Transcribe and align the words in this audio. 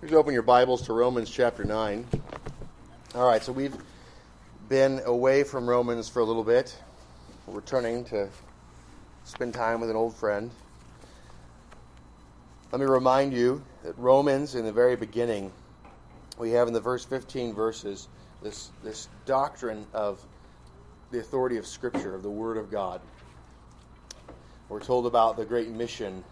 Please 0.00 0.14
open 0.14 0.32
your 0.32 0.40
Bibles 0.40 0.80
to 0.86 0.94
Romans 0.94 1.28
chapter 1.28 1.62
9. 1.62 2.06
All 3.14 3.26
right, 3.26 3.42
so 3.42 3.52
we've 3.52 3.76
been 4.66 5.02
away 5.04 5.44
from 5.44 5.68
Romans 5.68 6.08
for 6.08 6.20
a 6.20 6.24
little 6.24 6.42
bit. 6.42 6.74
We're 7.46 7.56
returning 7.56 8.06
to 8.06 8.30
spend 9.24 9.52
time 9.52 9.78
with 9.78 9.90
an 9.90 9.96
old 9.96 10.16
friend. 10.16 10.50
Let 12.72 12.80
me 12.80 12.86
remind 12.86 13.34
you 13.34 13.62
that 13.82 13.92
Romans, 13.98 14.54
in 14.54 14.64
the 14.64 14.72
very 14.72 14.96
beginning, 14.96 15.52
we 16.38 16.52
have 16.52 16.66
in 16.66 16.72
the 16.72 16.80
first 16.80 17.10
15 17.10 17.52
verses 17.52 18.08
this, 18.42 18.70
this 18.82 19.06
doctrine 19.26 19.86
of 19.92 20.24
the 21.10 21.18
authority 21.18 21.58
of 21.58 21.66
Scripture, 21.66 22.14
of 22.14 22.22
the 22.22 22.30
Word 22.30 22.56
of 22.56 22.70
God. 22.70 23.02
We're 24.70 24.80
told 24.80 25.04
about 25.04 25.36
the 25.36 25.44
great 25.44 25.68
mission 25.68 26.24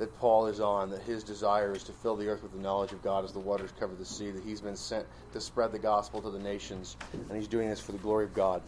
that 0.00 0.18
Paul 0.18 0.46
is 0.46 0.60
on, 0.60 0.88
that 0.90 1.02
his 1.02 1.22
desire 1.22 1.74
is 1.74 1.84
to 1.84 1.92
fill 1.92 2.16
the 2.16 2.26
earth 2.26 2.42
with 2.42 2.52
the 2.52 2.58
knowledge 2.58 2.90
of 2.92 3.02
God 3.02 3.22
as 3.22 3.32
the 3.32 3.38
waters 3.38 3.70
cover 3.78 3.94
the 3.94 4.04
sea, 4.04 4.30
that 4.30 4.42
he's 4.42 4.62
been 4.62 4.74
sent 4.74 5.06
to 5.34 5.40
spread 5.42 5.72
the 5.72 5.78
gospel 5.78 6.22
to 6.22 6.30
the 6.30 6.38
nations, 6.38 6.96
and 7.12 7.36
he's 7.36 7.46
doing 7.46 7.68
this 7.68 7.80
for 7.80 7.92
the 7.92 7.98
glory 7.98 8.24
of 8.24 8.32
God. 8.32 8.62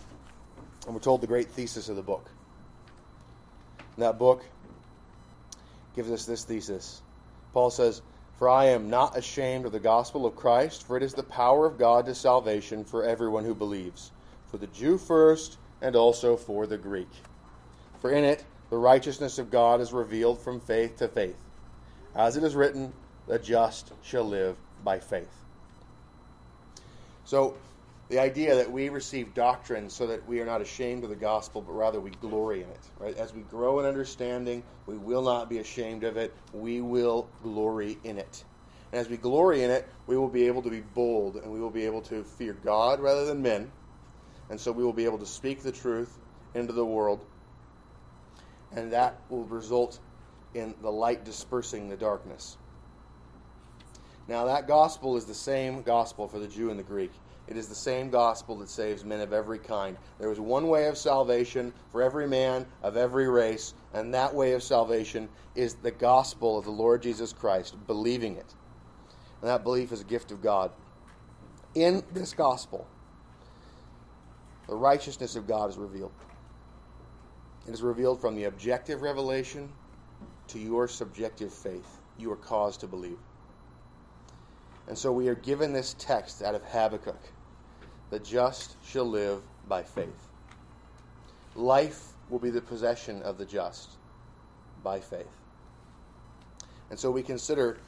And 0.85 0.95
we're 0.95 1.01
told 1.01 1.23
the 1.23 1.27
great 1.27 1.49
thesis 1.49 1.89
of 1.89 1.97
the 1.97 2.03
book. 2.03 2.29
And 3.97 4.05
that 4.05 4.19
book 4.19 4.45
gives 5.97 6.11
us 6.11 6.27
this 6.27 6.45
thesis. 6.45 7.01
Paul 7.55 7.71
says, 7.71 8.03
For 8.37 8.51
I 8.51 8.67
am 8.67 8.91
not 8.91 9.17
ashamed 9.17 9.65
of 9.65 9.73
the 9.73 9.81
gospel 9.81 10.27
of 10.27 10.37
Christ, 10.37 10.87
for 10.87 10.99
it 10.99 11.03
is 11.03 11.15
the 11.15 11.23
power 11.23 11.65
of 11.65 11.79
God 11.79 12.05
to 12.07 12.15
salvation 12.15 12.85
for 12.85 13.05
everyone 13.05 13.47
who 13.47 13.55
believes, 13.55 14.11
for 14.51 14.59
the 14.59 14.67
Jew 14.67 14.99
first, 14.99 15.57
and 15.81 15.97
also 15.97 16.37
for 16.37 16.67
the 16.67 16.77
Greek. 16.77 17.11
For 18.03 18.11
in 18.11 18.23
it, 18.23 18.45
the 18.73 18.79
righteousness 18.79 19.39
of 19.39 19.51
God 19.51 19.83
is 19.83 19.93
revealed 19.93 20.41
from 20.41 20.59
faith 20.59 20.97
to 20.97 21.07
faith. 21.07 21.37
As 22.17 22.39
it 22.39 22.43
is 22.43 22.55
written, 22.55 22.91
the 23.29 23.39
just 23.39 23.93
shall 24.03 24.25
live 24.25 24.57
by 24.83 24.99
faith. 24.99 25.29
So, 27.27 27.55
the 28.09 28.19
idea 28.19 28.55
that 28.55 28.73
we 28.73 28.89
receive 28.89 29.35
doctrine 29.35 29.91
so 29.91 30.07
that 30.07 30.27
we 30.27 30.41
are 30.41 30.47
not 30.47 30.63
ashamed 30.63 31.05
of 31.05 31.11
the 31.11 31.17
gospel, 31.17 31.61
but 31.61 31.73
rather 31.75 32.01
we 32.01 32.13
glory 32.13 32.63
in 32.63 32.69
it. 32.71 32.81
Right? 32.99 33.15
As 33.19 33.35
we 33.35 33.43
grow 33.43 33.79
in 33.79 33.85
understanding, 33.85 34.63
we 34.87 34.97
will 34.97 35.23
not 35.23 35.51
be 35.51 35.59
ashamed 35.59 36.03
of 36.03 36.17
it. 36.17 36.33
We 36.55 36.81
will 36.81 37.29
glory 37.43 37.99
in 38.05 38.17
it. 38.17 38.43
And 38.91 39.03
as 39.03 39.07
we 39.07 39.19
glory 39.19 39.65
in 39.65 39.71
it, 39.71 39.87
we 40.07 40.17
will 40.17 40.31
be 40.31 40.47
able 40.47 40.63
to 40.63 40.71
be 40.71 40.81
bold 40.81 41.37
and 41.37 41.53
we 41.53 41.61
will 41.61 41.69
be 41.69 41.85
able 41.85 42.01
to 42.03 42.25
fear 42.25 42.55
God 42.65 43.01
rather 43.01 43.27
than 43.27 43.43
men. 43.43 43.71
And 44.49 44.59
so 44.59 44.73
we 44.73 44.83
will 44.83 44.95
be 44.95 45.05
able 45.05 45.19
to 45.19 45.27
speak 45.27 45.63
the 45.63 45.73
truth 45.73 46.19
into 46.55 46.73
the 46.73 46.87
world 46.87 47.21
and 48.75 48.93
that 48.93 49.19
will 49.29 49.45
result 49.45 49.99
in 50.55 50.75
the 50.83 50.91
light 50.91 51.25
dispersing 51.25 51.89
the 51.89 51.97
darkness. 51.97 52.57
Now, 54.29 54.45
that 54.47 54.69
gospel 54.69 55.17
is 55.17 55.25
the 55.25 55.35
same 55.35 55.83
gospel 55.83 56.29
for 56.29 56.39
the 56.39 56.47
Jew 56.47 56.71
and 56.71 56.79
the 56.79 56.85
Greek. 56.85 57.11
It 57.49 57.57
is 57.57 57.69
the 57.69 57.75
same 57.75 58.09
gospel 58.09 58.57
that 58.59 58.69
saves 58.69 59.05
men 59.05 59.21
of 59.21 59.33
every 59.33 59.59
kind. 59.59 59.97
There 60.19 60.31
is 60.31 60.39
one 60.39 60.69
way 60.69 60.87
of 60.87 60.97
salvation 60.97 61.73
for 61.91 62.01
every 62.03 62.29
man 62.29 62.67
of 62.83 62.97
every 62.97 63.29
race, 63.29 63.75
and 63.93 64.15
that 64.15 64.33
way 64.33 64.53
of 64.53 64.63
salvation 64.63 65.29
is 65.57 65.75
the 65.75 65.91
gospel 65.91 66.57
of 66.57 66.65
the 66.65 66.71
Lord 66.71 67.03
Jesus 67.03 67.33
Christ, 67.33 67.75
believing 67.87 68.37
it. 68.37 68.55
And 69.41 69.51
that 69.51 69.65
belief 69.65 69.91
is 69.91 70.01
a 70.01 70.05
gift 70.05 70.31
of 70.31 70.41
God. 70.41 70.71
In 71.75 72.05
this 72.13 72.33
gospel, 72.33 72.87
the 74.69 74.77
righteousness 74.77 75.35
of 75.35 75.49
God 75.49 75.69
is 75.69 75.77
revealed. 75.77 76.13
It 77.67 77.73
is 77.73 77.83
revealed 77.83 78.21
from 78.21 78.35
the 78.35 78.45
objective 78.45 79.03
revelation 79.03 79.69
to 80.49 80.59
your 80.59 80.89
subjective 80.89 81.53
faith. 81.53 82.01
You 82.19 82.33
are 82.33 82.37
caused 82.37 82.81
to 82.81 82.87
believe. 82.87 83.19
And 84.89 84.99
so 84.99 85.13
we 85.13 85.29
are 85.29 85.35
given 85.35 85.73
this 85.73 85.95
text 85.99 86.43
out 86.43 86.55
of 86.55 86.63
Habakkuk 86.65 87.21
the 88.11 88.19
just 88.19 88.77
shall 88.85 89.07
live 89.07 89.43
by 89.67 89.83
faith. 89.83 90.29
Life 91.55 92.09
will 92.29 92.39
be 92.39 92.51
the 92.51 92.61
possession 92.61 93.23
of 93.23 93.39
the 93.39 93.47
just 93.47 93.89
by 94.83 95.01
faith. 95.01 95.27
And 96.91 96.99
so 96.99 97.11
we 97.11 97.23
consider 97.23 97.79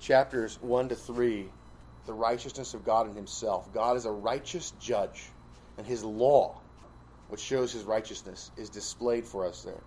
chapters 0.00 0.58
1 0.62 0.88
to 0.88 0.94
3 0.94 1.50
the 2.06 2.14
righteousness 2.14 2.72
of 2.72 2.84
God 2.84 3.10
in 3.10 3.14
Himself. 3.14 3.70
God 3.74 3.98
is 3.98 4.06
a 4.06 4.10
righteous 4.10 4.70
judge, 4.80 5.28
and 5.76 5.86
His 5.86 6.02
law 6.02 6.62
which 7.28 7.40
shows 7.40 7.72
his 7.72 7.84
righteousness, 7.84 8.50
is 8.56 8.68
displayed 8.68 9.26
for 9.26 9.46
us 9.46 9.62
there. 9.62 9.82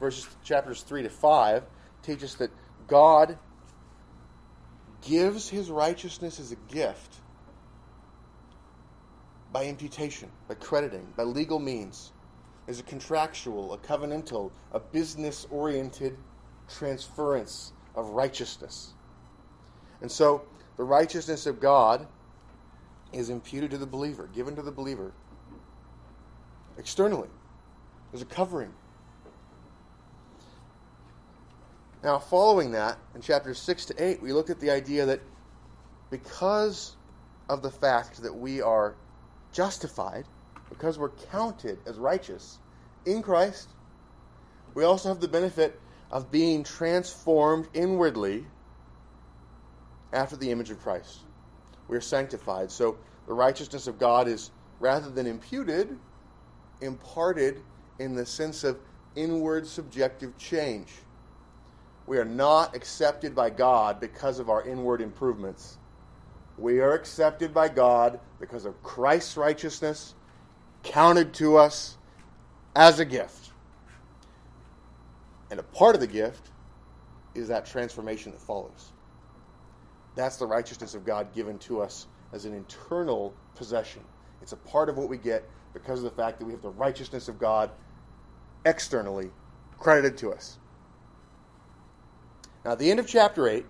Verses 0.00 0.28
chapters 0.44 0.82
3 0.82 1.04
to 1.04 1.10
5 1.10 1.62
teach 2.02 2.22
us 2.24 2.34
that 2.34 2.50
God 2.88 3.38
gives 5.02 5.48
his 5.48 5.70
righteousness 5.70 6.40
as 6.40 6.52
a 6.52 6.56
gift 6.72 7.16
by 9.52 9.66
imputation, 9.66 10.30
by 10.48 10.54
crediting, 10.54 11.06
by 11.16 11.24
legal 11.24 11.58
means, 11.58 12.12
as 12.68 12.80
a 12.80 12.82
contractual, 12.82 13.74
a 13.74 13.78
covenantal, 13.78 14.50
a 14.72 14.80
business 14.80 15.46
oriented 15.50 16.16
transference 16.68 17.72
of 17.94 18.10
righteousness. 18.10 18.94
And 20.00 20.10
so 20.10 20.42
the 20.76 20.84
righteousness 20.84 21.46
of 21.46 21.60
God 21.60 22.06
is 23.12 23.30
imputed 23.30 23.70
to 23.72 23.78
the 23.78 23.86
believer, 23.86 24.28
given 24.32 24.56
to 24.56 24.62
the 24.62 24.72
believer 24.72 25.12
externally. 26.78 27.28
There's 28.10 28.22
a 28.22 28.26
covering. 28.26 28.72
Now, 32.02 32.18
following 32.18 32.72
that, 32.72 32.98
in 33.14 33.20
chapters 33.20 33.58
6 33.60 33.86
to 33.86 34.04
8, 34.04 34.20
we 34.20 34.32
look 34.32 34.50
at 34.50 34.58
the 34.58 34.70
idea 34.70 35.06
that 35.06 35.20
because 36.10 36.96
of 37.48 37.62
the 37.62 37.70
fact 37.70 38.22
that 38.22 38.34
we 38.34 38.60
are 38.60 38.96
justified, 39.52 40.24
because 40.68 40.98
we're 40.98 41.10
counted 41.30 41.78
as 41.86 41.98
righteous 41.98 42.58
in 43.06 43.22
Christ, 43.22 43.68
we 44.74 44.84
also 44.84 45.08
have 45.10 45.20
the 45.20 45.28
benefit 45.28 45.78
of 46.10 46.30
being 46.30 46.64
transformed 46.64 47.68
inwardly 47.72 48.46
after 50.12 50.36
the 50.36 50.50
image 50.50 50.70
of 50.70 50.80
Christ. 50.82 51.20
We 51.88 51.96
are 51.96 52.02
sanctified. 52.02 52.70
So 52.70 52.98
the 53.26 53.34
righteousness 53.34 53.86
of 53.86 53.98
God 53.98 54.28
is 54.28 54.50
rather 54.80 55.08
than 55.08 55.26
imputed, 55.26 55.98
imparted 56.82 57.62
in 57.98 58.14
the 58.14 58.26
sense 58.26 58.64
of 58.64 58.78
inward 59.16 59.66
subjective 59.66 60.36
change. 60.38 60.92
We 62.06 62.18
are 62.18 62.24
not 62.24 62.74
accepted 62.74 63.34
by 63.34 63.50
God 63.50 64.00
because 64.00 64.38
of 64.38 64.50
our 64.50 64.66
inward 64.66 65.00
improvements. 65.00 65.78
We 66.58 66.80
are 66.80 66.92
accepted 66.92 67.54
by 67.54 67.68
God 67.68 68.20
because 68.40 68.64
of 68.64 68.82
Christ's 68.82 69.36
righteousness 69.36 70.14
counted 70.82 71.32
to 71.34 71.56
us 71.56 71.96
as 72.74 72.98
a 72.98 73.04
gift. 73.04 73.50
And 75.50 75.60
a 75.60 75.62
part 75.62 75.94
of 75.94 76.00
the 76.00 76.06
gift 76.06 76.50
is 77.34 77.48
that 77.48 77.66
transformation 77.66 78.32
that 78.32 78.40
follows. 78.40 78.92
That's 80.14 80.36
the 80.36 80.46
righteousness 80.46 80.94
of 80.94 81.04
God 81.04 81.32
given 81.34 81.58
to 81.60 81.80
us 81.80 82.06
as 82.32 82.44
an 82.44 82.54
internal 82.54 83.32
possession. 83.54 84.02
It's 84.42 84.52
a 84.52 84.56
part 84.56 84.88
of 84.88 84.96
what 84.96 85.08
we 85.08 85.16
get 85.16 85.48
because 85.72 85.98
of 85.98 86.04
the 86.04 86.22
fact 86.22 86.38
that 86.38 86.44
we 86.44 86.52
have 86.52 86.62
the 86.62 86.70
righteousness 86.70 87.28
of 87.28 87.38
God 87.38 87.70
externally 88.64 89.30
credited 89.78 90.16
to 90.18 90.30
us. 90.32 90.58
Now, 92.64 92.72
at 92.72 92.78
the 92.78 92.90
end 92.90 93.00
of 93.00 93.06
chapter 93.06 93.48
8, 93.48 93.64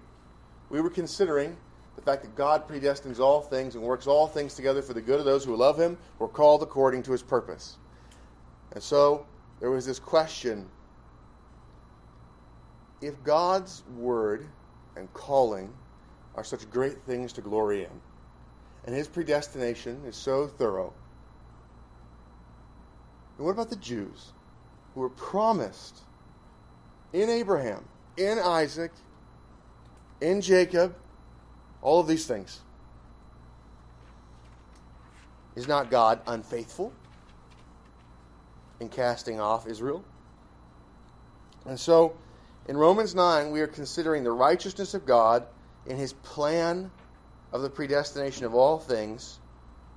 we 0.69 0.81
were 0.81 0.91
considering 0.91 1.57
the 1.97 2.03
fact 2.03 2.23
that 2.23 2.35
God 2.35 2.69
predestines 2.69 3.21
all 3.21 3.41
things 3.41 3.75
and 3.75 3.85
works 3.85 4.07
all 4.07 4.27
things 4.27 4.55
together 4.55 4.83
for 4.83 4.95
the 4.95 5.01
good 5.01 5.19
of 5.19 5.25
those 5.25 5.45
who 5.45 5.57
love 5.57 5.79
Him, 5.79 5.97
are 6.21 6.29
called 6.29 6.63
according 6.63 7.03
to 7.05 7.13
His 7.13 7.23
purpose. 7.23 7.77
And 8.73 8.83
so, 8.83 9.27
there 9.61 9.71
was 9.71 9.87
this 9.87 9.99
question 9.99 10.69
if 13.01 13.23
God's 13.25 13.83
word 13.97 14.47
and 14.97 15.13
calling 15.13 15.73
are 16.35 16.45
such 16.45 16.71
great 16.71 17.03
things 17.03 17.33
to 17.35 17.41
glory 17.41 17.85
in, 17.85 17.91
and 18.85 18.95
His 18.95 19.09
predestination 19.09 20.03
is 20.07 20.17
so 20.17 20.47
thorough, 20.47 20.93
and 23.43 23.47
what 23.49 23.55
about 23.55 23.71
the 23.71 23.77
Jews 23.77 24.31
who 24.95 25.01
were 25.01 25.09
promised 25.09 25.99
in 27.13 27.29
Abraham, 27.29 27.85
in 28.17 28.39
Isaac, 28.39 28.93
in 30.21 30.41
Jacob, 30.41 30.95
all 31.81 31.99
of 31.99 32.07
these 32.07 32.25
things? 32.25 32.61
Is 35.57 35.67
not 35.67 35.91
God 35.91 36.21
unfaithful 36.25 36.93
in 38.79 38.89
casting 38.89 39.41
off 39.41 39.67
Israel? 39.67 40.05
And 41.67 41.81
so, 41.81 42.15
in 42.69 42.77
Romans 42.77 43.13
9, 43.13 43.51
we 43.51 43.61
are 43.61 43.67
considering 43.67 44.23
the 44.23 44.31
righteousness 44.31 44.95
of 44.95 45.05
God 45.05 45.45
in 45.87 45.97
his 45.97 46.13
plan 46.13 46.93
of 47.53 47.63
the 47.63 47.71
predestination 47.71 48.45
of 48.45 48.55
all 48.55 48.79
things 48.79 49.41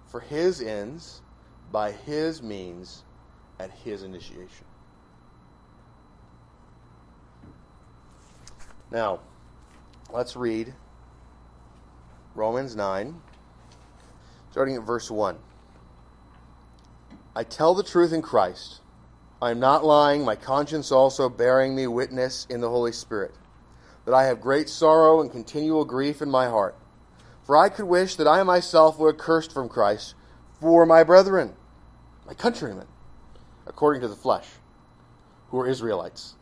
for 0.08 0.20
his 0.20 0.64
ends 0.64 1.22
by 1.72 1.92
his 1.92 2.42
means 2.42 3.04
at 3.60 3.72
his 3.72 4.04
initiation. 4.04 4.66
Now, 8.92 9.20
let's 10.12 10.36
read 10.36 10.74
Romans 12.36 12.76
9, 12.76 13.22
starting 14.52 14.76
at 14.76 14.84
verse 14.84 15.10
1. 15.10 15.38
I 17.36 17.44
tell 17.44 17.74
the 17.74 17.84
truth 17.84 18.14
in 18.14 18.22
Christ. 18.22 18.82
I 19.42 19.52
am 19.52 19.60
not 19.60 19.84
lying, 19.84 20.24
my 20.24 20.36
conscience 20.36 20.92
also 20.92 21.28
bearing 21.28 21.76
me 21.76 21.88
witness 21.88 22.48
in 22.50 22.62
the 22.62 22.70
Holy 22.70 22.94
Spirit, 22.94 23.36
that 24.06 24.14
I 24.14 24.26
have 24.26 24.40
great 24.40 24.70
sorrow 24.70 25.20
and 25.20 25.30
continual 25.32 25.84
grief 25.84 26.22
in 26.22 26.30
my 26.30 26.48
heart. 26.48 26.76
For 27.44 27.58
I 27.58 27.70
could 27.70 27.86
wish 27.86 28.16
that 28.16 28.28
I 28.28 28.42
myself 28.44 28.98
were 28.98 29.14
accursed 29.14 29.52
from 29.52 29.70
Christ 29.70 30.16
for 30.62 30.86
my 30.86 31.04
brethren, 31.04 31.54
my 32.26 32.34
countrymen, 32.34 32.88
according 33.68 34.02
to 34.02 34.08
the 34.08 34.16
flesh, 34.16 34.48
who 35.50 35.60
are 35.60 35.68
Israelites, 35.68 36.36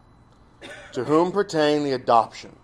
to 0.94 1.04
whom 1.04 1.32
pertain 1.32 1.84
the 1.84 1.92
adoption, 1.92 2.56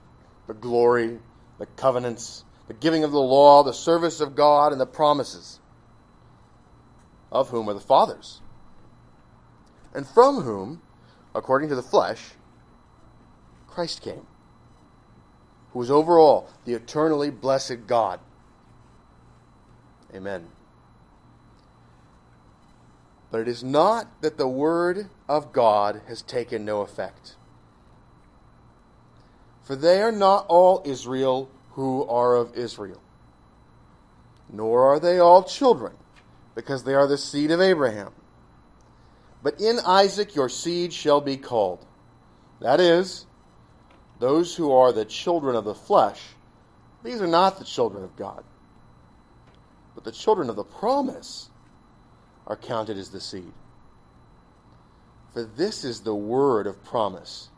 the 0.48 0.54
glory, 0.54 1.20
the 1.58 1.66
covenants, 1.66 2.46
the 2.68 2.74
giving 2.74 3.04
of 3.04 3.12
the 3.12 3.20
law, 3.20 3.64
the 3.64 3.74
service 3.74 4.20
of 4.22 4.36
God, 4.36 4.72
and 4.72 4.80
the 4.80 4.86
promises, 4.86 5.60
of 7.32 7.50
whom 7.50 7.70
are 7.70 7.74
the 7.74 7.80
fathers, 7.80 8.42
and 9.94 10.08
from 10.08 10.42
whom, 10.42 10.82
according 11.36 11.70
to 11.70 11.76
the 11.76 11.84
flesh, 11.84 12.32
Christ 13.68 14.02
came, 14.02 14.26
who 15.74 15.82
is 15.82 15.92
over 15.92 16.18
all 16.18 16.50
the 16.66 16.74
eternally 16.74 17.30
blessed 17.30 17.88
God 17.88 18.20
Amen. 20.14 20.48
But 23.32 23.42
it 23.42 23.48
is 23.48 23.64
not 23.64 24.22
that 24.22 24.38
the 24.38 24.48
Word 24.48 25.10
of 25.28 25.54
God 25.54 26.02
has 26.08 26.22
taken 26.22 26.66
no 26.66 26.82
effect. 26.82 27.36
For 29.64 29.76
they 29.76 30.02
are 30.02 30.12
not 30.12 30.46
all 30.48 30.82
Israel 30.86 31.50
who 31.72 32.04
are 32.08 32.36
of 32.36 32.56
Israel, 32.56 33.02
nor 34.52 34.88
are 34.88 35.00
they 35.00 35.20
all 35.20 35.44
children, 35.44 35.94
because 36.56 36.84
they 36.84 36.96
are 36.96 37.08
the 37.08 37.18
seed 37.18 37.52
of 37.52 37.62
Abraham. 37.62 38.12
But 39.44 39.62
in 39.62 39.80
Isaac 39.86 40.36
your 40.36 40.50
seed 40.50 40.92
shall 40.92 41.22
be 41.22 41.38
called. 41.38 41.86
That 42.60 42.80
is, 42.80 43.28
those 44.20 44.56
who 44.56 44.72
are 44.72 44.92
the 44.92 45.06
children 45.06 45.56
of 45.56 45.66
the 45.66 45.76
flesh, 45.76 46.20
these 47.04 47.22
are 47.22 47.28
not 47.28 47.60
the 47.60 47.66
children 47.66 48.04
of 48.04 48.16
God 48.18 48.44
but 50.00 50.14
the 50.14 50.18
children 50.18 50.50
of 50.50 50.56
the 50.56 50.64
promise 50.64 51.49
are 52.50 52.58
counted 52.58 52.98
as 52.98 53.10
the 53.10 53.22
seed. 53.22 53.54
For 55.34 55.44
this 55.44 55.86
is 55.86 56.02
the 56.02 56.16
word 56.16 56.66
of 56.68 56.84
promise. 56.84 57.50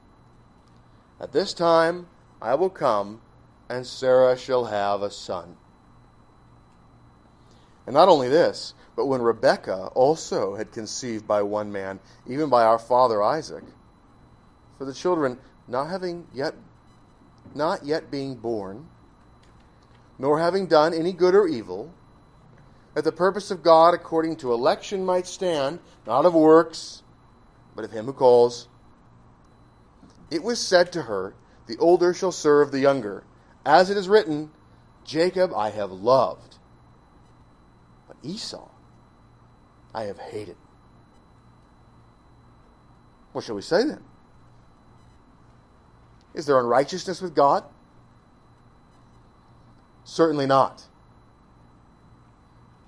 At 1.20 1.32
this 1.32 1.54
time 1.54 2.08
I 2.42 2.56
will 2.56 2.70
come, 2.70 3.22
and 3.70 3.88
Sarah 3.88 4.38
shall 4.38 4.66
have 4.66 5.02
a 5.02 5.10
son. 5.10 5.56
And 7.88 7.94
not 7.94 8.10
only 8.10 8.28
this, 8.28 8.74
but 8.96 9.06
when 9.06 9.22
Rebekah 9.22 9.92
also 9.96 10.56
had 10.56 10.72
conceived 10.72 11.26
by 11.26 11.42
one 11.42 11.72
man, 11.72 12.00
even 12.28 12.50
by 12.50 12.64
our 12.64 12.78
father 12.78 13.24
Isaac, 13.24 13.64
for 14.78 14.86
the 14.86 14.94
children 14.94 15.40
not 15.68 15.86
having 15.90 16.28
yet 16.34 16.54
not 17.56 17.84
yet 17.84 18.12
being 18.12 18.36
born, 18.36 18.88
nor 20.20 20.40
having 20.40 20.68
done 20.68 20.94
any 20.94 21.12
good 21.12 21.36
or 21.36 21.48
evil, 21.48 21.92
that 22.94 23.04
the 23.04 23.12
purpose 23.12 23.52
of 23.52 23.64
God 23.64 23.94
according 23.94 24.38
to 24.38 24.54
election 24.54 25.06
might 25.06 25.28
stand, 25.28 25.80
not 26.06 26.26
of 26.26 26.34
works, 26.34 27.04
but 27.76 27.86
of 27.86 27.92
him 27.92 28.06
who 28.06 28.14
calls. 28.14 28.68
It 30.30 30.44
was 30.44 30.60
said 30.60 30.92
to 30.94 31.04
her, 31.04 31.34
The 31.68 31.78
older 31.78 32.14
shall 32.14 32.32
serve 32.32 32.72
the 32.72 32.80
younger. 32.80 33.24
As 33.66 33.90
it 33.90 33.98
is 33.98 34.10
written, 34.10 34.52
Jacob 35.06 35.54
I 35.54 35.70
have 35.70 35.92
loved, 35.92 36.58
but 38.08 38.18
Esau 38.24 38.70
I 39.94 40.04
have 40.04 40.20
hated. 40.20 40.58
What 43.32 43.44
shall 43.44 43.56
we 43.56 43.62
say 43.62 43.84
then? 43.86 44.04
Is 46.34 46.46
there 46.46 46.60
unrighteousness 46.60 47.22
with 47.22 47.36
God? 47.36 47.64
Certainly 50.04 50.48
not. 50.48 50.84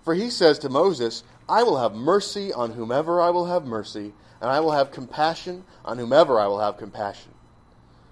For 0.03 0.13
he 0.13 0.29
says 0.29 0.59
to 0.59 0.69
Moses, 0.69 1.23
I 1.47 1.63
will 1.63 1.77
have 1.77 1.93
mercy 1.93 2.51
on 2.51 2.71
whomever 2.71 3.21
I 3.21 3.29
will 3.29 3.45
have 3.45 3.65
mercy, 3.65 4.13
and 4.41 4.49
I 4.49 4.59
will 4.59 4.71
have 4.71 4.91
compassion 4.91 5.63
on 5.85 5.97
whomever 5.97 6.39
I 6.39 6.47
will 6.47 6.59
have 6.59 6.77
compassion. 6.77 7.31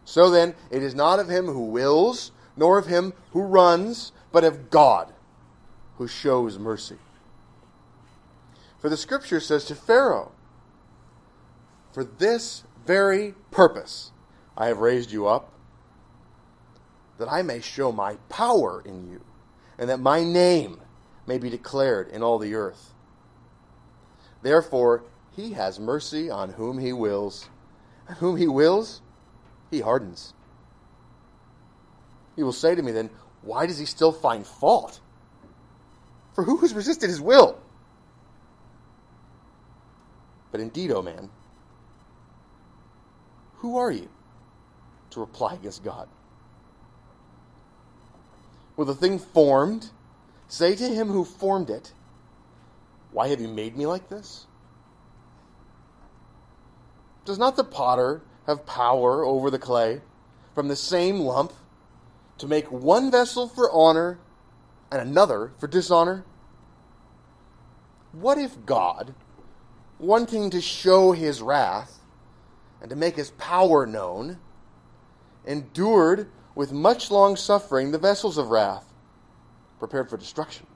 So 0.05 0.29
then, 0.29 0.55
it 0.69 0.81
is 0.81 0.95
not 0.95 1.19
of 1.19 1.29
him 1.29 1.45
who 1.45 1.65
wills, 1.65 2.31
nor 2.55 2.77
of 2.77 2.87
him 2.87 3.13
who 3.31 3.41
runs, 3.41 4.11
but 4.31 4.43
of 4.43 4.69
God 4.69 5.13
who 5.97 6.07
shows 6.07 6.57
mercy. 6.57 6.97
For 8.79 8.89
the 8.89 8.97
scripture 8.97 9.39
says 9.39 9.65
to 9.65 9.75
Pharaoh, 9.75 10.31
For 11.91 12.03
this 12.03 12.63
very 12.85 13.35
purpose 13.51 14.11
I 14.57 14.67
have 14.67 14.79
raised 14.79 15.11
you 15.11 15.27
up, 15.27 15.53
that 17.17 17.31
I 17.31 17.43
may 17.43 17.61
show 17.61 17.91
my 17.91 18.15
power 18.29 18.81
in 18.83 19.11
you, 19.11 19.21
and 19.77 19.89
that 19.89 19.99
my 19.99 20.23
name 20.23 20.81
may 21.31 21.37
be 21.37 21.49
declared 21.49 22.09
in 22.09 22.21
all 22.21 22.39
the 22.39 22.55
earth. 22.55 22.93
Therefore, 24.41 25.05
he 25.33 25.53
has 25.53 25.79
mercy 25.79 26.29
on 26.29 26.49
whom 26.49 26.77
he 26.77 26.91
wills, 26.91 27.47
and 28.05 28.17
whom 28.17 28.35
he 28.35 28.49
wills, 28.49 29.01
he 29.69 29.79
hardens. 29.79 30.33
You 32.35 32.43
will 32.43 32.51
say 32.51 32.75
to 32.75 32.83
me 32.83 32.91
then, 32.91 33.09
why 33.43 33.65
does 33.65 33.77
he 33.77 33.85
still 33.85 34.11
find 34.11 34.45
fault? 34.45 34.99
For 36.33 36.43
who 36.43 36.57
has 36.57 36.73
resisted 36.73 37.09
his 37.09 37.21
will? 37.21 37.57
But 40.51 40.59
indeed, 40.59 40.91
O 40.91 40.95
oh 40.95 41.01
man, 41.01 41.29
who 43.59 43.77
are 43.77 43.91
you 43.91 44.09
to 45.11 45.21
reply 45.21 45.53
against 45.53 45.81
God? 45.81 46.09
Will 48.75 48.83
the 48.83 48.95
thing 48.95 49.17
formed 49.17 49.91
Say 50.51 50.75
to 50.75 50.83
him 50.89 51.07
who 51.07 51.23
formed 51.23 51.69
it, 51.69 51.93
Why 53.13 53.29
have 53.29 53.39
you 53.39 53.47
made 53.47 53.77
me 53.77 53.87
like 53.87 54.09
this? 54.09 54.47
Does 57.23 57.37
not 57.37 57.55
the 57.55 57.63
potter 57.63 58.21
have 58.47 58.65
power 58.65 59.23
over 59.23 59.49
the 59.49 59.57
clay 59.57 60.01
from 60.53 60.67
the 60.67 60.75
same 60.75 61.21
lump 61.21 61.53
to 62.37 62.47
make 62.47 62.69
one 62.69 63.09
vessel 63.09 63.47
for 63.47 63.71
honor 63.71 64.19
and 64.91 64.99
another 64.99 65.53
for 65.57 65.67
dishonor? 65.67 66.25
What 68.11 68.37
if 68.37 68.65
God, 68.65 69.15
wanting 69.99 70.49
to 70.49 70.59
show 70.59 71.13
his 71.13 71.41
wrath 71.41 71.99
and 72.81 72.89
to 72.89 72.97
make 72.97 73.15
his 73.15 73.31
power 73.31 73.85
known, 73.85 74.37
endured 75.45 76.29
with 76.55 76.73
much 76.73 77.09
long 77.09 77.37
suffering 77.37 77.91
the 77.91 77.97
vessels 77.97 78.37
of 78.37 78.49
wrath? 78.49 78.90
Prepared 79.81 80.09
for 80.09 80.15
destruction. 80.15 80.67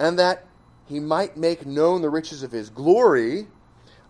And 0.00 0.18
that 0.18 0.44
he 0.86 0.98
might 0.98 1.36
make 1.36 1.64
known 1.64 2.02
the 2.02 2.10
riches 2.10 2.42
of 2.42 2.50
his 2.50 2.68
glory 2.68 3.46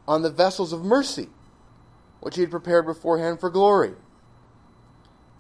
on 0.09 0.23
the 0.23 0.31
vessels 0.31 0.73
of 0.73 0.83
mercy, 0.83 1.29
which 2.21 2.37
he 2.37 2.41
had 2.41 2.51
prepared 2.51 2.87
beforehand 2.87 3.39
for 3.39 3.51
glory. 3.51 3.93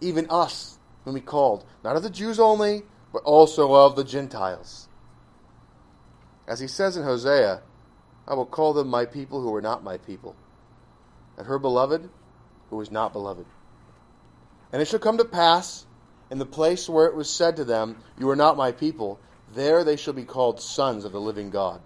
Even 0.02 0.26
us, 0.28 0.78
whom 1.06 1.16
he 1.16 1.22
called, 1.22 1.64
not 1.82 1.96
of 1.96 2.02
the 2.02 2.10
Jews 2.10 2.38
only, 2.38 2.82
but 3.14 3.22
also 3.22 3.72
of 3.72 3.96
the 3.96 4.04
Gentiles. 4.04 4.88
As 6.46 6.60
he 6.60 6.68
says 6.68 6.98
in 6.98 7.02
Hosea, 7.02 7.62
I 8.28 8.34
will 8.34 8.44
call 8.44 8.74
them 8.74 8.88
my 8.88 9.06
people 9.06 9.40
who 9.40 9.54
are 9.54 9.62
not 9.62 9.82
my 9.82 9.96
people, 9.96 10.36
and 11.38 11.46
her 11.46 11.58
beloved 11.58 12.10
who 12.68 12.78
is 12.82 12.90
not 12.90 13.14
beloved. 13.14 13.46
And 14.70 14.82
it 14.82 14.88
shall 14.88 15.00
come 15.00 15.16
to 15.16 15.24
pass 15.24 15.85
in 16.30 16.38
the 16.38 16.46
place 16.46 16.88
where 16.88 17.06
it 17.06 17.14
was 17.14 17.30
said 17.30 17.56
to 17.56 17.64
them, 17.64 17.96
You 18.18 18.28
are 18.30 18.36
not 18.36 18.56
my 18.56 18.72
people, 18.72 19.20
there 19.54 19.84
they 19.84 19.96
shall 19.96 20.14
be 20.14 20.24
called 20.24 20.60
sons 20.60 21.04
of 21.04 21.12
the 21.12 21.20
living 21.20 21.50
God. 21.50 21.80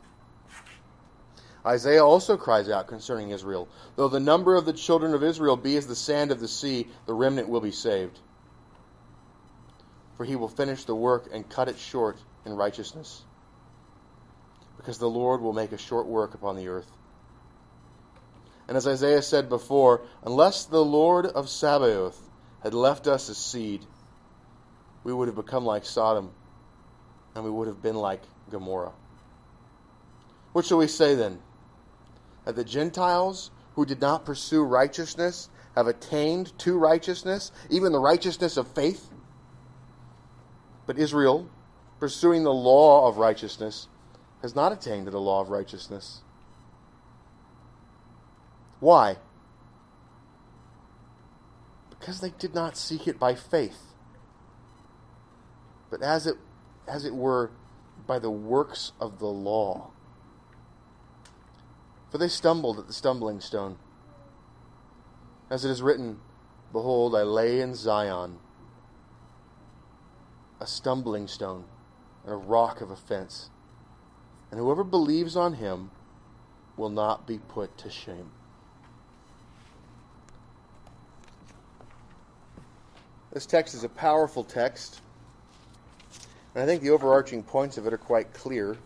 Isaiah 1.65 2.05
also 2.05 2.39
cries 2.39 2.71
out 2.71 2.87
concerning 2.87 3.31
Israel 3.31 3.69
Though 3.97 4.09
the 4.09 4.21
number 4.21 4.55
of 4.55 4.65
the 4.65 4.73
children 4.73 5.13
of 5.13 5.23
Israel 5.23 5.57
be 5.57 5.77
as 5.77 5.87
the 5.87 5.97
sand 5.97 6.31
of 6.31 6.41
the 6.41 6.49
sea, 6.49 6.89
the 7.07 7.15
remnant 7.15 7.49
will 7.49 7.61
be 7.61 7.71
saved. 7.71 8.19
For 10.17 10.25
he 10.25 10.37
will 10.37 10.49
finish 10.49 10.85
the 10.85 10.95
work 10.95 11.29
and 11.33 11.49
cut 11.49 11.69
it 11.69 11.79
short 11.79 12.17
in 12.47 12.55
righteousness. 12.55 13.23
Because 14.77 14.99
the 14.99 15.09
Lord 15.09 15.43
will 15.43 15.53
make 15.53 15.73
a 15.73 15.79
short 15.79 16.07
work 16.07 16.33
upon 16.33 16.57
the 16.57 16.69
earth. 16.69 16.91
And 18.67 18.77
as 18.77 18.87
Isaiah 18.87 19.23
said 19.23 19.49
before, 19.49 20.03
unless 20.23 20.65
the 20.65 20.85
Lord 20.85 21.27
of 21.27 21.49
Sabaoth 21.49 22.21
had 22.63 22.73
left 22.73 23.07
us 23.07 23.29
a 23.29 23.35
seed, 23.35 23.85
we 25.04 25.12
would 25.12 25.28
have 25.28 25.37
become 25.37 25.64
like 25.64 25.85
Sodom 25.85 26.30
and 27.35 27.45
we 27.45 27.50
would 27.50 27.69
have 27.69 27.83
been 27.83 27.97
like 27.97 28.23
Gomorrah. 28.50 28.92
What 30.52 30.64
shall 30.64 30.78
we 30.78 30.88
say 30.88 31.14
then? 31.14 31.38
That 32.45 32.57
the 32.57 32.64
Gentiles 32.64 33.50
who 33.75 33.87
did 33.87 34.00
not 34.00 34.25
pursue 34.25 34.62
righteousness 34.62 35.49
have 35.76 35.87
attained 35.87 36.59
to 36.59 36.76
righteousness, 36.76 37.52
even 37.71 37.92
the 37.92 38.00
righteousness 38.00 38.57
of 38.57 38.66
faith? 38.69 39.11
But 40.87 40.99
Israel, 40.99 41.49
pursuing 42.00 42.42
the 42.42 42.52
law 42.52 43.07
of 43.07 43.19
righteousness, 43.19 43.87
has 44.42 44.57
not 44.57 44.73
attained 44.73 45.04
to 45.04 45.11
the 45.11 45.21
law 45.21 45.40
of 45.40 45.50
righteousness. 45.50 46.23
Why? 48.80 49.19
Because 51.90 52.21
they 52.21 52.30
did 52.30 52.54
not 52.54 52.76
seek 52.76 53.07
it 53.07 53.19
by 53.19 53.35
faith, 53.35 53.90
but 55.91 56.03
as 56.03 56.27
it, 56.27 56.37
as 56.87 57.05
it 57.05 57.15
were, 57.15 57.51
by 58.07 58.19
the 58.19 58.31
works 58.31 58.93
of 59.01 59.19
the 59.19 59.27
law. 59.27 59.91
For 62.11 62.19
they 62.19 62.29
stumbled 62.29 62.79
at 62.79 62.87
the 62.87 62.93
stumbling 62.93 63.41
stone. 63.41 63.77
As 65.51 65.65
it 65.65 65.71
is 65.71 65.83
written, 65.83 66.19
Behold, 66.73 67.15
I 67.15 67.23
lay 67.23 67.61
in 67.61 67.75
Zion 67.75 68.39
a 70.61 70.67
stumbling 70.67 71.27
stone 71.27 71.65
and 72.25 72.33
a 72.33 72.37
rock 72.37 72.81
of 72.81 72.91
offense, 72.91 73.51
and 74.51 74.61
whoever 74.61 74.85
believes 74.85 75.37
on 75.37 75.55
him 75.55 75.91
will 76.77 76.91
not 76.91 77.27
be 77.27 77.39
put 77.39 77.77
to 77.79 77.91
shame. 77.91 78.31
This 83.33 83.47
text 83.47 83.75
is 83.75 83.85
a 83.85 83.89
powerful 83.89 84.45
text, 84.45 85.01
and 86.54 86.62
I 86.62 86.66
think 86.66 86.83
the 86.83 86.90
overarching 86.90 87.42
points 87.42 87.78
of 87.78 87.87
it 87.87 87.92
are 87.92 87.99
quite 87.99 88.33
clear 88.33 88.76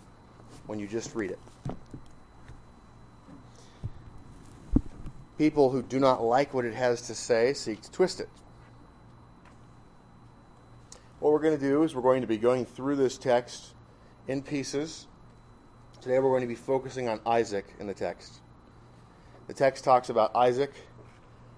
when 0.66 0.78
you 0.78 0.86
just 0.86 1.14
read 1.14 1.30
it. 1.30 1.38
People 5.38 5.70
who 5.70 5.82
do 5.82 5.98
not 5.98 6.22
like 6.22 6.54
what 6.54 6.64
it 6.64 6.74
has 6.74 7.02
to 7.02 7.14
say 7.14 7.52
seek 7.52 7.82
to 7.82 7.90
twist 7.90 8.20
it. 8.20 8.28
What 11.20 11.32
we're 11.32 11.40
going 11.40 11.58
to 11.58 11.60
do 11.60 11.82
is 11.82 11.94
we're 11.94 12.02
going 12.02 12.20
to 12.20 12.26
be 12.26 12.36
going 12.36 12.66
through 12.66 12.96
this 12.96 13.18
text 13.18 13.74
in 14.28 14.42
pieces. 14.42 15.06
Today 16.00 16.18
we're 16.18 16.30
going 16.30 16.42
to 16.42 16.46
be 16.46 16.54
focusing 16.54 17.08
on 17.08 17.20
Isaac 17.26 17.66
in 17.80 17.86
the 17.86 17.94
text. 17.94 18.40
The 19.46 19.54
text 19.54 19.84
talks 19.84 20.10
about 20.10 20.36
Isaac, 20.36 20.72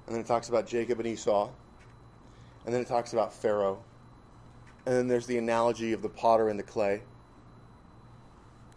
and 0.07 0.15
then 0.15 0.23
it 0.23 0.27
talks 0.27 0.49
about 0.49 0.67
Jacob 0.67 0.99
and 1.01 1.09
Esau 1.09 1.51
and 2.67 2.75
then 2.75 2.83
it 2.83 2.89
talks 2.89 3.13
about 3.13 3.33
Pharaoh. 3.33 3.79
And 4.87 4.95
then 4.95 5.09
there's 5.09 5.27
the 5.27 5.37
analogy 5.37 5.93
of 5.93 6.01
the 6.01 6.09
potter 6.09 6.49
and 6.49 6.59
the 6.59 6.63
clay. 6.63 7.03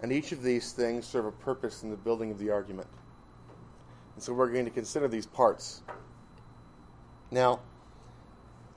And 0.01 0.11
each 0.11 0.31
of 0.31 0.41
these 0.41 0.71
things 0.71 1.05
serve 1.05 1.25
a 1.25 1.31
purpose 1.31 1.83
in 1.83 1.91
the 1.91 1.97
building 1.97 2.31
of 2.31 2.39
the 2.39 2.49
argument. 2.49 2.87
And 4.15 4.23
so 4.23 4.33
we're 4.33 4.51
going 4.51 4.65
to 4.65 4.71
consider 4.71 5.07
these 5.07 5.27
parts. 5.27 5.83
Now, 7.29 7.59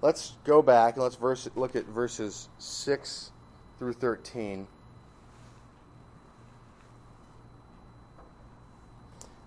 let's 0.03 0.35
go 0.45 0.61
back 0.61 0.95
and 0.95 1.03
let's 1.03 1.17
verse, 1.17 1.49
look 1.57 1.75
at 1.75 1.87
verses 1.87 2.49
6 2.59 3.31
through 3.79 3.95
13. 3.95 4.67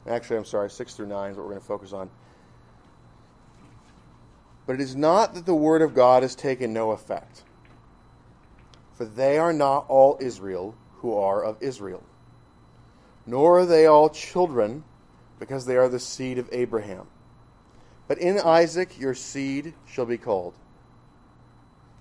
Actually, 0.08 0.38
I'm 0.38 0.46
sorry, 0.46 0.70
6 0.70 0.94
through 0.96 1.08
9 1.08 1.32
is 1.32 1.38
what 1.38 1.44
we're 1.44 1.52
going 1.52 1.62
to 1.62 1.68
focus 1.68 1.94
on. 1.94 2.10
But 4.66 4.74
it 4.74 4.82
is 4.82 4.96
not 4.96 5.36
that 5.36 5.46
the 5.46 5.56
word 5.56 5.82
of 5.82 5.94
God 5.94 6.24
has 6.24 6.36
taken 6.36 6.74
no 6.74 6.92
effect. 6.92 7.44
For 8.96 9.06
they 9.06 9.38
are 9.38 9.54
not 9.54 9.86
all 9.90 10.18
Israel 10.20 10.76
who 10.98 11.16
are 11.18 11.44
of 11.44 11.62
Israel, 11.62 12.04
nor 13.26 13.60
are 13.60 13.66
they 13.66 13.86
all 13.86 14.10
children, 14.10 14.84
because 15.38 15.66
they 15.66 15.76
are 15.76 15.90
the 15.90 16.00
seed 16.00 16.38
of 16.38 16.50
Abraham. 16.52 17.08
But 18.08 18.20
in 18.20 18.40
Isaac 18.40 18.98
your 19.00 19.14
seed 19.14 19.74
shall 19.86 20.06
be 20.06 20.18
called. 20.18 20.54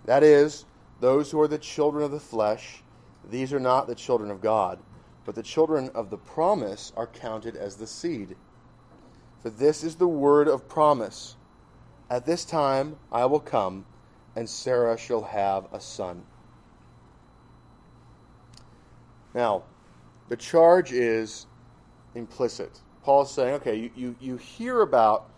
That 0.04 0.22
is, 0.22 0.64
those 1.00 1.30
who 1.30 1.40
are 1.40 1.48
the 1.48 1.58
children 1.58 2.04
of 2.04 2.12
the 2.12 2.20
flesh, 2.20 2.82
these 3.28 3.52
are 3.52 3.60
not 3.60 3.86
the 3.86 3.94
children 3.94 4.30
of 4.30 4.40
God, 4.40 4.78
but 5.24 5.34
the 5.34 5.42
children 5.42 5.90
of 5.94 6.10
the 6.10 6.18
promise 6.18 6.92
are 6.96 7.06
counted 7.06 7.56
as 7.56 7.76
the 7.76 7.86
seed. 7.86 8.36
For 9.42 9.50
this 9.50 9.82
is 9.82 9.96
the 9.96 10.06
word 10.06 10.46
of 10.46 10.68
promise. 10.68 11.36
At 12.08 12.26
this 12.26 12.44
time 12.44 12.96
I 13.10 13.24
will 13.24 13.40
come, 13.40 13.86
and 14.36 14.48
Sarah 14.48 14.98
shall 14.98 15.22
have 15.22 15.66
a 15.72 15.80
son. 15.80 16.24
Now, 19.34 19.64
the 20.28 20.36
charge 20.36 20.92
is 20.92 21.46
implicit. 22.14 22.80
Paul's 23.02 23.34
saying, 23.34 23.54
okay, 23.54 23.76
you, 23.76 23.90
you, 23.94 24.16
you 24.20 24.36
hear 24.36 24.80
about 24.80 25.28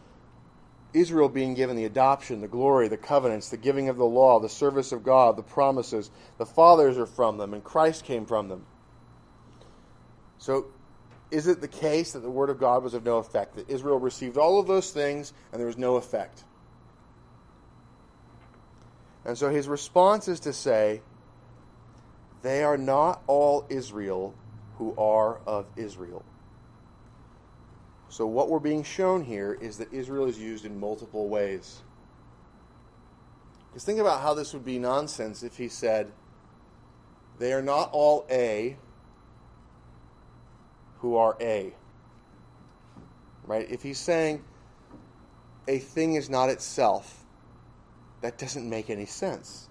Israel 0.92 1.28
being 1.28 1.54
given 1.54 1.76
the 1.76 1.84
adoption, 1.84 2.40
the 2.40 2.48
glory, 2.48 2.88
the 2.88 2.96
covenants, 2.96 3.50
the 3.50 3.56
giving 3.56 3.88
of 3.88 3.96
the 3.96 4.04
law, 4.04 4.38
the 4.38 4.48
service 4.48 4.92
of 4.92 5.02
God, 5.02 5.36
the 5.36 5.42
promises. 5.42 6.10
The 6.38 6.46
fathers 6.46 6.96
are 6.98 7.06
from 7.06 7.38
them, 7.38 7.54
and 7.54 7.64
Christ 7.64 8.04
came 8.04 8.26
from 8.26 8.48
them. 8.48 8.64
So, 10.38 10.66
is 11.30 11.48
it 11.48 11.60
the 11.60 11.68
case 11.68 12.12
that 12.12 12.20
the 12.20 12.30
word 12.30 12.50
of 12.50 12.60
God 12.60 12.84
was 12.84 12.94
of 12.94 13.04
no 13.04 13.18
effect? 13.18 13.56
That 13.56 13.68
Israel 13.68 13.98
received 13.98 14.36
all 14.36 14.60
of 14.60 14.66
those 14.66 14.92
things 14.92 15.32
and 15.50 15.58
there 15.58 15.66
was 15.66 15.76
no 15.76 15.96
effect? 15.96 16.44
And 19.24 19.36
so 19.36 19.50
his 19.50 19.66
response 19.66 20.28
is 20.28 20.38
to 20.40 20.52
say, 20.52 21.02
They 22.46 22.62
are 22.62 22.78
not 22.78 23.22
all 23.26 23.66
Israel 23.70 24.32
who 24.78 24.94
are 24.96 25.40
of 25.48 25.66
Israel. 25.74 26.24
So 28.08 28.24
what 28.24 28.48
we're 28.48 28.60
being 28.60 28.84
shown 28.84 29.24
here 29.24 29.58
is 29.60 29.78
that 29.78 29.92
Israel 29.92 30.26
is 30.26 30.38
used 30.38 30.64
in 30.64 30.78
multiple 30.78 31.28
ways. 31.28 31.82
Because 33.68 33.82
think 33.82 33.98
about 33.98 34.20
how 34.20 34.32
this 34.32 34.52
would 34.52 34.64
be 34.64 34.78
nonsense 34.78 35.42
if 35.42 35.56
he 35.56 35.68
said, 35.68 36.12
They 37.40 37.52
are 37.52 37.62
not 37.62 37.90
all 37.90 38.24
A 38.30 38.76
who 41.00 41.16
are 41.16 41.36
A. 41.40 41.74
Right? 43.42 43.68
If 43.68 43.82
he's 43.82 43.98
saying 43.98 44.44
a 45.66 45.80
thing 45.80 46.14
is 46.14 46.30
not 46.30 46.48
itself, 46.48 47.24
that 48.20 48.38
doesn't 48.38 48.70
make 48.70 48.88
any 48.88 49.06
sense. 49.06 49.68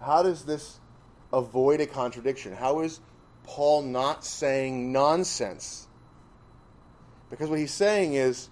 How 0.00 0.22
does 0.22 0.46
this 0.46 0.80
avoid 1.36 1.80
a 1.80 1.86
contradiction? 1.86 2.52
How 2.52 2.80
is 2.80 3.00
Paul 3.44 3.82
not 3.82 4.24
saying 4.24 4.90
nonsense? 4.92 5.86
Because 7.30 7.48
what 7.48 7.58
he's 7.58 7.72
saying 7.72 8.14
is 8.14 8.48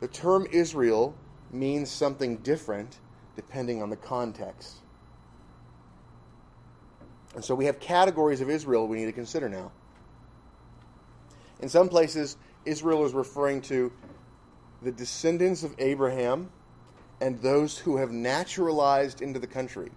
the 0.00 0.08
term 0.08 0.46
Israel 0.50 1.14
means 1.50 1.90
something 1.90 2.36
different 2.38 2.98
depending 3.36 3.82
on 3.82 3.90
the 3.90 3.96
context. 3.96 4.76
And 7.34 7.44
so 7.44 7.54
we 7.54 7.66
have 7.66 7.80
categories 7.80 8.40
of 8.40 8.50
Israel 8.50 8.86
we 8.86 8.98
need 8.98 9.06
to 9.06 9.12
consider 9.12 9.48
now. 9.48 9.72
In 11.60 11.68
some 11.68 11.88
places, 11.88 12.36
Israel 12.64 13.04
is 13.04 13.12
referring 13.12 13.60
to 13.62 13.92
the 14.82 14.90
descendants 14.90 15.62
of 15.62 15.74
Abraham 15.78 16.50
and 17.20 17.40
those 17.40 17.76
who 17.78 17.98
have 17.98 18.10
naturalized 18.10 19.20
into 19.20 19.38
the 19.38 19.46
country. 19.46 19.90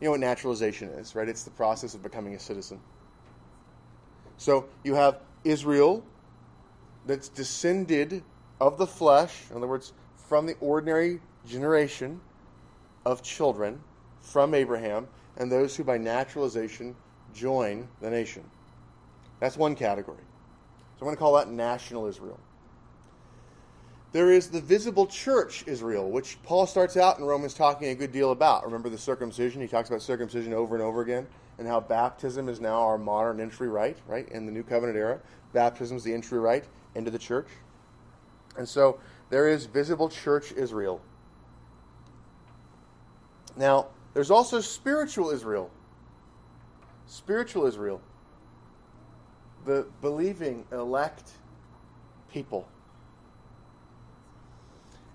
You 0.00 0.06
know 0.06 0.12
what 0.12 0.20
naturalization 0.20 0.88
is, 0.90 1.14
right? 1.14 1.28
It's 1.28 1.44
the 1.44 1.50
process 1.50 1.94
of 1.94 2.02
becoming 2.02 2.34
a 2.34 2.38
citizen. 2.38 2.80
So 4.38 4.66
you 4.82 4.94
have 4.94 5.18
Israel 5.44 6.02
that's 7.06 7.28
descended 7.28 8.22
of 8.60 8.78
the 8.78 8.86
flesh, 8.86 9.42
in 9.50 9.56
other 9.56 9.66
words, 9.66 9.92
from 10.16 10.46
the 10.46 10.54
ordinary 10.60 11.20
generation 11.46 12.20
of 13.04 13.22
children 13.22 13.80
from 14.20 14.54
Abraham, 14.54 15.08
and 15.36 15.50
those 15.50 15.76
who 15.76 15.84
by 15.84 15.98
naturalization 15.98 16.94
join 17.34 17.88
the 18.00 18.10
nation. 18.10 18.44
That's 19.40 19.56
one 19.56 19.74
category. 19.74 20.18
So 20.98 21.00
I'm 21.00 21.06
going 21.06 21.16
to 21.16 21.18
call 21.18 21.34
that 21.34 21.50
national 21.50 22.06
Israel. 22.06 22.38
There 24.12 24.32
is 24.32 24.48
the 24.48 24.60
visible 24.60 25.06
church, 25.06 25.62
Israel, 25.68 26.10
which 26.10 26.42
Paul 26.42 26.66
starts 26.66 26.96
out 26.96 27.18
in 27.18 27.24
Romans 27.24 27.54
talking 27.54 27.88
a 27.88 27.94
good 27.94 28.10
deal 28.10 28.32
about. 28.32 28.64
Remember 28.64 28.88
the 28.88 28.98
circumcision? 28.98 29.60
He 29.60 29.68
talks 29.68 29.88
about 29.88 30.02
circumcision 30.02 30.52
over 30.52 30.74
and 30.74 30.82
over 30.82 31.00
again, 31.00 31.28
and 31.58 31.68
how 31.68 31.78
baptism 31.78 32.48
is 32.48 32.60
now 32.60 32.80
our 32.80 32.98
modern 32.98 33.40
entry 33.40 33.68
rite, 33.68 33.98
right? 34.08 34.28
In 34.30 34.46
the 34.46 34.52
new 34.52 34.64
covenant 34.64 34.98
era, 34.98 35.20
baptism 35.52 35.96
is 35.96 36.02
the 36.02 36.12
entry 36.12 36.40
rite 36.40 36.64
into 36.96 37.10
the 37.12 37.18
church. 37.18 37.46
And 38.56 38.68
so 38.68 38.98
there 39.30 39.48
is 39.48 39.66
visible 39.66 40.08
church 40.08 40.50
Israel. 40.52 41.00
Now, 43.56 43.88
there's 44.12 44.30
also 44.32 44.60
spiritual 44.60 45.30
Israel. 45.30 45.70
Spiritual 47.06 47.64
Israel. 47.66 48.00
The 49.66 49.86
believing, 50.00 50.66
elect 50.72 51.30
people 52.32 52.66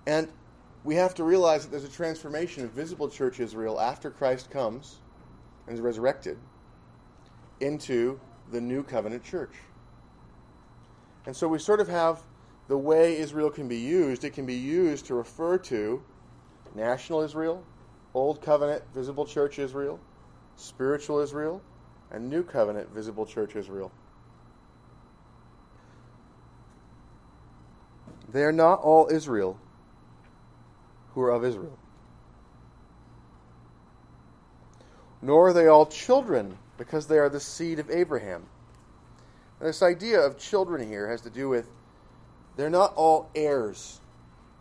and 0.06 0.30
we 0.84 0.96
have 0.96 1.16
to 1.16 1.24
realize 1.24 1.64
that 1.64 1.72
there's 1.72 1.84
a 1.84 1.90
transformation 1.90 2.64
of 2.64 2.72
visible 2.72 3.10
church 3.10 3.40
Israel 3.40 3.80
after 3.80 4.12
Christ 4.12 4.52
comes 4.52 5.00
and 5.66 5.74
is 5.76 5.82
resurrected 5.82 6.38
into 7.60 8.20
the 8.52 8.62
new 8.62 8.84
covenant 8.84 9.24
church. 9.24 9.54
And 11.26 11.36
so 11.36 11.48
we 11.48 11.58
sort 11.58 11.80
of 11.80 11.88
have 11.88 12.22
the 12.68 12.78
way 12.78 13.18
Israel 13.18 13.50
can 13.50 13.68
be 13.68 13.78
used, 13.78 14.24
it 14.24 14.34
can 14.34 14.46
be 14.46 14.56
used 14.56 15.08
to 15.08 15.16
refer 15.16 15.58
to 15.60 16.04
national 16.76 17.22
Israel, 17.22 17.64
old 18.14 18.42
covenant 18.42 18.84
visible 18.94 19.26
church 19.26 19.58
Israel, 19.58 20.00
spiritual 20.56 21.20
Israel, 21.20 21.62
and 22.12 22.30
New 22.30 22.44
Covenant 22.44 22.94
visible 22.94 23.26
church 23.26 23.56
Israel. 23.56 23.92
They 28.32 28.44
are 28.44 28.52
not 28.52 28.82
all 28.82 29.10
Israel 29.12 29.60
who 31.16 31.22
are 31.22 31.32
of 31.32 31.44
Israel. 31.44 31.78
Nor 35.22 35.48
are 35.48 35.54
they 35.54 35.68
all 35.68 35.88
children, 35.88 36.58
because 36.78 37.08
they 37.08 37.18
are 37.18 37.30
the 37.30 37.40
seed 37.40 37.80
of 37.80 37.90
Abraham. 37.90 38.44
This 39.60 39.82
idea 39.82 40.20
of 40.20 40.38
children 40.38 40.88
here 40.88 41.10
has 41.10 41.22
to 41.22 41.30
do 41.30 41.50
with 41.50 41.68
they're 42.58 42.70
not 42.70 42.94
all 42.96 43.30
heirs 43.34 44.00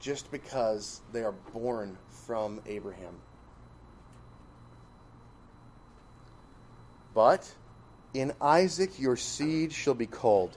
just 0.01 0.31
because 0.31 1.01
they 1.13 1.23
are 1.23 1.35
born 1.53 1.99
from 2.27 2.61
Abraham. 2.67 3.15
But 7.15 7.53
in 8.15 8.33
Isaac 8.41 8.99
your 8.99 9.17
seed 9.17 9.73
shall 9.73 9.95
be 9.95 10.07
called. 10.07 10.57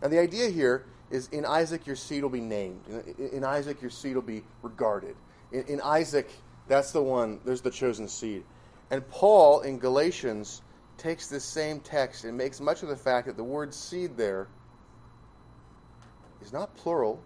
Now, 0.00 0.08
the 0.08 0.18
idea 0.18 0.48
here 0.50 0.84
is 1.12 1.28
in 1.28 1.44
Isaac 1.44 1.86
your 1.86 1.94
seed 1.94 2.22
will 2.22 2.30
be 2.30 2.40
named. 2.40 2.80
In, 3.18 3.28
in 3.28 3.44
Isaac 3.44 3.80
your 3.80 3.90
seed 3.90 4.14
will 4.16 4.22
be 4.22 4.42
regarded. 4.62 5.14
In, 5.52 5.64
in 5.64 5.80
Isaac, 5.82 6.28
that's 6.66 6.90
the 6.90 7.02
one, 7.02 7.40
there's 7.44 7.60
the 7.60 7.70
chosen 7.70 8.08
seed. 8.08 8.42
And 8.90 9.06
Paul 9.08 9.60
in 9.60 9.78
Galatians 9.78 10.62
takes 10.96 11.28
this 11.28 11.44
same 11.44 11.80
text 11.80 12.24
and 12.24 12.36
makes 12.36 12.60
much 12.60 12.82
of 12.82 12.88
the 12.88 12.96
fact 12.96 13.26
that 13.26 13.36
the 13.36 13.44
word 13.44 13.72
seed 13.72 14.16
there 14.16 14.48
is 16.40 16.52
not 16.52 16.74
plural, 16.76 17.22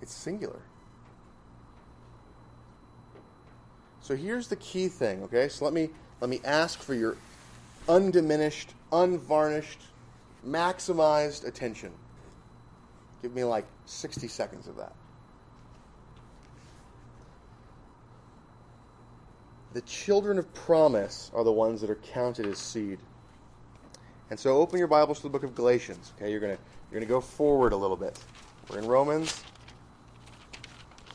it's 0.00 0.14
singular. 0.14 0.60
So 4.00 4.16
here's 4.16 4.48
the 4.48 4.56
key 4.56 4.88
thing, 4.88 5.22
okay? 5.24 5.48
So 5.48 5.64
let 5.64 5.72
me 5.72 5.90
let 6.20 6.28
me 6.28 6.40
ask 6.44 6.80
for 6.80 6.94
your 6.94 7.16
undiminished, 7.88 8.74
unvarnished, 8.92 9.80
maximized 10.46 11.46
attention. 11.46 11.92
Give 13.22 13.32
me 13.32 13.44
like 13.44 13.66
60 13.86 14.26
seconds 14.28 14.66
of 14.66 14.76
that. 14.76 14.92
The 19.74 19.80
children 19.82 20.38
of 20.38 20.52
promise 20.52 21.30
are 21.34 21.44
the 21.44 21.52
ones 21.52 21.80
that 21.80 21.88
are 21.88 21.94
counted 22.12 22.46
as 22.46 22.58
seed. 22.58 22.98
And 24.28 24.38
so 24.38 24.58
open 24.58 24.78
your 24.78 24.88
Bibles 24.88 25.18
to 25.18 25.22
the 25.24 25.30
book 25.30 25.44
of 25.44 25.54
Galatians. 25.54 26.12
Okay, 26.16 26.30
you're 26.30 26.40
gonna 26.40 26.58
you're 26.90 27.00
gonna 27.00 27.08
go 27.08 27.20
forward 27.20 27.72
a 27.72 27.76
little 27.76 27.96
bit. 27.96 28.18
We're 28.68 28.78
in 28.78 28.86
Romans. 28.86 29.42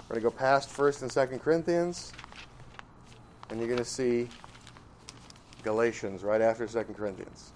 We're 0.08 0.16
gonna 0.16 0.22
go 0.22 0.32
past 0.32 0.70
First 0.70 1.02
and 1.02 1.12
Second 1.12 1.40
Corinthians, 1.40 2.14
and 3.50 3.60
you're 3.60 3.70
gonna 3.70 3.86
see 3.86 4.30
Galatians 5.64 6.24
right 6.24 6.42
after 6.42 6.68
Second 6.68 6.96
Corinthians. 6.96 7.52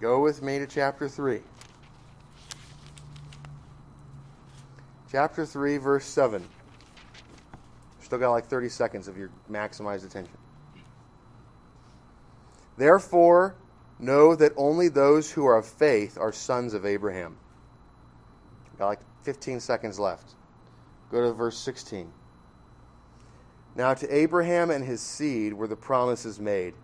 Go 0.00 0.20
with 0.20 0.42
me 0.42 0.58
to 0.58 0.66
chapter 0.66 1.08
three. 1.08 1.40
Chapter 5.10 5.44
3, 5.44 5.78
verse 5.78 6.04
7. 6.04 6.44
Still 8.00 8.18
got 8.18 8.30
like 8.30 8.46
30 8.46 8.68
seconds 8.68 9.08
of 9.08 9.18
your 9.18 9.30
maximized 9.50 10.04
attention. 10.04 10.36
Therefore, 12.76 13.56
know 13.98 14.36
that 14.36 14.52
only 14.56 14.88
those 14.88 15.32
who 15.32 15.44
are 15.46 15.56
of 15.56 15.66
faith 15.66 16.16
are 16.16 16.30
sons 16.30 16.74
of 16.74 16.86
Abraham. 16.86 17.36
Got 18.78 18.86
like 18.86 19.00
15 19.24 19.58
seconds 19.58 19.98
left. 19.98 20.34
Go 21.10 21.22
to 21.22 21.32
verse 21.32 21.58
16. 21.58 22.12
Now, 23.74 23.94
to 23.94 24.14
Abraham 24.14 24.70
and 24.70 24.84
his 24.84 25.00
seed 25.00 25.52
were 25.54 25.66
the 25.66 25.76
promises 25.76 26.38
made. 26.38 26.74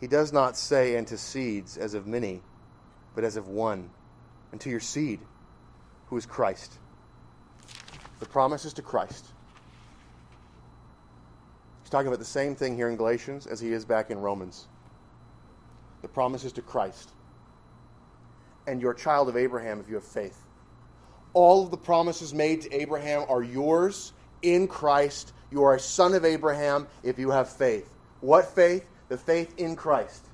He 0.00 0.06
does 0.06 0.32
not 0.32 0.56
say, 0.56 0.96
and 0.96 1.06
to 1.08 1.18
seeds 1.18 1.76
as 1.76 1.92
of 1.92 2.06
many, 2.06 2.42
but 3.14 3.22
as 3.22 3.36
of 3.36 3.48
one, 3.48 3.90
and 4.50 4.60
to 4.62 4.70
your 4.70 4.80
seed, 4.80 5.20
who 6.06 6.16
is 6.16 6.24
Christ. 6.24 6.78
The 8.20 8.26
promise 8.26 8.64
is 8.64 8.72
to 8.74 8.82
Christ. 8.82 9.26
He's 11.82 11.90
talking 11.90 12.06
about 12.06 12.18
the 12.18 12.24
same 12.24 12.54
thing 12.54 12.76
here 12.76 12.88
in 12.88 12.96
Galatians 12.96 13.46
as 13.46 13.60
he 13.60 13.72
is 13.72 13.84
back 13.84 14.10
in 14.10 14.18
Romans. 14.18 14.66
The 16.02 16.08
promise 16.08 16.44
is 16.44 16.52
to 16.52 16.62
Christ. 16.62 17.10
And 18.66 18.80
you're 18.80 18.92
a 18.92 18.96
child 18.96 19.28
of 19.28 19.36
Abraham 19.36 19.80
if 19.80 19.88
you 19.88 19.94
have 19.96 20.04
faith. 20.04 20.38
All 21.34 21.64
of 21.64 21.70
the 21.70 21.76
promises 21.76 22.32
made 22.32 22.62
to 22.62 22.74
Abraham 22.74 23.26
are 23.28 23.42
yours 23.42 24.12
in 24.42 24.68
Christ. 24.68 25.32
You 25.50 25.64
are 25.64 25.74
a 25.74 25.80
son 25.80 26.14
of 26.14 26.24
Abraham 26.24 26.86
if 27.02 27.18
you 27.18 27.30
have 27.30 27.48
faith. 27.48 27.90
What 28.20 28.46
faith? 28.46 28.86
The 29.08 29.18
faith 29.18 29.54
in 29.58 29.76
Christ. 29.76 30.24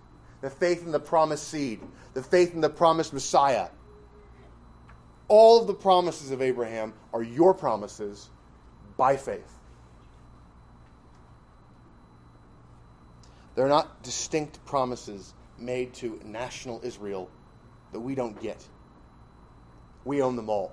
The 0.42 0.50
faith 0.50 0.84
in 0.84 0.92
the 0.92 1.00
promised 1.00 1.48
seed. 1.48 1.80
The 2.14 2.22
faith 2.22 2.54
in 2.54 2.60
the 2.60 2.70
promised 2.70 3.12
Messiah 3.12 3.68
all 5.30 5.60
of 5.60 5.68
the 5.68 5.74
promises 5.74 6.32
of 6.32 6.42
Abraham 6.42 6.92
are 7.14 7.22
your 7.22 7.54
promises 7.54 8.28
by 8.96 9.16
faith. 9.16 9.54
They're 13.54 13.68
not 13.68 14.02
distinct 14.02 14.62
promises 14.64 15.32
made 15.56 15.94
to 15.94 16.20
national 16.24 16.80
Israel 16.82 17.30
that 17.92 18.00
we 18.00 18.16
don't 18.16 18.40
get. 18.42 18.66
We 20.04 20.20
own 20.20 20.34
them 20.34 20.50
all. 20.50 20.72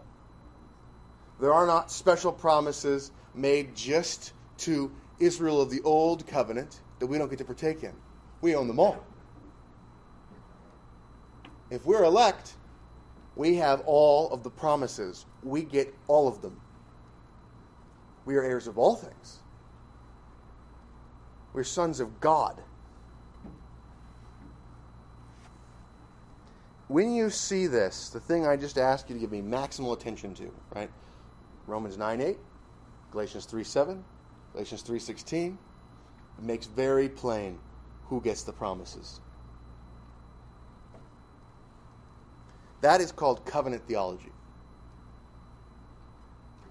There 1.40 1.54
are 1.54 1.68
not 1.68 1.92
special 1.92 2.32
promises 2.32 3.12
made 3.36 3.76
just 3.76 4.34
to 4.60 4.92
Israel 5.20 5.62
of 5.62 5.70
the 5.70 5.82
old 5.84 6.26
covenant 6.26 6.82
that 6.98 7.06
we 7.06 7.20
don't 7.20 7.30
get 7.30 7.38
to 7.38 7.46
partake 7.46 7.84
in. 7.84 7.94
We 8.42 8.56
own 8.56 8.68
them 8.68 8.80
all. 8.80 9.04
If 11.70 11.86
we're 11.86 12.04
elect, 12.04 12.56
we 13.38 13.56
have 13.58 13.82
all 13.86 14.32
of 14.32 14.42
the 14.42 14.50
promises. 14.50 15.26
We 15.44 15.62
get 15.62 15.94
all 16.08 16.28
of 16.28 16.42
them. 16.42 16.60
We 18.26 18.36
are 18.36 18.44
heirs 18.44 18.68
of 18.68 18.80
all 18.80 18.96
things. 18.96 19.38
We're 21.54 21.64
sons 21.64 22.00
of 22.00 22.20
God. 22.20 22.60
When 26.88 27.14
you 27.14 27.30
see 27.30 27.68
this, 27.68 28.10
the 28.10 28.20
thing 28.20 28.48
I 28.48 28.56
just 28.56 28.78
asked 28.78 29.10
you 29.10 29.16
to 29.16 29.20
give 29.20 29.32
me 29.32 29.42
maximal 29.42 29.94
attention 29.94 30.34
to, 30.36 30.52
right? 30.74 30.90
Romans 31.68 31.98
9 31.98 32.22
8, 32.22 32.38
Galatians 33.12 33.46
3 33.46 33.64
7, 33.64 34.04
Galatians 34.54 34.82
3 34.82 34.98
16, 34.98 35.58
makes 36.42 36.66
very 36.66 37.10
plain 37.10 37.60
who 38.06 38.20
gets 38.22 38.44
the 38.44 38.54
promises. 38.54 39.20
That 42.82 43.02
is 43.02 43.12
called 43.12 43.46
covenant 43.46 43.88
theology. 43.88 44.32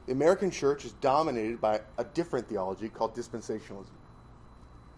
The 0.07 0.12
American 0.12 0.51
church 0.51 0.85
is 0.85 0.92
dominated 0.92 1.61
by 1.61 1.81
a 1.99 2.05
different 2.05 2.49
theology 2.49 2.88
called 2.88 3.16
dispensationalism. 3.16 3.90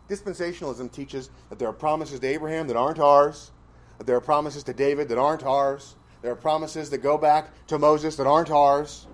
Dispensationalism 0.09 0.93
teaches 0.93 1.31
that 1.49 1.59
there 1.59 1.69
are 1.69 1.73
promises 1.73 2.21
to 2.21 2.27
Abraham 2.27 2.67
that 2.69 2.77
aren't 2.77 2.99
ours, 2.99 3.51
that 3.97 4.07
there 4.07 4.17
are 4.17 4.21
promises 4.21 4.63
to 4.65 4.75
David 4.75 5.09
that 5.09 5.19
aren't 5.19 5.45
ours, 5.45 5.97
there 6.21 6.33
are 6.33 6.37
promises 6.37 6.91
that 6.91 6.99
go 6.99 7.17
back 7.17 7.67
to 7.69 7.79
Moses 7.79 8.17
that 8.17 8.27
aren't 8.27 8.51
ours. 8.51 9.07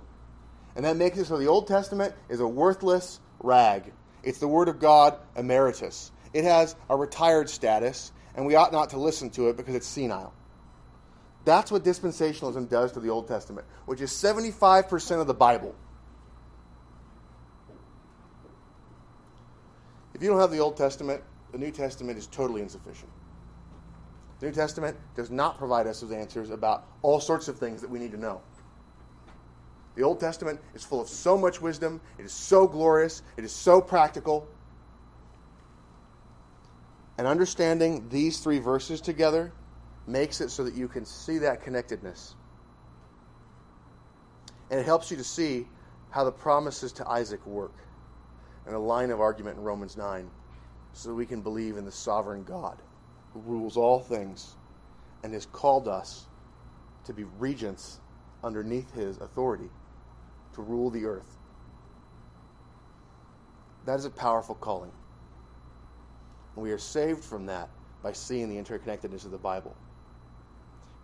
And 0.76 0.85
that 0.85 0.96
makes 0.96 1.18
it 1.18 1.26
so 1.26 1.37
the 1.37 1.46
Old 1.46 1.68
Testament 1.68 2.14
is 2.28 2.40
a 2.40 2.48
worthless 2.48 3.20
rag. 3.40 3.92
It's 4.22 4.38
the 4.38 4.48
Word 4.48 4.68
of 4.68 4.80
God 4.80 5.18
emeritus. 5.37 6.11
It 6.33 6.44
has 6.44 6.74
a 6.90 6.96
retired 6.96 7.48
status, 7.48 8.11
and 8.35 8.46
we 8.46 8.57
ought 8.57 8.72
not 8.72 8.90
to 8.90 8.98
listen 8.98 9.30
to 9.30 9.48
it 9.48 9.57
because 9.57 9.74
it's 9.74 9.87
senile. 9.87 10.33
That's 11.44 11.70
what 11.70 11.85
dispensationalism 11.85 12.68
does 12.68 12.92
to 12.92 13.00
the 13.00 13.11
Old 13.11 13.28
Testament, 13.28 13.66
which 13.87 14.00
is 14.00 14.11
75% 14.11 15.20
of 15.20 15.26
the 15.26 15.35
Bible. 15.35 15.74
If 20.14 20.22
you 20.22 20.30
don't 20.30 20.40
have 20.40 20.50
the 20.50 20.61
Old 20.61 20.76
Testament, 20.76 21.22
the 21.52 21.59
New 21.59 21.70
Testament 21.70 22.18
is 22.18 22.26
totally 22.26 22.62
insufficient. 22.62 23.11
The 24.40 24.46
New 24.46 24.52
Testament 24.52 24.96
does 25.16 25.30
not 25.30 25.59
provide 25.59 25.87
us 25.87 26.02
with 26.02 26.12
answers 26.12 26.50
about 26.50 26.87
all 27.02 27.20
sorts 27.20 27.48
of 27.48 27.59
things 27.59 27.80
that 27.80 27.90
we 27.90 27.98
need 27.98 28.12
to 28.12 28.18
know. 28.18 28.40
The 29.96 30.02
Old 30.02 30.18
Testament 30.18 30.61
is 30.74 30.85
full 30.85 31.00
of 31.00 31.09
so 31.09 31.37
much 31.37 31.61
wisdom, 31.61 32.00
it 32.18 32.24
is 32.24 32.33
so 32.33 32.66
glorious, 32.66 33.22
it 33.37 33.44
is 33.44 33.52
so 33.52 33.80
practical. 33.80 34.48
And 37.16 37.26
understanding 37.26 38.09
these 38.09 38.40
three 38.40 38.59
verses 38.59 39.00
together 39.00 39.52
makes 40.06 40.40
it 40.40 40.50
so 40.50 40.64
that 40.64 40.74
you 40.74 40.88
can 40.88 41.04
see 41.04 41.38
that 41.38 41.62
connectedness. 41.62 42.34
And 44.70 44.80
it 44.80 44.86
helps 44.86 45.10
you 45.10 45.16
to 45.16 45.24
see 45.24 45.66
how 46.10 46.24
the 46.24 46.32
promises 46.32 46.92
to 46.92 47.08
Isaac 47.08 47.44
work 47.46 47.74
and 48.66 48.74
a 48.74 48.78
line 48.78 49.10
of 49.10 49.20
argument 49.20 49.58
in 49.58 49.64
Romans 49.64 49.96
9 49.96 50.30
so 50.92 51.08
that 51.08 51.14
we 51.14 51.26
can 51.26 51.40
believe 51.40 51.76
in 51.76 51.84
the 51.84 51.92
sovereign 51.92 52.44
God 52.44 52.78
who 53.32 53.40
rules 53.40 53.76
all 53.76 54.00
things 54.00 54.54
and 55.22 55.32
has 55.32 55.46
called 55.46 55.88
us 55.88 56.26
to 57.04 57.12
be 57.12 57.24
regents 57.38 58.00
underneath 58.42 58.92
his 58.94 59.18
authority 59.18 59.68
to 60.54 60.62
rule 60.62 60.90
the 60.90 61.04
earth. 61.04 61.36
That 63.86 63.98
is 63.98 64.04
a 64.04 64.10
powerful 64.10 64.54
calling. 64.54 64.92
And 66.54 66.62
we 66.62 66.70
are 66.70 66.78
saved 66.78 67.24
from 67.24 67.46
that 67.46 67.68
by 68.02 68.12
seeing 68.12 68.48
the 68.48 68.56
interconnectedness 68.56 69.24
of 69.24 69.30
the 69.30 69.38
Bible. 69.38 69.74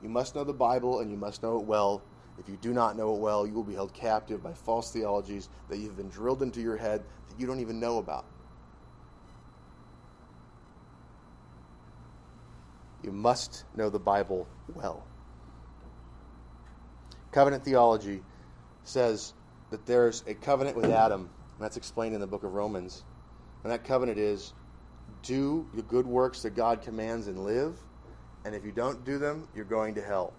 You 0.03 0.09
must 0.09 0.35
know 0.35 0.45
the 0.45 0.53
Bible 0.53 1.01
and 1.01 1.11
you 1.11 1.17
must 1.17 1.43
know 1.43 1.59
it 1.59 1.65
well. 1.65 2.03
If 2.39 2.49
you 2.49 2.57
do 2.57 2.73
not 2.73 2.97
know 2.97 3.15
it 3.15 3.21
well, 3.21 3.47
you 3.47 3.53
will 3.53 3.65
be 3.65 3.75
held 3.75 3.93
captive 3.93 4.43
by 4.43 4.55
false 4.55 4.93
theologies 4.93 5.49
that 5.69 5.79
you've 5.79 5.97
been 5.97 6.09
drilled 6.09 6.43
into 6.43 6.61
your 6.61 6.77
head 6.77 7.03
that 7.29 7.39
you 7.39 7.47
don't 7.47 7.61
even 7.61 7.79
know 7.79 7.99
about. 7.99 8.25
You 13.03 13.13
must 13.13 13.65
know 13.77 13.91
the 13.91 13.99
Bible 13.99 14.47
well. 14.75 15.05
Covenant 17.33 17.65
theology 17.65 18.23
says 18.85 19.35
that 19.71 19.87
there's 19.87 20.25
a 20.27 20.35
covenant 20.35 20.77
with 20.77 20.87
Adam, 20.87 21.23
and 21.23 21.61
that's 21.61 21.77
explained 21.77 22.15
in 22.15 22.21
the 22.21 22.27
book 22.27 22.43
of 22.43 22.53
Romans. 22.55 23.05
And 23.63 23.73
that 23.73 23.85
covenant 23.85 24.19
is 24.19 24.53
do 25.23 25.67
the 25.75 25.83
good 25.83 26.07
works 26.07 26.43
that 26.43 26.51
God 26.51 26.83
commands 26.83 27.27
and 27.27 27.45
live, 27.45 27.79
and 28.45 28.55
if 28.55 28.65
you 28.65 28.73
don't 28.73 29.05
do 29.05 29.19
them, 29.19 29.49
you're 29.55 29.65
going 29.65 29.95
to 29.95 30.03
hell. 30.03 30.33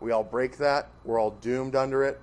We 0.00 0.12
all 0.12 0.24
break 0.24 0.58
that, 0.58 0.88
we're 1.04 1.20
all 1.20 1.30
doomed 1.30 1.76
under 1.76 2.04
it. 2.04 2.20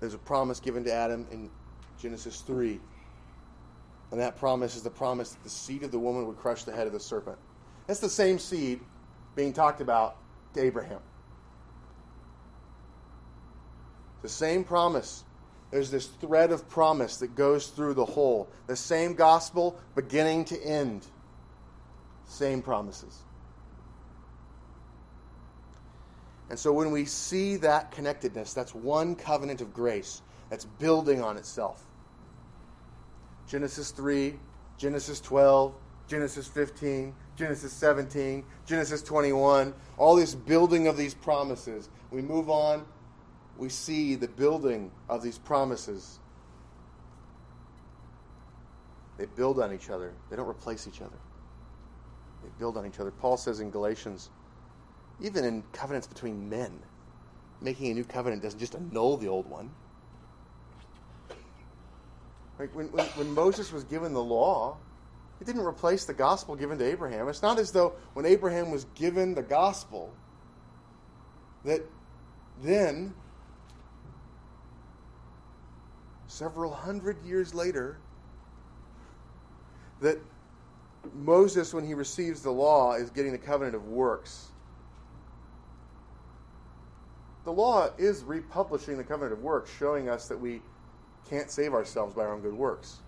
There's 0.00 0.14
a 0.14 0.18
promise 0.18 0.60
given 0.60 0.84
to 0.84 0.92
Adam 0.92 1.26
in 1.30 1.50
Genesis 1.98 2.40
3. 2.42 2.80
And 4.10 4.20
that 4.20 4.36
promise 4.36 4.76
is 4.76 4.82
the 4.82 4.90
promise 4.90 5.30
that 5.30 5.42
the 5.42 5.50
seed 5.50 5.82
of 5.82 5.90
the 5.90 5.98
woman 5.98 6.26
would 6.26 6.36
crush 6.36 6.64
the 6.64 6.72
head 6.72 6.86
of 6.86 6.92
the 6.92 7.00
serpent. 7.00 7.38
That's 7.86 8.00
the 8.00 8.08
same 8.08 8.38
seed 8.38 8.80
being 9.34 9.52
talked 9.52 9.80
about 9.80 10.16
to 10.54 10.62
Abraham. 10.62 11.00
The 14.22 14.28
same 14.28 14.64
promise. 14.64 15.24
There's 15.70 15.90
this 15.90 16.06
thread 16.06 16.52
of 16.52 16.68
promise 16.68 17.16
that 17.18 17.34
goes 17.34 17.66
through 17.68 17.94
the 17.94 18.04
whole. 18.04 18.48
The 18.66 18.76
same 18.76 19.14
gospel, 19.14 19.78
beginning 19.94 20.44
to 20.46 20.62
end. 20.62 21.06
Same 22.26 22.62
promises. 22.62 23.22
And 26.50 26.58
so 26.58 26.72
when 26.72 26.90
we 26.90 27.04
see 27.04 27.56
that 27.56 27.90
connectedness, 27.90 28.52
that's 28.52 28.74
one 28.74 29.14
covenant 29.14 29.60
of 29.60 29.72
grace 29.72 30.22
that's 30.50 30.64
building 30.64 31.22
on 31.22 31.36
itself. 31.36 31.82
Genesis 33.48 33.90
3, 33.90 34.34
Genesis 34.76 35.20
12, 35.20 35.74
Genesis 36.06 36.46
15, 36.46 37.14
Genesis 37.36 37.72
17, 37.72 38.44
Genesis 38.66 39.02
21, 39.02 39.74
all 39.96 40.16
this 40.16 40.34
building 40.34 40.86
of 40.86 40.96
these 40.96 41.14
promises. 41.14 41.88
We 42.10 42.22
move 42.22 42.50
on, 42.50 42.84
we 43.56 43.68
see 43.68 44.14
the 44.14 44.28
building 44.28 44.90
of 45.08 45.22
these 45.22 45.38
promises. 45.38 46.18
They 49.16 49.26
build 49.26 49.60
on 49.60 49.72
each 49.72 49.90
other, 49.90 50.12
they 50.30 50.36
don't 50.36 50.48
replace 50.48 50.86
each 50.86 51.00
other. 51.00 51.16
Build 52.58 52.76
on 52.76 52.86
each 52.86 53.00
other. 53.00 53.10
Paul 53.10 53.36
says 53.36 53.60
in 53.60 53.70
Galatians, 53.70 54.30
even 55.20 55.44
in 55.44 55.62
covenants 55.72 56.06
between 56.06 56.48
men, 56.48 56.80
making 57.60 57.90
a 57.90 57.94
new 57.94 58.04
covenant 58.04 58.42
doesn't 58.42 58.58
just 58.58 58.74
annul 58.74 59.16
the 59.16 59.28
old 59.28 59.48
one. 59.48 59.70
Like 62.58 62.74
when, 62.74 62.86
when, 62.92 63.04
when 63.06 63.34
Moses 63.34 63.72
was 63.72 63.84
given 63.84 64.12
the 64.12 64.22
law, 64.22 64.76
it 65.40 65.44
didn't 65.44 65.64
replace 65.64 66.04
the 66.04 66.14
gospel 66.14 66.54
given 66.54 66.78
to 66.78 66.84
Abraham. 66.84 67.28
It's 67.28 67.42
not 67.42 67.58
as 67.58 67.72
though 67.72 67.94
when 68.12 68.24
Abraham 68.24 68.70
was 68.70 68.84
given 68.94 69.34
the 69.34 69.42
gospel, 69.42 70.14
that 71.64 71.82
then, 72.62 73.14
several 76.28 76.72
hundred 76.72 77.24
years 77.24 77.52
later, 77.52 77.98
that 80.00 80.18
Moses, 81.12 81.74
when 81.74 81.84
he 81.84 81.94
receives 81.94 82.40
the 82.40 82.50
law, 82.50 82.94
is 82.94 83.10
getting 83.10 83.32
the 83.32 83.38
covenant 83.38 83.74
of 83.76 83.86
works. 83.88 84.48
The 87.44 87.52
law 87.52 87.90
is 87.98 88.22
republishing 88.24 88.96
the 88.96 89.04
covenant 89.04 89.34
of 89.34 89.42
works, 89.42 89.70
showing 89.78 90.08
us 90.08 90.28
that 90.28 90.40
we 90.40 90.62
can't 91.28 91.50
save 91.50 91.74
ourselves 91.74 92.14
by 92.14 92.22
our 92.22 92.32
own 92.32 92.40
good 92.40 92.54
works. 92.54 93.00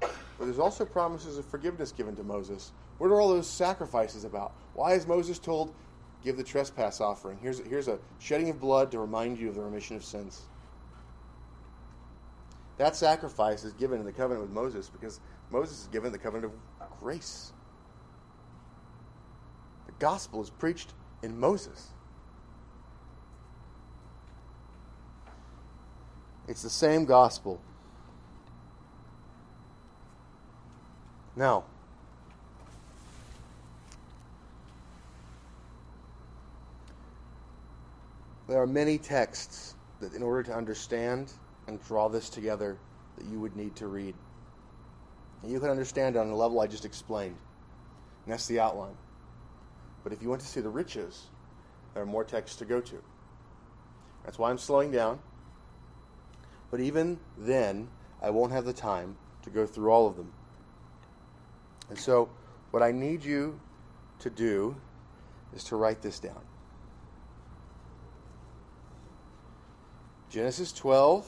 But 0.00 0.44
there's 0.44 0.58
also 0.58 0.84
promises 0.84 1.38
of 1.38 1.46
forgiveness 1.46 1.90
given 1.92 2.14
to 2.16 2.22
Moses. 2.22 2.72
What 2.98 3.08
are 3.08 3.20
all 3.20 3.30
those 3.30 3.48
sacrifices 3.48 4.24
about? 4.24 4.52
Why 4.74 4.92
is 4.92 5.06
Moses 5.06 5.38
told, 5.38 5.74
give 6.22 6.36
the 6.36 6.44
trespass 6.44 7.00
offering? 7.00 7.38
Here's, 7.40 7.60
here's 7.60 7.88
a 7.88 7.98
shedding 8.18 8.50
of 8.50 8.60
blood 8.60 8.90
to 8.92 8.98
remind 8.98 9.38
you 9.38 9.48
of 9.48 9.54
the 9.54 9.62
remission 9.62 9.96
of 9.96 10.04
sins. 10.04 10.42
That 12.76 12.94
sacrifice 12.94 13.64
is 13.64 13.72
given 13.72 13.98
in 13.98 14.06
the 14.06 14.12
covenant 14.12 14.42
with 14.42 14.52
Moses 14.52 14.88
because 14.88 15.20
Moses 15.50 15.82
is 15.82 15.86
given 15.88 16.12
the 16.12 16.18
covenant 16.18 16.52
of 16.52 16.52
grace. 17.00 17.52
The 19.86 19.92
gospel 19.98 20.42
is 20.42 20.50
preached 20.50 20.92
in 21.22 21.38
Moses. 21.38 21.88
It's 26.48 26.62
the 26.62 26.70
same 26.70 27.04
gospel. 27.04 27.60
Now, 31.36 31.64
there 38.48 38.60
are 38.60 38.66
many 38.66 38.98
texts 38.98 39.74
that, 40.00 40.14
in 40.14 40.22
order 40.22 40.42
to 40.44 40.54
understand 40.54 41.32
and 41.66 41.80
draw 41.86 42.08
this 42.08 42.30
together, 42.30 42.78
that 43.16 43.26
you 43.26 43.38
would 43.38 43.54
need 43.56 43.76
to 43.76 43.86
read. 43.86 44.14
And 45.42 45.52
you 45.52 45.60
can 45.60 45.70
understand 45.70 46.16
it 46.16 46.18
on 46.18 46.28
the 46.28 46.34
level 46.34 46.60
I 46.60 46.66
just 46.66 46.84
explained. 46.84 47.36
And 48.24 48.32
that's 48.32 48.46
the 48.46 48.60
outline. 48.60 48.96
But 50.02 50.12
if 50.12 50.22
you 50.22 50.28
want 50.28 50.40
to 50.40 50.46
see 50.46 50.60
the 50.60 50.68
riches, 50.68 51.26
there 51.94 52.02
are 52.02 52.06
more 52.06 52.24
texts 52.24 52.58
to 52.58 52.64
go 52.64 52.80
to. 52.80 53.02
That's 54.24 54.38
why 54.38 54.50
I'm 54.50 54.58
slowing 54.58 54.90
down. 54.90 55.20
But 56.70 56.80
even 56.80 57.18
then, 57.36 57.88
I 58.22 58.30
won't 58.30 58.52
have 58.52 58.64
the 58.64 58.72
time 58.72 59.16
to 59.42 59.50
go 59.50 59.66
through 59.66 59.90
all 59.90 60.06
of 60.06 60.16
them. 60.16 60.32
And 61.88 61.98
so, 61.98 62.28
what 62.70 62.82
I 62.82 62.92
need 62.92 63.24
you 63.24 63.58
to 64.20 64.30
do 64.30 64.76
is 65.54 65.64
to 65.64 65.76
write 65.76 66.02
this 66.02 66.18
down. 66.18 66.40
Genesis 70.28 70.72
12, 70.72 71.26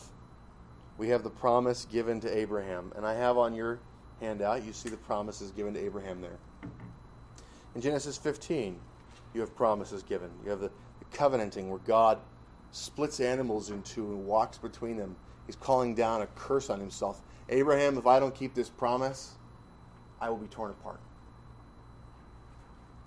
we 0.99 1.09
have 1.09 1.23
the 1.23 1.31
promise 1.31 1.87
given 1.90 2.20
to 2.20 2.37
Abraham. 2.37 2.92
And 2.94 3.07
I 3.07 3.14
have 3.14 3.38
on 3.38 3.55
your 3.55 3.79
handout, 4.20 4.64
you 4.64 4.72
see 4.72 4.88
the 4.88 4.96
promises 4.96 5.50
given 5.50 5.74
to 5.74 5.80
Abraham 5.80 6.20
there. 6.20 6.38
In 7.74 7.80
Genesis 7.80 8.16
15, 8.16 8.78
you 9.35 9.40
have 9.40 9.54
promises 9.56 10.02
given. 10.02 10.30
You 10.44 10.50
have 10.50 10.61
the, 10.61 10.68
the 10.68 11.04
covenanting 11.12 11.70
where 11.70 11.80
God 11.80 12.18
splits 12.72 13.20
animals 13.20 13.70
in 13.70 13.83
two 13.83 14.06
and 14.06 14.26
walks 14.26 14.59
between 14.59 14.96
them 14.96 15.16
He's 15.50 15.56
calling 15.56 15.96
down 15.96 16.22
a 16.22 16.28
curse 16.28 16.70
on 16.70 16.78
himself. 16.78 17.22
Abraham, 17.48 17.98
if 17.98 18.06
I 18.06 18.20
don't 18.20 18.33
keep 18.33 18.54
this 18.54 18.68
promise, 18.68 19.33
I 20.20 20.30
will 20.30 20.37
be 20.37 20.46
torn 20.46 20.70
apart. 20.70 21.00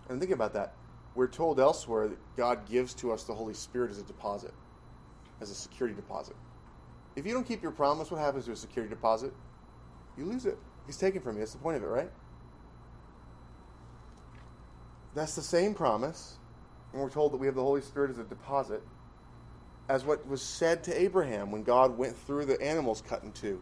And 0.10 0.20
think 0.20 0.34
about 0.34 0.52
that. 0.52 0.74
We're 1.16 1.30
told 1.30 1.58
elsewhere 1.58 2.10
that 2.10 2.18
God 2.36 2.68
gives 2.68 2.94
to 2.96 3.14
us 3.14 3.24
the 3.24 3.34
Holy 3.34 3.54
Spirit 3.54 3.92
as 3.92 3.98
a 3.98 4.04
deposit, 4.04 4.54
as 5.40 5.52
a 5.52 5.56
security 5.56 5.96
deposit. 5.96 6.36
If 7.16 7.26
you 7.26 7.32
don't 7.32 7.48
keep 7.48 7.64
your 7.64 7.72
promise, 7.72 8.12
what 8.12 8.20
happens 8.20 8.44
to 8.48 8.52
a 8.52 8.58
security 8.58 8.94
deposit? 8.94 9.32
You 10.18 10.26
lose 10.26 10.46
it. 10.46 10.58
He's 10.86 10.98
taken 10.98 11.22
from 11.22 11.36
you. 11.36 11.40
That's 11.40 11.54
the 11.54 11.60
point 11.60 11.78
of 11.78 11.84
it, 11.84 11.88
right? 11.88 12.12
That's 15.16 15.36
the 15.36 15.42
same 15.42 15.74
promise. 15.74 16.38
And 16.92 17.02
we're 17.02 17.10
told 17.10 17.34
that 17.34 17.38
we 17.38 17.48
have 17.48 17.56
the 17.56 17.64
Holy 17.64 17.82
Spirit 17.82 18.12
as 18.12 18.18
a 18.18 18.24
deposit 18.24 18.82
as 19.90 20.06
what 20.06 20.26
was 20.28 20.42
said 20.42 20.84
to 20.86 21.02
Abraham 21.02 21.52
when 21.52 21.64
God 21.64 21.98
went 21.98 22.16
through 22.16 22.46
the 22.46 22.60
animals 22.62 23.04
cut 23.08 23.24
in 23.24 23.32
two 23.32 23.62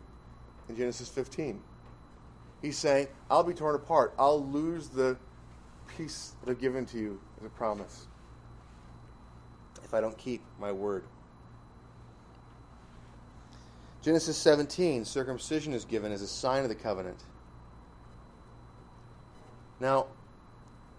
in 0.70 0.76
Genesis 0.76 1.10
15. 1.10 1.62
He's 2.62 2.78
saying, 2.78 3.08
I'll 3.30 3.44
be 3.44 3.54
torn 3.54 3.76
apart. 3.76 4.14
I'll 4.20 4.46
lose 4.46 4.90
the 4.90 5.18
peace 5.98 6.36
that 6.44 6.52
I've 6.52 6.60
given 6.60 6.86
to 6.88 6.98
you 6.98 7.20
as 7.40 7.46
a 7.46 7.50
promise 7.50 8.08
if 9.84 9.94
I 9.94 10.02
don't 10.02 10.18
keep 10.18 10.42
my 10.60 10.72
word. 10.72 11.04
Genesis 14.02 14.38
17, 14.38 15.06
circumcision 15.06 15.74
is 15.74 15.86
given 15.86 16.12
as 16.12 16.22
a 16.22 16.28
sign 16.28 16.64
of 16.64 16.70
the 16.70 16.76
covenant. 16.76 17.24
Now, 19.80 20.08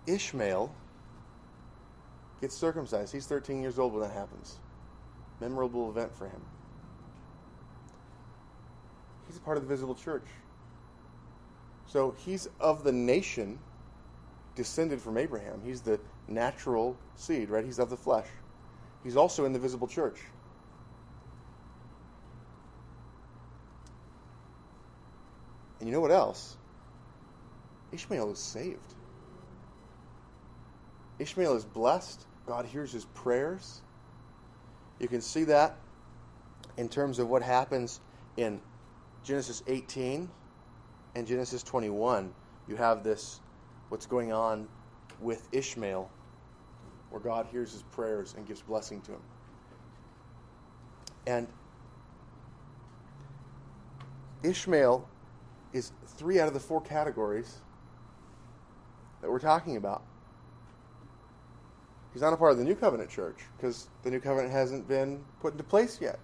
Ishmael 0.07 0.73
gets 2.41 2.57
circumcised. 2.57 3.13
He's 3.13 3.27
13 3.27 3.61
years 3.61 3.79
old 3.79 3.93
when 3.93 4.03
that 4.03 4.13
happens 4.13 4.59
memorable 5.43 5.91
event 5.91 6.15
for 6.15 6.27
him. 6.27 6.41
He's 9.27 9.37
a 9.37 9.41
part 9.41 9.57
of 9.57 9.65
the 9.65 9.69
visible 9.69 9.95
church. 9.95 10.27
So 11.87 12.15
he's 12.25 12.49
of 12.61 12.85
the 12.85 12.93
nation 12.93 13.59
descended 14.55 15.01
from 15.01 15.19
Abraham. 15.19 15.61
He's 15.65 15.81
the 15.81 15.99
natural 16.29 16.97
seed, 17.17 17.51
right? 17.51 17.65
He's 17.65 17.81
of 17.81 17.91
the 17.91 17.97
flesh. 17.97 18.29
He's 19.03 19.17
also 19.17 19.45
in 19.45 19.53
the 19.53 19.59
visible 19.59 19.89
church. 19.89 20.21
And 25.83 25.89
you 25.89 25.97
know 25.97 26.01
what 26.01 26.13
else? 26.13 26.57
Ishmael 27.91 28.31
is 28.31 28.39
saved. 28.39 28.79
Ishmael 31.19 31.57
is 31.57 31.65
blessed. 31.65 32.25
God 32.47 32.67
hears 32.67 32.93
his 32.93 33.05
prayers. 33.05 33.81
You 35.01 35.09
can 35.09 35.21
see 35.21 35.43
that 35.43 35.75
in 36.77 36.89
terms 36.89 37.19
of 37.19 37.29
what 37.29 37.43
happens 37.43 37.99
in 38.37 38.61
Genesis 39.25 39.65
18 39.67 40.29
and 41.17 41.27
Genesis 41.27 41.65
21. 41.65 42.33
You 42.69 42.77
have 42.77 43.03
this, 43.03 43.41
what's 43.89 44.07
going 44.07 44.33
on 44.33 44.69
with 45.21 45.49
Ishmael, 45.51 46.09
where 47.11 47.21
God 47.21 47.49
hears 47.51 47.73
his 47.73 47.83
prayers 47.83 48.37
and 48.37 48.47
gives 48.47 48.63
blessing 48.63 49.01
to 49.01 49.11
him. 49.15 49.23
And 51.27 51.49
Ishmael 54.45 55.09
is 55.73 55.93
three 56.07 56.41
out 56.41 56.49
of 56.49 56.55
the 56.55 56.61
four 56.61 56.81
categories 56.81 57.61
that 59.21 59.31
we're 59.31 59.39
talking 59.39 59.77
about. 59.77 60.03
He's 62.13 62.23
not 62.23 62.33
a 62.33 62.37
part 62.37 62.53
of 62.53 62.59
the 62.59 62.65
New 62.65 62.75
Covenant 62.75 63.09
church 63.09 63.39
because 63.57 63.89
the 64.03 64.11
New 64.11 64.21
Covenant 64.21 64.53
hasn't 64.53 64.87
been 64.87 65.25
put 65.41 65.53
into 65.53 65.65
place 65.65 65.99
yet. 66.01 66.19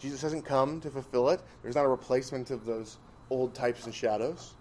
Jesus 0.00 0.20
hasn't 0.20 0.44
come 0.44 0.80
to 0.80 0.90
fulfill 0.90 1.30
it. 1.30 1.40
There's 1.62 1.76
not 1.76 1.84
a 1.84 1.88
replacement 1.88 2.50
of 2.50 2.64
those 2.64 2.98
old 3.30 3.54
types 3.54 3.84
and 3.86 3.94
shadows. 3.94 4.54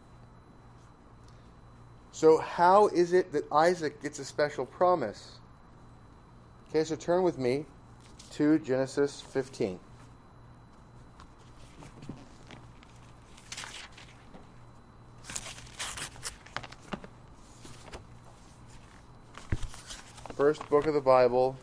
So, 2.12 2.38
how 2.38 2.88
is 2.90 3.14
it 3.14 3.32
that 3.34 3.52
Isaac 3.52 4.02
gets 4.04 4.20
a 4.20 4.26
special 4.26 4.68
promise? 4.68 5.40
Okay, 6.70 6.84
so 6.84 6.96
turn 6.96 7.24
with 7.24 7.40
me 7.40 7.66
to 8.34 8.60
Genesis 8.60 9.20
15. 9.20 9.80
First 20.44 20.70
book 20.70 20.88
of 20.88 20.94
the 20.94 21.00
Bible, 21.00 21.56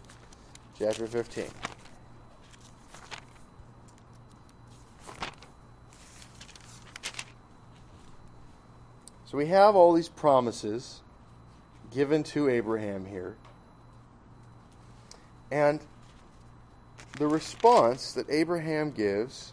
chapter 0.79 1.07
15. 1.07 1.45
So 9.27 9.37
we 9.37 9.49
have 9.49 9.77
all 9.77 9.93
these 9.93 10.09
promises 10.09 11.03
given 11.93 12.23
to 12.23 12.49
Abraham 12.49 13.05
here. 13.05 13.37
And 15.51 15.81
the 17.19 17.27
response 17.27 18.15
that 18.15 18.31
Abraham 18.31 18.93
gives 18.93 19.53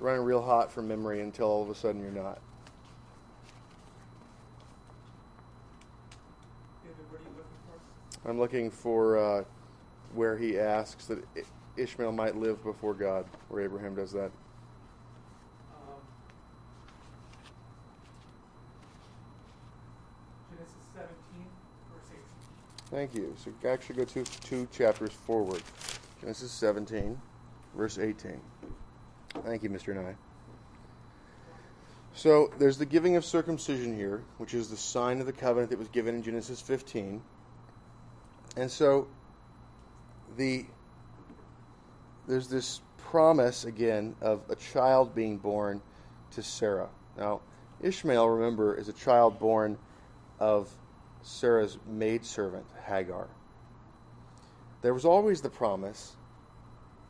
running 0.00 0.24
real 0.24 0.42
hot 0.42 0.72
from 0.72 0.88
memory 0.88 1.20
until 1.20 1.46
all 1.46 1.62
of 1.62 1.70
a 1.70 1.74
sudden 1.76 2.02
you're 2.02 2.10
not. 2.10 2.40
I'm 8.28 8.40
looking 8.40 8.70
for 8.72 9.18
uh, 9.18 9.44
where 10.14 10.36
he 10.36 10.58
asks 10.58 11.06
that 11.06 11.22
Ishmael 11.76 12.10
might 12.10 12.34
live 12.34 12.62
before 12.64 12.92
God, 12.92 13.24
where 13.48 13.62
Abraham 13.62 13.94
does 13.94 14.10
that. 14.12 14.32
Um, 15.70 16.00
Genesis 20.50 20.74
17, 20.94 21.14
verse 21.92 22.10
18. 22.10 22.20
Thank 22.90 23.14
you. 23.14 23.32
So 23.36 23.52
you 23.62 23.68
actually 23.68 23.94
go 23.94 24.04
two, 24.04 24.24
two 24.42 24.66
chapters 24.72 25.12
forward. 25.12 25.62
Genesis 26.20 26.50
17, 26.50 27.20
verse 27.76 27.98
18. 27.98 28.40
Thank 29.44 29.62
you, 29.62 29.70
Mr. 29.70 29.94
Nye. 29.94 30.16
So 32.14 32.50
there's 32.58 32.78
the 32.78 32.86
giving 32.86 33.14
of 33.14 33.24
circumcision 33.24 33.94
here, 33.94 34.24
which 34.38 34.54
is 34.54 34.68
the 34.68 34.76
sign 34.76 35.20
of 35.20 35.26
the 35.26 35.32
covenant 35.32 35.70
that 35.70 35.78
was 35.78 35.88
given 35.88 36.16
in 36.16 36.22
Genesis 36.24 36.60
15. 36.60 37.22
And 38.56 38.70
so 38.70 39.06
the 40.36 40.66
there's 42.26 42.48
this 42.48 42.80
promise 42.98 43.64
again 43.64 44.16
of 44.20 44.40
a 44.48 44.56
child 44.56 45.14
being 45.14 45.38
born 45.38 45.80
to 46.32 46.42
Sarah. 46.42 46.88
Now, 47.16 47.40
Ishmael, 47.80 48.28
remember, 48.28 48.74
is 48.74 48.88
a 48.88 48.92
child 48.92 49.38
born 49.38 49.78
of 50.40 50.74
Sarah's 51.22 51.78
maidservant, 51.86 52.66
Hagar. 52.84 53.28
There 54.82 54.92
was 54.92 55.04
always 55.04 55.40
the 55.40 55.50
promise 55.50 56.16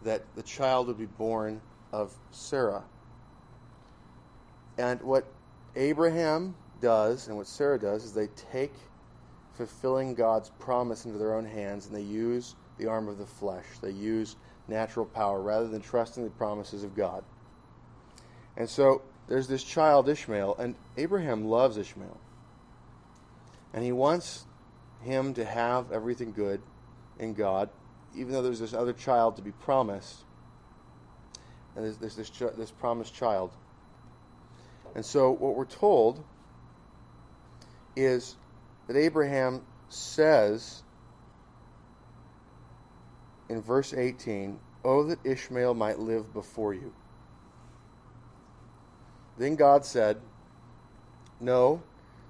that 0.02 0.22
the 0.34 0.42
child 0.42 0.88
would 0.88 0.98
be 0.98 1.06
born 1.06 1.60
of 1.92 2.14
Sarah. 2.30 2.84
And 4.78 5.00
what 5.00 5.26
Abraham 5.74 6.54
does 6.80 7.28
and 7.28 7.36
what 7.36 7.46
Sarah 7.46 7.78
does 7.78 8.04
is 8.04 8.12
they 8.12 8.28
take 8.52 8.74
fulfilling 9.56 10.14
God's 10.14 10.50
promise 10.58 11.04
into 11.04 11.18
their 11.18 11.34
own 11.34 11.44
hands 11.44 11.86
and 11.86 11.96
they 11.96 12.02
use 12.02 12.54
the 12.78 12.86
arm 12.86 13.08
of 13.08 13.18
the 13.18 13.26
flesh. 13.26 13.64
They 13.80 13.90
use 13.90 14.36
natural 14.68 15.06
power 15.06 15.40
rather 15.40 15.68
than 15.68 15.80
trusting 15.80 16.24
the 16.24 16.30
promises 16.30 16.84
of 16.84 16.94
God. 16.94 17.24
And 18.56 18.68
so 18.68 19.02
there's 19.28 19.48
this 19.48 19.62
child 19.62 20.08
Ishmael, 20.08 20.56
and 20.58 20.74
Abraham 20.96 21.44
loves 21.44 21.76
Ishmael. 21.76 22.20
And 23.72 23.84
he 23.84 23.92
wants 23.92 24.44
him 25.02 25.34
to 25.34 25.44
have 25.44 25.92
everything 25.92 26.32
good 26.32 26.60
in 27.18 27.34
God, 27.34 27.68
even 28.14 28.32
though 28.32 28.42
there's 28.42 28.60
this 28.60 28.74
other 28.74 28.92
child 28.92 29.36
to 29.36 29.42
be 29.42 29.52
promised. 29.52 30.24
And 31.74 31.84
there's, 31.84 31.96
there's 31.98 32.16
this, 32.16 32.30
this 32.56 32.70
promised 32.70 33.14
child. 33.14 33.50
And 34.94 35.04
so 35.04 35.30
what 35.30 35.54
we're 35.54 35.66
told 35.66 36.24
is 37.94 38.36
that 38.86 38.96
Abraham 38.96 39.62
says 39.88 40.82
in 43.48 43.62
verse 43.62 43.92
18, 43.92 44.58
Oh, 44.84 45.02
that 45.04 45.18
Ishmael 45.24 45.74
might 45.74 45.98
live 45.98 46.32
before 46.32 46.72
you. 46.72 46.92
Then 49.36 49.56
God 49.56 49.84
said, 49.84 50.18
No, 51.40 51.82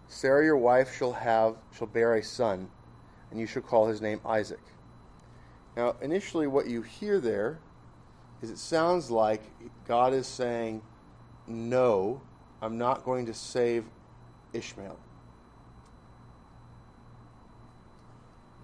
Sarah 0.09 0.45
your 0.45 0.57
wife 0.57 0.97
shall 0.97 1.12
have 1.12 1.57
shall 1.77 1.87
bear 1.87 2.14
a 2.14 2.23
son, 2.23 2.71
and 3.31 3.38
you 3.38 3.47
shall 3.47 3.62
call 3.62 3.88
his 3.88 4.01
name 4.01 4.21
Isaac. 4.25 4.61
Now, 5.77 5.97
initially 6.01 6.47
what 6.47 6.66
you 6.66 6.83
hear 6.83 7.21
there 7.21 7.59
is 8.40 8.51
it 8.51 8.59
sounds 8.59 9.11
like 9.11 9.42
God 9.87 10.14
is 10.14 10.27
saying, 10.27 10.83
No, 11.47 12.23
I'm 12.62 12.79
not 12.79 13.05
going 13.05 13.27
to 13.27 13.35
save 13.35 13.85
Ishmael. 14.53 14.99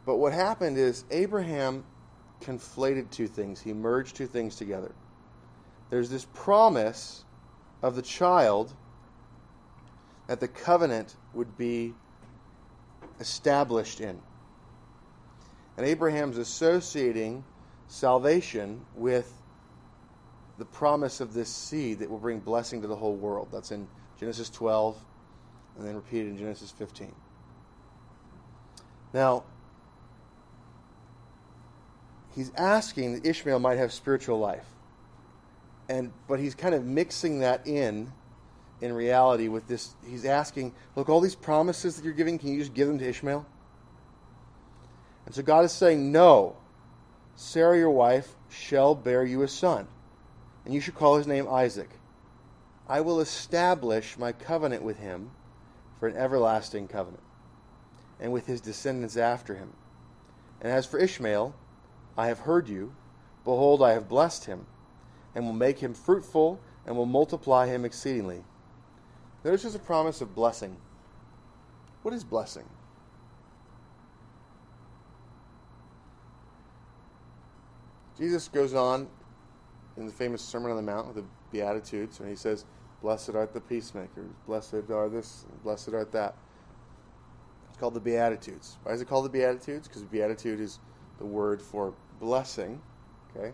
But 0.05 0.17
what 0.17 0.33
happened 0.33 0.79
is 0.79 1.05
Abraham 1.11 1.85
conflated 2.41 3.11
two 3.11 3.29
things, 3.29 3.61
he 3.61 3.73
merged 3.73 4.17
two 4.17 4.27
things 4.27 4.57
together. 4.57 4.93
There's 5.91 6.11
this 6.11 6.27
promise 6.33 7.25
of 7.83 7.95
the 7.95 8.03
child 8.03 8.75
that 10.27 10.41
the 10.41 10.49
covenant 10.49 11.17
would 11.35 11.57
be 11.57 11.95
established 13.21 14.01
in. 14.01 14.19
And 15.77 15.87
Abraham's 15.87 16.38
associating 16.38 17.45
salvation 17.88 18.85
with 18.95 19.33
the 20.59 20.65
promise 20.65 21.21
of 21.21 21.33
this 21.35 21.49
seed 21.49 21.99
that 22.01 22.11
will 22.11 22.19
bring 22.19 22.38
blessing 22.38 22.83
to 22.83 22.88
the 22.88 22.97
whole 22.97 23.17
world. 23.17 23.49
That's 23.53 23.71
in 23.71 23.87
Genesis 24.19 24.51
12 24.51 24.97
and 25.77 25.87
then 25.87 25.95
repeated 25.95 26.29
in 26.29 26.38
Genesis 26.38 26.71
15. 26.71 27.12
Now, 29.12 29.45
he's 32.35 32.53
asking 32.57 33.14
that 33.14 33.27
Ishmael 33.27 33.59
might 33.59 33.79
have 33.79 33.92
spiritual 33.92 34.38
life. 34.38 34.66
And 35.88 36.12
but 36.29 36.38
he's 36.38 36.55
kind 36.55 36.75
of 36.75 36.85
mixing 36.85 37.40
that 37.40 37.66
in 37.66 38.12
in 38.81 38.92
reality 38.92 39.49
with 39.49 39.66
this 39.68 39.95
he's 40.07 40.25
asking, 40.25 40.73
look, 40.97 41.09
all 41.09 41.21
these 41.21 41.35
promises 41.35 41.97
that 41.97 42.05
you're 42.05 42.14
giving, 42.14 42.38
can 42.38 42.51
you 42.51 42.59
just 42.59 42.75
give 42.75 42.88
them 42.88 42.99
to 42.99 43.09
Ishmael? 43.09 43.47
And 45.27 45.35
so 45.35 45.42
God 45.42 45.64
is 45.64 45.73
saying, 45.73 46.11
No. 46.11 46.57
Sarah 47.35 47.79
your 47.79 47.90
wife 47.90 48.35
shall 48.51 48.95
bear 48.95 49.25
you 49.25 49.42
a 49.42 49.49
son, 49.49 49.88
and 50.64 50.75
you 50.75 50.81
shall 50.81 50.95
call 50.95 51.16
his 51.16 51.27
name 51.27 51.49
Isaac. 51.49 51.88
I 52.87 53.01
will 53.01 53.21
establish 53.21 54.18
my 54.18 54.33
covenant 54.33 54.83
with 54.83 54.99
him 54.99 55.31
for 55.99 56.09
an 56.09 56.16
everlasting 56.16 56.88
covenant, 56.88 57.23
and 58.21 58.33
with 58.33 58.47
his 58.47 58.61
descendants 58.61 59.16
after 59.16 59.55
him. 59.55 59.73
And 60.61 60.71
as 60.71 60.85
for 60.85 60.99
Ishmael, 60.99 61.55
I 62.16 62.27
have 62.27 62.40
heard 62.40 62.68
you. 62.68 62.94
Behold, 63.44 63.83
I 63.83 63.92
have 63.92 64.09
blessed 64.09 64.44
him, 64.44 64.66
and 65.35 65.44
will 65.44 65.53
make 65.53 65.79
him 65.79 65.94
fruitful, 65.94 66.61
and 66.87 66.96
will 66.96 67.07
multiply 67.07 67.66
him 67.66 67.85
exceedingly. 67.85 68.44
Notice 69.44 69.62
there's 69.62 69.75
a 69.75 69.81
promise 69.81 70.20
of 70.20 70.35
blessing. 70.35 70.77
What 72.03 72.14
is 72.14 72.22
blessing? 72.22 72.64
Jesus 78.16 78.46
goes 78.48 78.75
on 78.75 79.09
in 79.96 80.07
the 80.07 80.12
famous 80.12 80.42
Sermon 80.42 80.70
on 80.70 80.77
the 80.77 80.83
Mount 80.83 81.07
with 81.09 81.16
the 81.16 81.25
Beatitudes, 81.51 82.20
and 82.20 82.29
he 82.29 82.37
says, 82.37 82.64
Blessed 83.01 83.31
art 83.31 83.53
the 83.53 83.61
peacemakers, 83.61 84.31
blessed 84.46 84.90
are 84.90 85.09
this, 85.09 85.44
blessed 85.64 85.92
art 85.92 86.12
that. 86.12 86.37
It's 87.68 87.79
called 87.79 87.94
the 87.94 88.01
Beatitudes. 88.01 88.79
Why 88.85 88.92
is 88.92 89.01
it 89.01 89.09
called 89.09 89.25
the 89.25 89.31
Beatitudes? 89.31 89.88
Because 89.88 90.05
Beatitude 90.05 90.61
is 90.61 90.79
the 91.18 91.27
word 91.27 91.61
for 91.61 91.94
blessing. 92.20 92.81
Okay? 93.37 93.53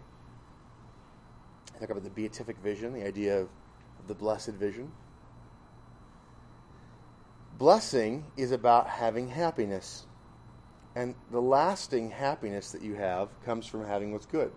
Talk 1.79 1.91
about 1.91 2.05
the 2.05 2.11
beatific 2.11 2.57
vision, 2.59 2.93
the 2.93 3.07
idea 3.07 3.41
of 3.41 3.49
the 4.07 4.15
blessed 4.15 4.51
vision. 4.51 4.91
Blessing 7.59 8.25
is 8.37 8.53
about 8.53 8.89
having 8.89 9.29
happiness. 9.29 10.07
And 10.97 11.15
the 11.31 11.41
lasting 11.41 12.11
happiness 12.11 12.73
that 12.73 12.83
you 12.83 12.95
have 12.95 13.29
comes 13.45 13.67
from 13.67 13.85
having 13.85 14.13
what's 14.13 14.27
good. 14.27 14.51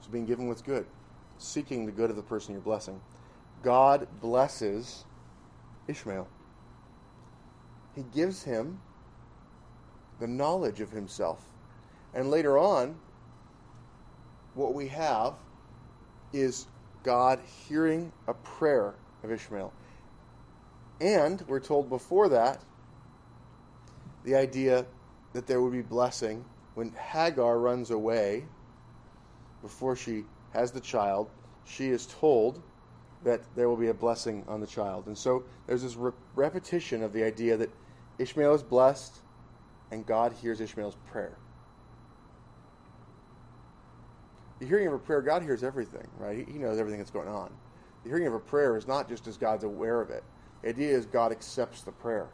So 0.00 0.10
being 0.10 0.26
given 0.26 0.48
what's 0.48 0.62
good, 0.62 0.86
seeking 1.38 1.86
the 1.86 1.92
good 1.92 2.10
of 2.10 2.16
the 2.16 2.22
person 2.22 2.54
you're 2.54 2.62
blessing. 2.62 3.00
God 3.62 4.08
blesses 4.20 5.04
Ishmael. 5.88 6.28
He 7.94 8.02
gives 8.14 8.42
him 8.42 8.80
the 10.20 10.26
knowledge 10.26 10.80
of 10.80 10.90
himself. 10.90 11.44
And 12.16 12.30
later 12.30 12.56
on, 12.56 12.96
what 14.54 14.72
we 14.72 14.88
have 14.88 15.34
is 16.32 16.66
God 17.02 17.38
hearing 17.68 18.10
a 18.26 18.32
prayer 18.32 18.94
of 19.22 19.30
Ishmael. 19.30 19.70
And 20.98 21.44
we're 21.46 21.60
told 21.60 21.90
before 21.90 22.30
that 22.30 22.62
the 24.24 24.34
idea 24.34 24.86
that 25.34 25.46
there 25.46 25.60
would 25.60 25.72
be 25.72 25.82
blessing 25.82 26.42
when 26.74 26.90
Hagar 26.92 27.58
runs 27.58 27.90
away 27.90 28.44
before 29.60 29.94
she 29.94 30.24
has 30.54 30.72
the 30.72 30.80
child. 30.80 31.28
She 31.66 31.88
is 31.88 32.06
told 32.06 32.62
that 33.24 33.42
there 33.54 33.68
will 33.68 33.76
be 33.76 33.88
a 33.88 33.94
blessing 33.94 34.42
on 34.48 34.62
the 34.62 34.66
child. 34.66 35.06
And 35.06 35.18
so 35.18 35.44
there's 35.66 35.82
this 35.82 35.96
re- 35.96 36.12
repetition 36.34 37.02
of 37.02 37.12
the 37.12 37.24
idea 37.24 37.58
that 37.58 37.70
Ishmael 38.18 38.54
is 38.54 38.62
blessed 38.62 39.18
and 39.90 40.06
God 40.06 40.32
hears 40.32 40.62
Ishmael's 40.62 40.96
prayer. 41.10 41.36
The 44.58 44.66
hearing 44.66 44.86
of 44.86 44.94
a 44.94 44.98
prayer, 44.98 45.20
God 45.20 45.42
hears 45.42 45.62
everything, 45.62 46.06
right? 46.18 46.46
He 46.48 46.58
knows 46.58 46.78
everything 46.78 46.98
that's 46.98 47.10
going 47.10 47.28
on. 47.28 47.52
The 48.04 48.08
hearing 48.08 48.26
of 48.26 48.34
a 48.34 48.38
prayer 48.38 48.76
is 48.76 48.86
not 48.86 49.08
just 49.08 49.26
as 49.26 49.36
God's 49.36 49.64
aware 49.64 50.00
of 50.00 50.10
it. 50.10 50.24
The 50.62 50.70
idea 50.70 50.96
is 50.96 51.06
God 51.06 51.32
accepts 51.32 51.82
the 51.82 51.92
prayer. 51.92 52.28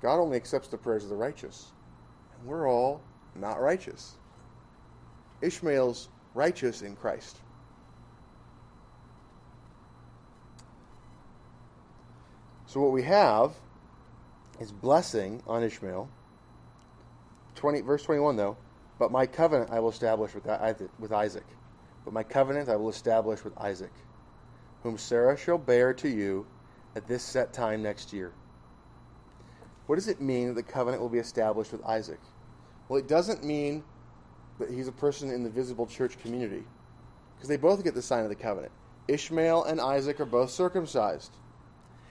God 0.00 0.18
only 0.20 0.36
accepts 0.36 0.68
the 0.68 0.78
prayers 0.78 1.02
of 1.04 1.10
the 1.10 1.16
righteous. 1.16 1.72
And 2.38 2.46
we're 2.46 2.68
all 2.70 3.00
not 3.34 3.60
righteous. 3.60 4.14
Ishmael's 5.42 6.08
righteous 6.34 6.82
in 6.82 6.96
Christ. 6.96 7.38
So 12.66 12.80
what 12.80 12.92
we 12.92 13.02
have 13.02 13.52
is 14.60 14.72
blessing 14.72 15.42
on 15.46 15.62
Ishmael 15.62 16.08
20, 17.54 17.80
verse 17.82 18.02
21, 18.02 18.36
though, 18.36 18.56
but 18.98 19.10
my 19.10 19.26
covenant 19.26 19.70
I 19.70 19.80
will 19.80 19.90
establish 19.90 20.34
with, 20.34 20.46
with 20.98 21.12
Isaac. 21.12 21.46
But 22.04 22.14
my 22.14 22.22
covenant 22.22 22.68
I 22.68 22.76
will 22.76 22.90
establish 22.90 23.44
with 23.44 23.56
Isaac, 23.58 23.92
whom 24.82 24.98
Sarah 24.98 25.36
shall 25.36 25.58
bear 25.58 25.94
to 25.94 26.08
you 26.08 26.46
at 26.94 27.06
this 27.06 27.22
set 27.22 27.52
time 27.52 27.82
next 27.82 28.12
year. 28.12 28.32
What 29.86 29.96
does 29.96 30.08
it 30.08 30.20
mean 30.20 30.48
that 30.48 30.54
the 30.54 30.62
covenant 30.62 31.02
will 31.02 31.08
be 31.08 31.18
established 31.18 31.72
with 31.72 31.84
Isaac? 31.84 32.20
Well, 32.88 32.98
it 32.98 33.08
doesn't 33.08 33.44
mean 33.44 33.84
that 34.58 34.70
he's 34.70 34.88
a 34.88 34.92
person 34.92 35.30
in 35.30 35.42
the 35.42 35.50
visible 35.50 35.86
church 35.86 36.18
community, 36.20 36.64
because 37.34 37.48
they 37.48 37.56
both 37.56 37.82
get 37.82 37.94
the 37.94 38.02
sign 38.02 38.22
of 38.22 38.28
the 38.28 38.36
covenant. 38.36 38.72
Ishmael 39.08 39.64
and 39.64 39.80
Isaac 39.80 40.20
are 40.20 40.26
both 40.26 40.50
circumcised. 40.50 41.32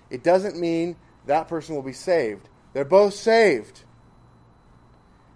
It 0.09 0.23
doesn't 0.23 0.59
mean 0.59 0.95
that 1.25 1.47
person 1.47 1.75
will 1.75 1.81
be 1.81 1.93
saved. 1.93 2.49
They're 2.73 2.85
both 2.85 3.13
saved. 3.13 3.83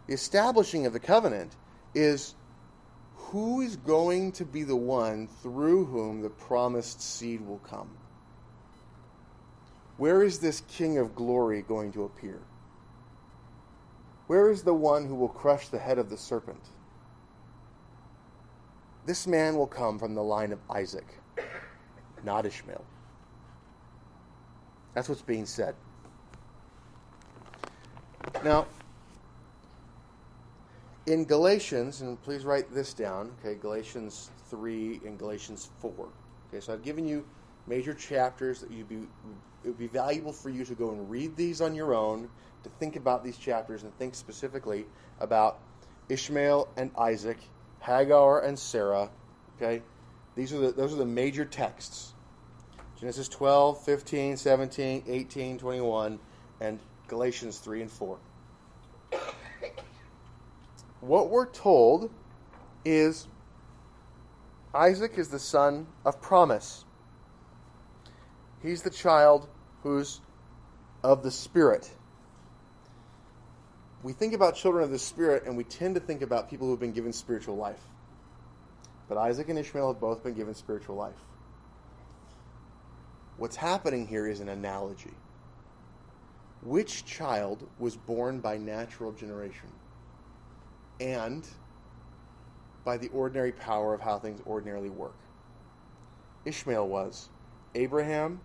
The 0.07 0.13
establishing 0.13 0.85
of 0.85 0.93
the 0.93 0.99
covenant 0.99 1.55
is 1.93 2.35
who 3.15 3.61
is 3.61 3.75
going 3.75 4.31
to 4.33 4.45
be 4.45 4.63
the 4.63 4.75
one 4.75 5.27
through 5.41 5.85
whom 5.85 6.21
the 6.21 6.29
promised 6.29 7.01
seed 7.01 7.45
will 7.45 7.59
come? 7.59 7.89
Where 9.97 10.23
is 10.23 10.39
this 10.39 10.61
King 10.69 10.97
of 10.97 11.13
glory 11.13 11.61
going 11.61 11.91
to 11.93 12.03
appear? 12.03 12.39
Where 14.27 14.49
is 14.49 14.63
the 14.63 14.73
one 14.73 15.05
who 15.05 15.15
will 15.15 15.29
crush 15.29 15.67
the 15.67 15.79
head 15.79 15.97
of 15.97 16.09
the 16.09 16.17
serpent? 16.17 16.63
This 19.05 19.25
man 19.25 19.55
will 19.55 19.67
come 19.67 19.99
from 19.99 20.15
the 20.15 20.23
line 20.23 20.51
of 20.51 20.59
Isaac, 20.69 21.07
not 22.23 22.45
Ishmael. 22.45 22.83
That's 24.93 25.07
what's 25.09 25.21
being 25.21 25.45
said. 25.45 25.75
Now, 28.43 28.67
in 31.07 31.23
Galatians, 31.23 32.01
and 32.01 32.21
please 32.21 32.43
write 32.43 32.71
this 32.73 32.93
down, 32.93 33.31
okay, 33.39 33.55
Galatians 33.55 34.29
3 34.49 35.01
and 35.05 35.17
Galatians 35.17 35.69
4. 35.79 35.91
Okay, 36.49 36.59
so 36.59 36.73
I've 36.73 36.83
given 36.83 37.07
you 37.07 37.25
major 37.65 37.93
chapters 37.93 38.59
that 38.59 38.71
you'd 38.71 38.89
be 38.89 39.07
it 39.63 39.69
would 39.69 39.77
be 39.77 39.87
valuable 39.87 40.31
for 40.31 40.49
you 40.49 40.63
to 40.63 40.75
go 40.75 40.91
and 40.91 41.09
read 41.09 41.35
these 41.35 41.61
on 41.61 41.73
your 41.73 41.93
own, 41.93 42.29
to 42.63 42.69
think 42.79 42.95
about 42.95 43.23
these 43.23 43.37
chapters 43.37 43.83
and 43.83 43.97
think 43.97 44.15
specifically 44.15 44.85
about 45.19 45.59
Ishmael 46.09 46.69
and 46.77 46.91
Isaac, 46.97 47.37
Hagar 47.79 48.41
and 48.41 48.57
Sarah. 48.57 49.09
Okay? 49.55 49.81
These 50.35 50.53
are 50.53 50.59
the 50.59 50.71
those 50.71 50.93
are 50.93 50.97
the 50.97 51.05
major 51.05 51.45
texts. 51.45 52.13
Genesis 52.99 53.27
12, 53.27 53.83
15, 53.83 54.37
17, 54.37 55.03
18, 55.07 55.57
21, 55.59 56.19
and 56.61 56.79
Galatians 57.07 57.59
3 57.59 57.83
and 57.83 57.91
4 57.91 58.17
what 61.01 61.29
we're 61.29 61.49
told 61.49 62.09
is 62.83 63.27
Isaac 64.73 65.17
is 65.17 65.29
the 65.29 65.39
son 65.39 65.87
of 66.05 66.21
promise. 66.21 66.85
He's 68.61 68.81
the 68.81 68.89
child 68.89 69.47
who's 69.83 70.21
of 71.03 71.23
the 71.23 71.31
Spirit. 71.31 71.89
We 74.03 74.13
think 74.13 74.33
about 74.33 74.55
children 74.55 74.83
of 74.83 74.91
the 74.91 74.99
Spirit 74.99 75.43
and 75.45 75.57
we 75.57 75.63
tend 75.63 75.95
to 75.95 76.01
think 76.01 76.21
about 76.21 76.49
people 76.49 76.67
who've 76.67 76.79
been 76.79 76.91
given 76.91 77.13
spiritual 77.13 77.55
life. 77.55 77.81
But 79.07 79.17
Isaac 79.17 79.49
and 79.49 79.57
Ishmael 79.57 79.93
have 79.93 80.01
both 80.01 80.23
been 80.23 80.33
given 80.33 80.53
spiritual 80.53 80.95
life. 80.95 81.15
What's 83.37 83.55
happening 83.55 84.07
here 84.07 84.27
is 84.27 84.39
an 84.39 84.49
analogy. 84.49 85.13
Which 86.63 87.05
child 87.05 87.67
was 87.79 87.95
born 87.95 88.39
by 88.39 88.57
natural 88.57 89.11
generation? 89.11 89.69
And 90.99 91.47
by 92.83 92.97
the 92.97 93.09
ordinary 93.09 93.51
power 93.51 93.93
of 93.93 94.01
how 94.01 94.17
things 94.17 94.41
ordinarily 94.47 94.89
work. 94.89 95.17
Ishmael 96.45 96.87
was. 96.87 97.29
Abraham 97.75 98.39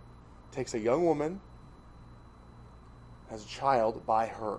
takes 0.50 0.74
a 0.74 0.78
young 0.78 1.04
woman, 1.04 1.40
has 3.30 3.44
a 3.44 3.48
child 3.48 4.04
by 4.04 4.26
her. 4.26 4.58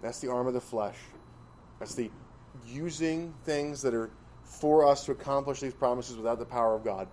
That's 0.00 0.20
the 0.20 0.30
arm 0.30 0.46
of 0.46 0.54
the 0.54 0.60
flesh. 0.60 0.96
That's 1.78 1.94
the 1.94 2.10
using 2.66 3.34
things 3.44 3.82
that 3.82 3.94
are 3.94 4.10
for 4.44 4.86
us 4.86 5.04
to 5.06 5.12
accomplish 5.12 5.60
these 5.60 5.74
promises 5.74 6.16
without 6.16 6.38
the 6.38 6.44
power 6.44 6.74
of 6.74 6.84
God. 6.84 7.08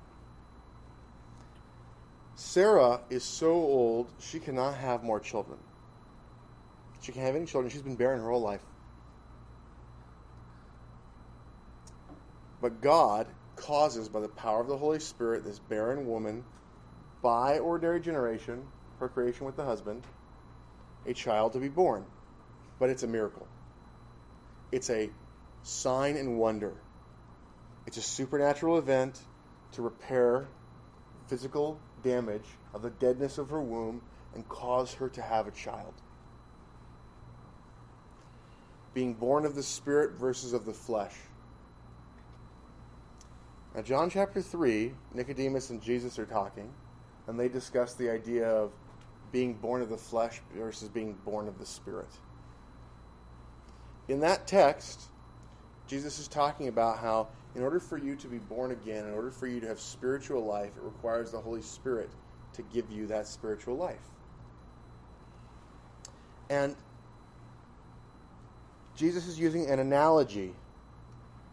Sarah 2.36 3.02
is 3.10 3.24
so 3.24 3.52
old, 3.52 4.12
she 4.20 4.40
cannot 4.40 4.76
have 4.76 5.04
more 5.04 5.20
children. 5.20 5.58
She 7.02 7.12
can't 7.12 7.26
have 7.26 7.36
any 7.36 7.46
children. 7.46 7.72
She's 7.72 7.82
been 7.82 7.96
barren 7.96 8.22
her 8.22 8.30
whole 8.30 8.42
life. 8.42 8.62
But 12.62 12.80
God 12.80 13.28
causes, 13.56 14.08
by 14.08 14.20
the 14.20 14.28
power 14.28 14.62
of 14.62 14.68
the 14.68 14.78
Holy 14.78 15.00
Spirit, 15.00 15.44
this 15.44 15.58
barren 15.58 16.06
woman, 16.08 16.44
by 17.24 17.58
ordinary 17.58 18.00
generation, 18.00 18.68
her 19.00 19.10
creation 19.10 19.48
with 19.48 19.56
the 19.56 19.66
husband, 19.66 20.04
a 21.08 21.14
child 21.14 21.54
to 21.54 21.60
be 21.60 21.70
born. 21.70 22.06
But 22.80 22.92
it's 22.92 23.02
a 23.02 23.08
miracle. 23.08 23.48
It's 24.72 24.92
a 24.92 25.10
sign 25.64 26.18
and 26.18 26.38
wonder. 26.38 26.74
It's 27.88 27.98
a 27.98 28.02
supernatural 28.02 28.78
event 28.78 29.20
to 29.74 29.82
repair 29.82 30.48
physical 31.28 31.80
damage 32.04 32.46
of 32.76 32.84
the 32.84 32.92
deadness 32.92 33.40
of 33.40 33.50
her 33.50 33.62
womb 33.62 34.02
and 34.36 34.48
cause 34.48 34.94
her 34.94 35.10
to 35.10 35.22
have 35.22 35.48
a 35.48 35.52
child 35.52 35.94
being 38.94 39.14
born 39.14 39.46
of 39.46 39.56
the 39.56 39.64
Spirit 39.64 40.12
versus 40.14 40.54
of 40.54 40.66
the 40.66 40.74
flesh. 40.74 41.16
Now, 43.76 43.82
John 43.82 44.10
chapter 44.10 44.42
3, 44.42 44.92
Nicodemus 45.14 45.70
and 45.70 45.82
Jesus 45.82 46.20
are 46.20 46.26
talking, 46.26 46.70
and 47.28 47.40
they 47.40 47.48
discuss 47.48 47.94
the 47.94 48.10
idea 48.10 48.50
of 48.50 48.72
being 49.32 49.54
born 49.54 49.82
of 49.82 49.90
the 49.90 49.98
flesh 49.98 50.42
versus 50.54 50.90
being 50.90 51.14
born 51.24 51.48
of 51.48 51.58
the 51.58 51.66
Spirit. 51.66 52.10
in 54.10 54.20
that 54.20 54.46
text, 54.46 55.04
Jesus 55.88 56.20
is 56.20 56.28
talking 56.28 56.68
about 56.68 57.00
how, 57.00 57.30
in 57.56 57.64
order 57.64 57.80
for 57.80 57.98
you 57.98 58.16
to 58.18 58.28
be 58.28 58.40
born 58.40 58.72
again, 58.72 59.06
in 59.08 59.14
order 59.14 59.32
for 59.32 59.48
you 59.48 59.62
to 59.62 59.68
have 59.68 59.80
spiritual 59.80 60.44
life, 60.46 60.72
it 60.76 60.84
requires 60.84 61.32
the 61.32 61.40
Holy 61.40 61.62
Spirit 61.62 62.10
to 62.54 62.62
give 62.74 62.92
you 62.92 63.08
that 63.08 63.28
spiritual 63.28 63.78
life. 63.78 64.02
And 66.50 66.76
Jesus 68.96 69.28
is 69.28 69.40
using 69.40 69.70
an 69.70 69.80
analogy. 69.80 70.54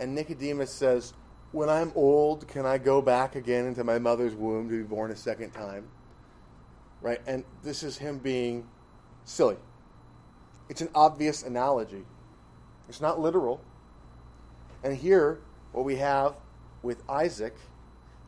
And 0.00 0.14
Nicodemus 0.14 0.72
says, 0.72 1.14
When 1.52 1.68
I'm 1.68 1.92
old, 1.94 2.46
can 2.48 2.66
I 2.66 2.78
go 2.78 3.02
back 3.02 3.36
again 3.36 3.66
into 3.66 3.84
my 3.84 3.98
mother's 3.98 4.34
womb 4.34 4.68
to 4.68 4.76
be 4.76 4.82
born 4.82 5.10
a 5.10 5.16
second 5.16 5.50
time? 5.50 5.88
Right? 7.00 7.20
And 7.26 7.44
this 7.62 7.82
is 7.82 7.98
him 7.98 8.18
being 8.18 8.66
silly. 9.24 9.56
It's 10.68 10.80
an 10.80 10.90
obvious 10.94 11.42
analogy, 11.42 12.04
it's 12.88 13.00
not 13.00 13.20
literal. 13.20 13.60
And 14.84 14.96
here, 14.96 15.40
what 15.72 15.84
we 15.84 15.96
have 15.96 16.36
with 16.82 17.02
Isaac 17.08 17.56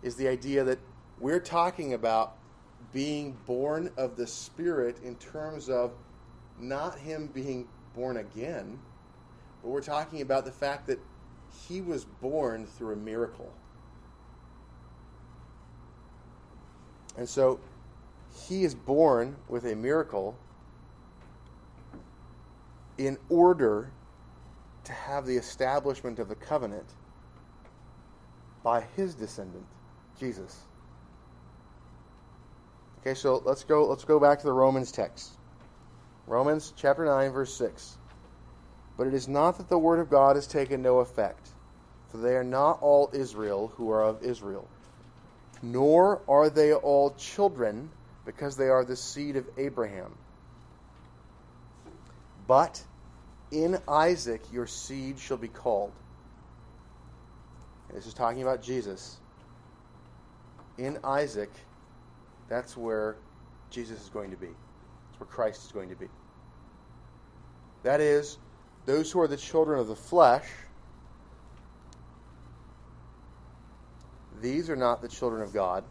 is 0.03 0.17
the 0.17 0.27
idea 0.27 0.65
that 0.65 0.79
we're 1.21 1.41
talking 1.41 1.95
about 1.95 2.37
being 2.93 3.37
born 3.47 3.91
of 3.97 4.17
the 4.17 4.27
Spirit 4.27 4.99
in 5.05 5.15
terms 5.17 5.69
of 5.69 5.93
not 6.59 6.99
him 6.99 7.29
being 7.33 7.69
born 7.95 8.17
again, 8.17 8.79
but 9.63 9.69
we're 9.69 9.83
talking 9.83 10.21
about 10.23 10.45
the 10.45 10.53
fact 10.53 10.87
that 10.87 10.99
he 11.69 11.81
was 11.81 12.05
born 12.05 12.67
through 12.67 12.95
a 12.95 12.97
miracle. 12.97 13.53
And 17.17 17.29
so 17.29 17.61
he 18.49 18.65
is 18.65 18.75
born 18.75 19.37
with 19.49 19.65
a 19.65 19.75
miracle 19.75 20.37
in 22.99 23.19
order 23.29 23.91
to 24.85 24.93
have 24.93 25.27
the 25.27 25.37
establishment 25.37 26.19
of 26.19 26.29
the 26.29 26.35
covenant 26.35 26.87
by 28.63 28.83
his 28.97 29.15
descendant, 29.15 29.67
Jesus. 30.19 30.61
Okay, 33.01 33.15
so 33.15 33.43
let's 33.45 33.65
go 33.65 33.87
let's 33.87 34.05
go 34.05 34.21
back 34.21 34.39
to 34.41 34.45
the 34.45 34.53
Romans 34.53 34.93
text. 34.93 35.33
Romans 36.27 36.75
chapter 36.77 37.05
9 37.05 37.31
verse 37.31 37.55
6. 37.55 37.97
But 39.01 39.07
it 39.07 39.15
is 39.15 39.29
not 39.29 39.57
that 39.57 39.71
the 39.71 39.79
word 39.79 39.99
of 39.99 40.11
God 40.11 40.37
has 40.37 40.47
taken 40.47 40.83
no 40.83 40.99
effect, 40.99 41.49
for 42.11 42.19
they 42.19 42.37
are 42.37 42.45
not 42.45 42.83
all 42.83 43.09
Israel 43.15 43.73
who 43.77 43.91
are 43.93 44.05
of 44.05 44.23
Israel, 44.23 44.69
nor 45.63 46.21
are 46.29 46.51
they 46.51 46.75
all 46.75 47.15
children 47.15 47.89
because 48.27 48.59
they 48.59 48.69
are 48.69 48.85
the 48.85 48.97
seed 48.97 49.37
of 49.37 49.49
Abraham. 49.57 50.13
But 52.47 52.85
in 53.51 53.79
Isaac 53.89 54.43
your 54.53 54.67
seed 54.67 55.19
shall 55.19 55.39
be 55.39 55.49
called. 55.49 55.93
And 57.89 57.97
this 57.97 58.07
is 58.07 58.13
talking 58.13 58.43
about 58.43 58.63
Jesus. 58.63 59.17
In 60.77 60.99
Isaac, 61.03 61.51
that's 62.51 62.77
where 62.77 63.17
Jesus 63.71 64.03
is 64.03 64.11
going 64.11 64.33
to 64.33 64.37
be. 64.37 64.49
That's 64.49 65.21
where 65.21 65.27
Christ 65.27 65.65
is 65.65 65.73
going 65.73 65.89
to 65.89 65.97
be. 65.97 66.09
That 67.83 68.03
is, 68.03 68.37
those 68.87 69.13
who 69.13 69.21
are 69.21 69.29
the 69.29 69.37
children 69.37 69.79
of 69.79 69.89
the 69.89 69.97
flesh, 69.97 70.47
these 74.41 74.71
are 74.71 74.77
not 74.77 75.03
the 75.03 75.09
children 75.09 75.43
of 75.43 75.53
God, 75.53 75.85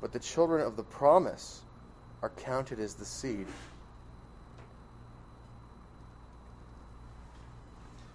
but 0.00 0.12
the 0.12 0.18
children 0.18 0.66
of 0.66 0.76
the 0.76 0.82
promise 0.82 1.62
are 2.22 2.30
counted 2.30 2.80
as 2.80 2.94
the 2.94 3.04
seed. 3.04 3.46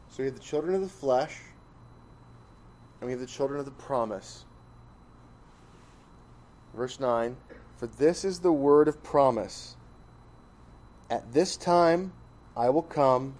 So 0.09 0.23
we 0.23 0.25
have 0.25 0.35
the 0.35 0.41
children 0.41 0.75
of 0.75 0.81
the 0.81 0.89
flesh, 0.89 1.39
and 2.99 3.07
we 3.07 3.11
have 3.11 3.21
the 3.21 3.27
children 3.27 3.59
of 3.59 3.65
the 3.65 3.71
promise. 3.71 4.45
Verse 6.75 6.99
9 6.99 7.37
For 7.77 7.87
this 7.87 8.25
is 8.25 8.39
the 8.39 8.51
word 8.51 8.87
of 8.87 9.01
promise. 9.03 9.75
At 11.09 11.31
this 11.33 11.57
time 11.57 12.11
I 12.55 12.69
will 12.69 12.83
come, 12.83 13.35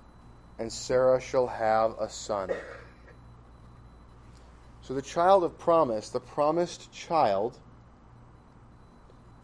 and 0.58 0.72
Sarah 0.72 1.20
shall 1.20 1.48
have 1.48 1.96
a 2.00 2.10
son. 2.10 2.52
So 4.82 4.94
the 4.94 5.02
child 5.02 5.44
of 5.44 5.58
promise, 5.58 6.10
the 6.10 6.20
promised 6.20 6.92
child, 6.92 7.58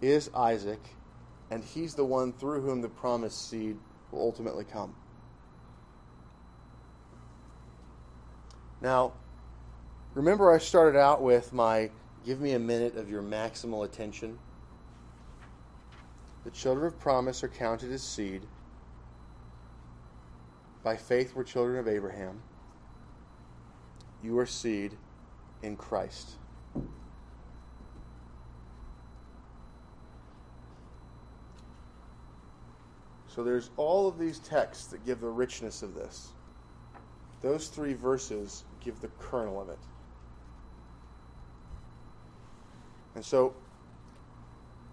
is 0.02 0.30
Isaac, 0.36 0.82
and 1.52 1.64
he's 1.64 1.96
the 1.96 2.06
one 2.06 2.34
through 2.34 2.62
whom 2.62 2.82
the 2.82 2.90
promised 2.90 3.50
seed 3.50 3.78
will 4.12 4.22
ultimately 4.22 4.66
come. 4.66 4.96
Now, 8.82 9.14
remember 10.14 10.52
I 10.52 10.58
started 10.58 10.98
out 10.98 11.22
with 11.22 11.54
my 11.54 11.90
give 12.26 12.42
me 12.42 12.54
a 12.54 12.60
minute 12.60 12.98
of 12.98 13.10
your 13.10 13.22
maximal 13.22 13.86
attention? 13.86 14.40
The 16.44 16.52
children 16.52 16.88
of 16.88 17.00
promise 17.00 17.44
are 17.44 17.48
counted 17.48 17.92
as 17.92 18.04
seed. 18.04 18.44
By 20.86 20.96
faith, 20.96 21.34
we're 21.34 21.44
children 21.44 21.80
of 21.80 21.88
Abraham. 21.88 22.44
You 24.24 24.38
are 24.38 24.46
seed 24.46 24.96
in 25.64 25.76
Christ. 25.78 26.34
So 33.28 33.44
there's 33.44 33.72
all 33.78 34.08
of 34.08 34.20
these 34.20 34.38
texts 34.38 34.86
that 34.88 35.04
give 35.08 35.22
the 35.22 35.28
richness 35.28 35.82
of 35.82 35.96
this. 35.96 36.34
Those 37.42 37.68
three 37.70 37.96
verses 37.96 38.64
give 38.80 39.02
the 39.02 39.10
kernel 39.20 39.60
of 39.60 39.70
it. 39.70 39.80
And 43.16 43.26
so 43.26 43.56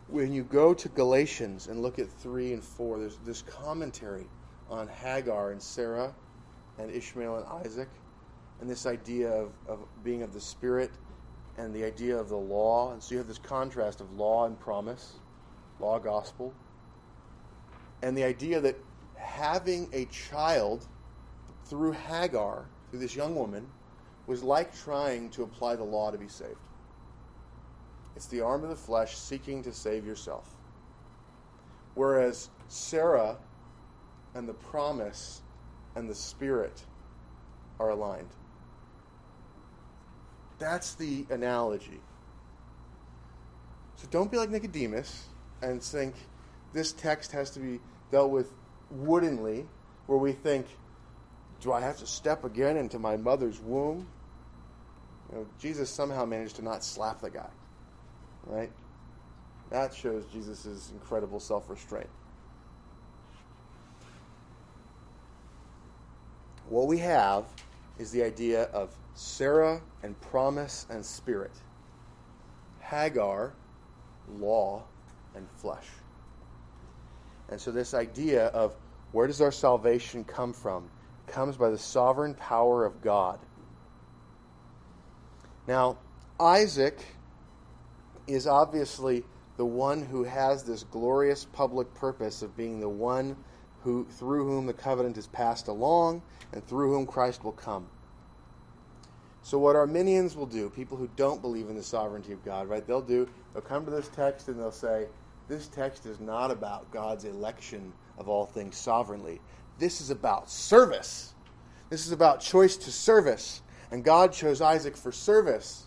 when 0.09 0.33
you 0.33 0.43
go 0.43 0.73
to 0.73 0.89
Galatians 0.89 1.67
and 1.67 1.83
look 1.83 1.99
at 1.99 2.09
3 2.09 2.55
and 2.55 2.65
4, 2.65 2.99
there's 2.99 3.19
this 3.27 3.43
commentary 3.43 4.27
on 4.73 4.89
Hagar 4.89 5.51
and 5.51 5.63
Sarah 5.63 6.15
and 6.79 6.91
Ishmael 6.91 7.37
and 7.37 7.67
Isaac, 7.67 7.89
and 8.61 8.69
this 8.69 8.87
idea 8.87 9.31
of, 9.31 9.53
of 9.69 9.81
being 10.03 10.23
of 10.23 10.33
the 10.33 10.41
Spirit 10.41 10.91
and 11.59 11.75
the 11.75 11.85
idea 11.85 12.17
of 12.17 12.31
the 12.31 12.37
law. 12.37 12.93
And 12.93 13.03
so 13.03 13.13
you 13.13 13.19
have 13.19 13.29
this 13.29 13.39
contrast 13.39 14.01
of 14.01 14.11
law 14.15 14.47
and 14.47 14.59
promise, 14.59 15.15
law, 15.79 15.99
gospel, 15.99 16.55
and 18.03 18.17
the 18.17 18.25
idea 18.25 18.61
that 18.61 18.77
having 19.17 19.89
a 19.93 20.07
child 20.07 20.87
through 21.67 21.93
Hagar, 21.93 22.67
through 22.91 23.01
this 23.01 23.15
young 23.15 23.35
woman, 23.35 23.67
was 24.27 24.43
like 24.43 24.75
trying 24.75 25.29
to 25.31 25.43
apply 25.43 25.77
the 25.77 25.85
law 25.85 26.11
to 26.11 26.19
be 26.19 26.29
saved. 26.29 26.57
It's 28.17 28.27
the 28.27 28.41
arm 28.41 28.63
of 28.63 28.71
the 28.71 28.77
flesh 28.77 29.17
seeking 29.17 29.63
to 29.65 29.73
save 29.73 30.07
yourself. 30.07 30.49
Whereas 31.95 32.49
Sarah 32.69 33.37
and 34.35 34.49
the 34.49 34.55
promise 34.55 35.43
and 35.95 36.09
the 36.09 36.15
Spirit 36.15 36.83
are 37.79 37.91
aligned. 37.91 38.29
That's 40.59 40.95
the 40.95 41.27
analogy. 41.31 42.01
So 43.97 44.09
don't 44.11 44.31
be 44.31 44.37
like 44.37 44.51
Nicodemus 44.51 45.27
and 45.63 45.83
think 45.83 46.15
this 46.73 46.93
text 46.93 47.33
has 47.33 47.51
to 47.51 47.61
be 47.61 47.81
dealt 48.11 48.31
with 48.31 48.53
woodenly, 48.91 49.67
where 50.07 50.19
we 50.19 50.33
think, 50.33 50.67
do 51.61 51.73
I 51.73 51.81
have 51.81 51.99
to 51.99 52.07
step 52.07 52.45
again 52.45 52.77
into 52.77 52.99
my 52.99 53.17
mother's 53.17 53.61
womb? 53.61 54.07
You 55.31 55.39
know, 55.39 55.47
Jesus 55.59 55.91
somehow 55.91 56.25
managed 56.25 56.57
to 56.57 56.63
not 56.63 56.85
slap 56.85 57.21
the 57.21 57.31
guy, 57.31 57.51
right? 58.47 58.71
That 59.71 59.95
shows 59.95 60.25
Jesus' 60.33 60.91
incredible 60.93 61.41
self 61.41 61.71
restraint. 61.71 62.11
What 66.73 66.87
we 66.87 66.97
have 67.01 67.45
is 67.99 68.13
the 68.13 68.23
idea 68.23 68.63
of 68.73 68.97
Sarah 69.13 69.83
and 70.03 70.19
promise 70.23 70.87
and 70.89 71.05
spirit, 71.05 71.53
Hagar, 72.81 73.53
law, 74.39 74.83
and 75.35 75.47
flesh. 75.59 75.85
And 77.51 77.61
so, 77.61 77.73
this 77.73 77.93
idea 77.93 78.47
of 78.47 78.75
where 79.13 79.27
does 79.27 79.43
our 79.43 79.53
salvation 79.53 80.25
come 80.25 80.55
from 80.55 80.89
comes 81.27 81.59
by 81.59 81.69
the 81.69 81.77
sovereign 81.77 82.33
power 82.37 82.87
of 82.87 83.03
God. 83.03 83.39
Now, 85.69 85.99
Isaac 86.41 87.05
is 88.27 88.47
obviously 88.47 89.25
the 89.59 89.67
one 89.67 90.07
who 90.07 90.25
has 90.25 90.65
this 90.65 90.85
glorious 90.85 91.45
public 91.45 91.93
purpose 91.93 92.41
of 92.41 92.57
being 92.57 92.81
the 92.81 92.89
one 92.89 93.37
who 93.85 94.05
through 94.05 94.47
whom 94.47 94.67
the 94.67 94.73
covenant 94.73 95.19
is 95.19 95.27
passed 95.27 95.69
along 95.69 96.23
and 96.53 96.67
through 96.67 96.93
whom 96.93 97.07
Christ 97.07 97.45
will 97.45 97.53
come. 97.53 97.87
So 99.43 99.59
what 99.59 99.75
Arminians 99.75 100.37
will 100.37 100.47
do, 100.47 100.71
people 100.71 100.97
who 100.97 101.09
don't 101.17 101.43
believe 101.43 101.69
in 101.69 101.75
the 101.75 101.83
sovereignty 101.83 102.33
of 102.33 102.45
God, 102.45 102.69
right? 102.69 102.87
They'll 102.87 103.01
do 103.01 103.29
they'll 103.53 103.63
come 103.63 103.85
to 103.85 103.91
this 103.91 104.09
text 104.09 104.49
and 104.49 104.59
they'll 104.59 104.71
say 104.71 105.07
this 105.49 105.67
text 105.67 106.07
is 106.07 106.21
not 106.21 106.51
about 106.51 106.91
God's 106.93 107.25
election 107.25 107.93
of 108.19 108.29
all 108.29 108.47
things 108.47 108.77
sovereignly. 108.77 109.41
This 109.79 110.01
is 110.01 110.11
about 110.11 110.49
service. 110.49 111.35
This 111.91 112.07
is 112.07 112.13
about 112.13 112.41
choice 112.41 112.77
to 112.77 112.93
service. 112.93 113.63
And 113.91 114.05
God 114.05 114.33
chose 114.33 114.61
Isaac 114.61 114.97
for 114.97 115.13
service. 115.13 115.87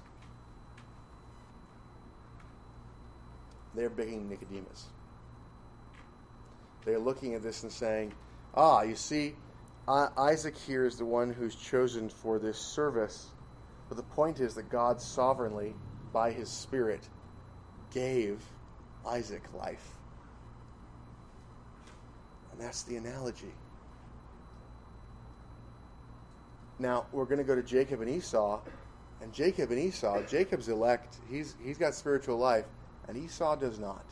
They're 3.74 3.90
begging 3.90 4.30
Nicodemus. 4.30 4.88
They're 6.86 7.00
looking 7.00 7.34
at 7.34 7.44
this 7.44 7.64
and 7.64 7.72
saying, 7.72 8.14
Ah, 8.54 8.84
you 8.84 8.96
see, 8.96 9.36
Isaac 9.88 10.56
here 10.56 10.86
is 10.86 10.98
the 10.98 11.06
one 11.06 11.34
who's 11.34 11.56
chosen 11.56 12.10
for 12.10 12.40
this 12.40 12.58
service. 12.58 13.28
But 13.90 13.98
the 13.98 14.04
point 14.04 14.40
is 14.40 14.56
that 14.56 14.70
God 14.70 15.02
sovereignly, 15.02 15.76
by 16.14 16.32
his 16.32 16.50
Spirit, 16.50 17.02
gave 17.94 18.44
Isaac 19.06 19.44
life. 19.54 19.86
And 22.52 22.62
that's 22.62 22.84
the 22.84 22.96
analogy. 22.96 23.54
Now, 26.80 27.06
we're 27.12 27.26
going 27.26 27.38
to 27.38 27.44
go 27.44 27.56
to 27.56 27.64
Jacob 27.64 28.02
and 28.02 28.10
Esau. 28.10 28.62
And 29.22 29.34
Jacob 29.34 29.72
and 29.72 29.80
Esau, 29.80 30.22
Jacob's 30.24 30.68
elect, 30.68 31.18
he's, 31.30 31.56
he's 31.64 31.78
got 31.78 31.96
spiritual 31.96 32.38
life, 32.38 32.66
and 33.08 33.18
Esau 33.18 33.56
does 33.56 33.80
not. 33.80 34.06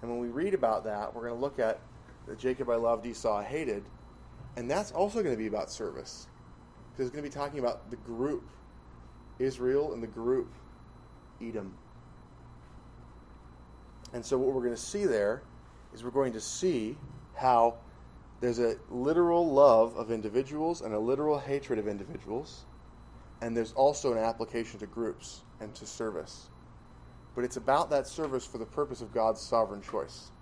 And 0.00 0.10
when 0.10 0.20
we 0.20 0.28
read 0.28 0.54
about 0.54 0.84
that, 0.84 1.14
we're 1.14 1.22
going 1.22 1.34
to 1.34 1.40
look 1.40 1.58
at 1.58 1.80
the 2.26 2.36
Jacob 2.36 2.70
I 2.70 2.76
loved, 2.76 3.06
Esau 3.06 3.38
I 3.38 3.44
hated. 3.44 3.84
And 4.56 4.70
that's 4.70 4.92
also 4.92 5.22
going 5.22 5.34
to 5.34 5.38
be 5.38 5.46
about 5.46 5.70
service. 5.70 6.28
Because 6.92 7.06
it's 7.06 7.14
going 7.14 7.24
to 7.24 7.30
be 7.30 7.34
talking 7.34 7.58
about 7.58 7.90
the 7.90 7.96
group 7.96 8.44
Israel 9.38 9.92
and 9.92 10.02
the 10.02 10.08
group 10.08 10.52
Edom. 11.40 11.74
And 14.12 14.24
so, 14.24 14.38
what 14.38 14.54
we're 14.54 14.62
going 14.62 14.74
to 14.74 14.80
see 14.80 15.04
there 15.04 15.42
is 15.94 16.02
we're 16.02 16.10
going 16.10 16.32
to 16.32 16.40
see 16.40 16.96
how 17.34 17.76
there's 18.40 18.58
a 18.58 18.76
literal 18.90 19.52
love 19.52 19.96
of 19.96 20.10
individuals 20.10 20.80
and 20.80 20.94
a 20.94 20.98
literal 20.98 21.38
hatred 21.38 21.78
of 21.78 21.88
individuals, 21.88 22.64
and 23.40 23.56
there's 23.56 23.72
also 23.72 24.12
an 24.12 24.18
application 24.18 24.78
to 24.80 24.86
groups 24.86 25.42
and 25.60 25.74
to 25.74 25.86
service. 25.86 26.48
But 27.38 27.44
it's 27.44 27.56
about 27.56 27.88
that 27.90 28.08
service 28.08 28.44
for 28.44 28.58
the 28.58 28.66
purpose 28.66 29.00
of 29.00 29.14
God's 29.14 29.40
sovereign 29.40 29.80
choice. 29.80 30.32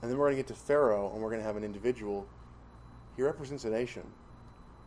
And 0.00 0.10
then 0.10 0.16
we're 0.16 0.24
going 0.24 0.38
to 0.38 0.42
get 0.42 0.46
to 0.46 0.54
Pharaoh, 0.54 1.12
and 1.12 1.20
we're 1.20 1.28
going 1.28 1.42
to 1.42 1.46
have 1.46 1.58
an 1.58 1.64
individual. 1.64 2.26
He 3.14 3.20
represents 3.20 3.66
a 3.66 3.68
nation. 3.68 4.02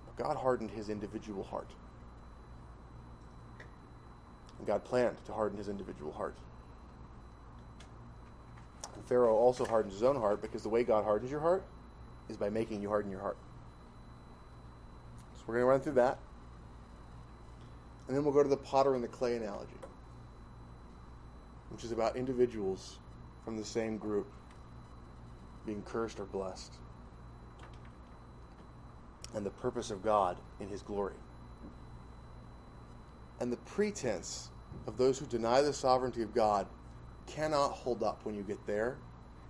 But 0.08 0.26
God 0.26 0.36
hardened 0.36 0.72
his 0.72 0.90
individual 0.90 1.44
heart. 1.44 1.70
And 4.58 4.66
God 4.66 4.84
planned 4.84 5.24
to 5.28 5.32
harden 5.32 5.60
his 5.60 5.70
individual 5.70 6.12
heart. 6.12 6.36
And 8.96 9.06
Pharaoh 9.06 9.36
also 9.36 9.66
hardens 9.66 9.94
his 9.94 10.02
own 10.02 10.16
heart 10.16 10.42
because 10.42 10.64
the 10.64 10.70
way 10.70 10.84
God 10.84 11.04
hardens 11.04 11.30
your 11.30 11.42
heart 11.42 11.64
is 12.30 12.36
by 12.36 12.50
making 12.50 12.82
you 12.82 12.90
harden 12.90 13.12
your 13.12 13.22
heart. 13.22 13.38
So 15.36 15.44
we're 15.46 15.54
going 15.54 15.66
to 15.66 15.70
run 15.70 15.82
through 15.82 16.02
that. 16.02 16.18
And 18.08 18.18
then 18.18 18.24
we'll 18.24 18.34
go 18.34 18.42
to 18.42 18.50
the 18.50 18.58
potter 18.58 18.96
and 18.96 19.04
the 19.04 19.08
clay 19.08 19.36
analogy, 19.36 19.79
which 21.72 21.84
is 21.84 21.92
about 21.92 22.16
individuals 22.16 22.98
from 23.46 23.58
the 23.58 23.66
same 23.66 23.98
group 23.98 24.28
being 25.66 25.82
cursed 25.84 26.20
or 26.20 26.26
blessed, 26.26 26.74
and 29.36 29.46
the 29.46 29.52
purpose 29.52 29.92
of 29.92 30.04
God 30.04 30.38
in 30.60 30.68
his 30.68 30.82
glory. 30.82 31.14
And 33.40 33.52
the 33.52 33.58
pretense 33.58 34.50
of 34.88 34.98
those 34.98 35.20
who 35.20 35.26
deny 35.26 35.62
the 35.62 35.74
sovereignty 35.74 36.22
of 36.22 36.34
God 36.34 36.68
cannot 37.28 37.72
hold 37.72 38.04
up 38.04 38.26
when 38.26 38.36
you 38.36 38.42
get 38.42 38.66
there, 38.66 38.98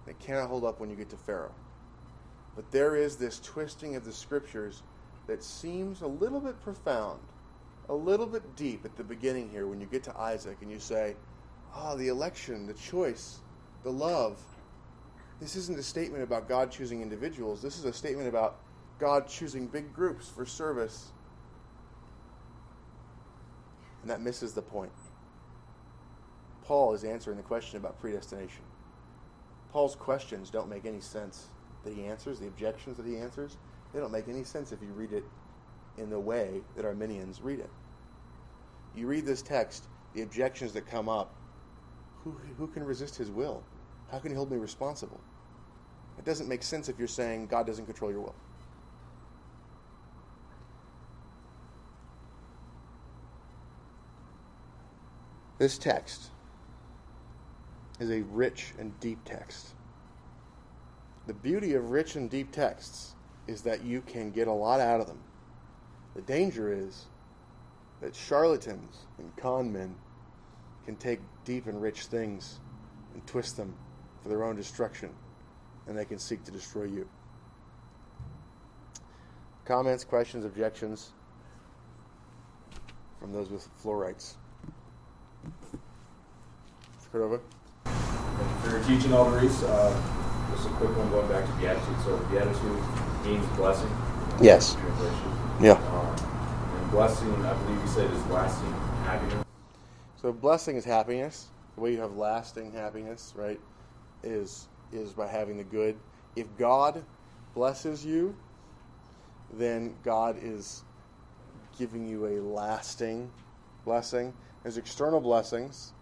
and 0.06 0.16
it 0.16 0.20
cannot 0.20 0.50
hold 0.50 0.66
up 0.66 0.80
when 0.80 0.90
you 0.90 0.96
get 0.96 1.10
to 1.10 1.18
Pharaoh. 1.18 1.56
But 2.56 2.72
there 2.72 2.96
is 2.96 3.16
this 3.16 3.40
twisting 3.40 3.96
of 3.96 4.04
the 4.04 4.12
scriptures 4.12 4.84
that 5.28 5.44
seems 5.44 6.02
a 6.02 6.08
little 6.08 6.40
bit 6.40 6.62
profound, 6.62 7.20
a 7.88 7.94
little 7.94 8.26
bit 8.26 8.56
deep 8.56 8.84
at 8.84 8.98
the 8.98 9.04
beginning 9.04 9.50
here 9.50 9.68
when 9.68 9.80
you 9.80 9.88
get 9.88 10.04
to 10.04 10.20
Isaac 10.20 10.58
and 10.62 10.70
you 10.70 10.80
say, 10.80 11.16
ah, 11.74 11.92
oh, 11.92 11.98
the 11.98 12.08
election, 12.08 12.68
the 12.68 12.74
choice, 12.74 13.40
the 13.84 13.92
love. 13.92 14.42
This 15.40 15.56
isn't 15.56 15.80
a 15.80 15.84
statement 15.84 16.24
about 16.24 16.50
God 16.50 16.72
choosing 16.72 17.02
individuals. 17.02 17.62
This 17.62 17.78
is 17.78 17.86
a 17.86 17.94
statement 17.94 18.28
about 18.28 18.58
God 19.00 19.28
choosing 19.28 19.68
big 19.68 19.94
groups 19.94 20.28
for 20.28 20.46
service. 20.46 21.12
And 24.02 24.12
that 24.12 24.22
misses 24.22 24.54
the 24.54 24.62
point. 24.62 24.92
Paul 26.64 26.94
is 26.94 27.04
answering 27.04 27.38
the 27.38 27.44
question 27.44 27.78
about 27.78 28.00
predestination. 28.00 28.64
Paul's 29.72 29.96
questions 29.96 30.50
don't 30.50 30.70
make 30.70 30.86
any 30.86 31.00
sense 31.00 31.48
that 31.84 31.94
he 31.94 32.06
answers, 32.06 32.40
the 32.40 32.48
objections 32.48 32.98
that 32.98 33.06
he 33.06 33.18
answers, 33.18 33.58
they 33.94 34.00
don't 34.00 34.12
make 34.12 34.28
any 34.28 34.44
sense 34.44 34.72
if 34.72 34.82
you 34.82 34.90
read 34.90 35.14
it 35.14 35.24
in 35.98 36.10
the 36.10 36.20
way 36.20 36.62
that 36.76 36.86
Arminians 36.86 37.42
read 37.42 37.60
it. 37.60 37.70
You 38.96 39.08
read 39.08 39.26
this 39.26 39.42
text, 39.42 39.86
the 40.14 40.22
objections 40.22 40.74
that 40.74 40.88
come 40.88 41.10
up, 41.10 41.36
who, 42.24 42.36
who 42.58 42.68
can 42.68 42.84
resist 42.84 43.16
his 43.16 43.30
will? 43.30 43.64
How 44.12 44.20
can 44.20 44.32
he 44.32 44.36
hold 44.36 44.52
me 44.52 44.58
responsible? 44.58 45.20
It 46.18 46.26
doesn't 46.26 46.50
make 46.50 46.64
sense 46.64 46.90
if 46.90 47.00
you're 47.00 47.08
saying 47.08 47.48
God 47.48 47.66
doesn't 47.66 47.86
control 47.86 48.12
your 48.12 48.22
will. 48.22 48.36
This 55.58 55.78
text 55.78 56.30
is 58.00 58.10
a 58.10 58.22
rich 58.22 58.74
and 58.80 58.98
deep 59.00 59.20
text. 59.26 59.74
The 61.28 61.34
beauty 61.34 61.74
of 61.74 61.92
rich 61.92 62.16
and 62.16 62.30
deep 62.30 62.52
texts 62.52 63.14
is 63.46 63.62
that 63.64 63.84
you 63.84 64.02
can 64.02 64.32
get 64.32 64.48
a 64.48 64.54
lot 64.54 64.80
out 64.80 65.02
of 65.02 65.08
them. 65.08 65.20
The 66.16 66.22
danger 66.22 66.72
is 66.72 67.06
that 68.02 68.16
charlatans 68.16 69.06
and 69.18 69.36
con 69.36 69.72
men 69.72 69.96
can 70.86 70.96
take 70.96 71.20
deep 71.46 71.68
and 71.68 71.82
rich 71.82 72.06
things 72.06 72.60
and 73.14 73.26
twist 73.28 73.58
them 73.58 73.74
for 74.22 74.30
their 74.30 74.44
own 74.44 74.56
destruction, 74.56 75.10
and 75.88 75.98
they 75.98 76.06
can 76.06 76.20
seek 76.20 76.44
to 76.44 76.52
destroy 76.52 76.84
you. 76.84 77.08
Comments, 79.66 80.04
questions, 80.04 80.46
objections 80.46 81.12
from 83.20 83.32
those 83.32 83.50
with 83.50 83.68
floor 83.78 83.98
rights. 83.98 84.38
Cordova. 87.12 87.40
For 87.86 88.70
your 88.70 88.84
teaching, 88.84 89.12
Alderise. 89.12 89.64
Uh, 89.64 89.90
just 90.56 90.68
a 90.68 90.72
quick 90.74 90.96
one 90.96 91.10
going 91.10 91.28
back 91.28 91.46
to 91.46 91.52
Beatitude. 91.54 92.00
So 92.06 92.18
Beatitude 92.30 93.26
means 93.26 93.46
blessing. 93.58 93.90
Yes. 94.42 94.78
Yeah. 95.60 95.74
Um, 95.74 96.16
and 96.80 96.92
blessing, 96.92 97.34
I 97.46 97.54
believe 97.54 97.82
you 97.82 97.88
said, 97.88 98.12
is 98.12 98.26
lasting 98.28 98.72
happiness. 99.06 99.49
So 100.22 100.34
blessing 100.34 100.76
is 100.76 100.84
happiness. 100.84 101.48
The 101.76 101.82
way 101.82 101.94
you 101.94 102.02
have 102.02 102.18
lasting 102.18 102.74
happiness, 102.74 103.34
right, 103.38 103.60
is 104.24 104.68
is 104.92 105.14
by 105.14 105.28
having 105.28 105.58
the 105.58 105.64
good. 105.64 105.96
If 106.36 106.48
God 106.58 107.04
blesses 107.54 108.04
you, 108.04 108.36
then 109.54 109.96
God 110.04 110.38
is 110.42 110.84
giving 111.78 112.08
you 112.08 112.26
a 112.26 112.42
lasting 112.42 113.32
blessing. 113.86 114.34
There's 114.64 114.78
external 114.78 115.22
blessings, 115.22 115.94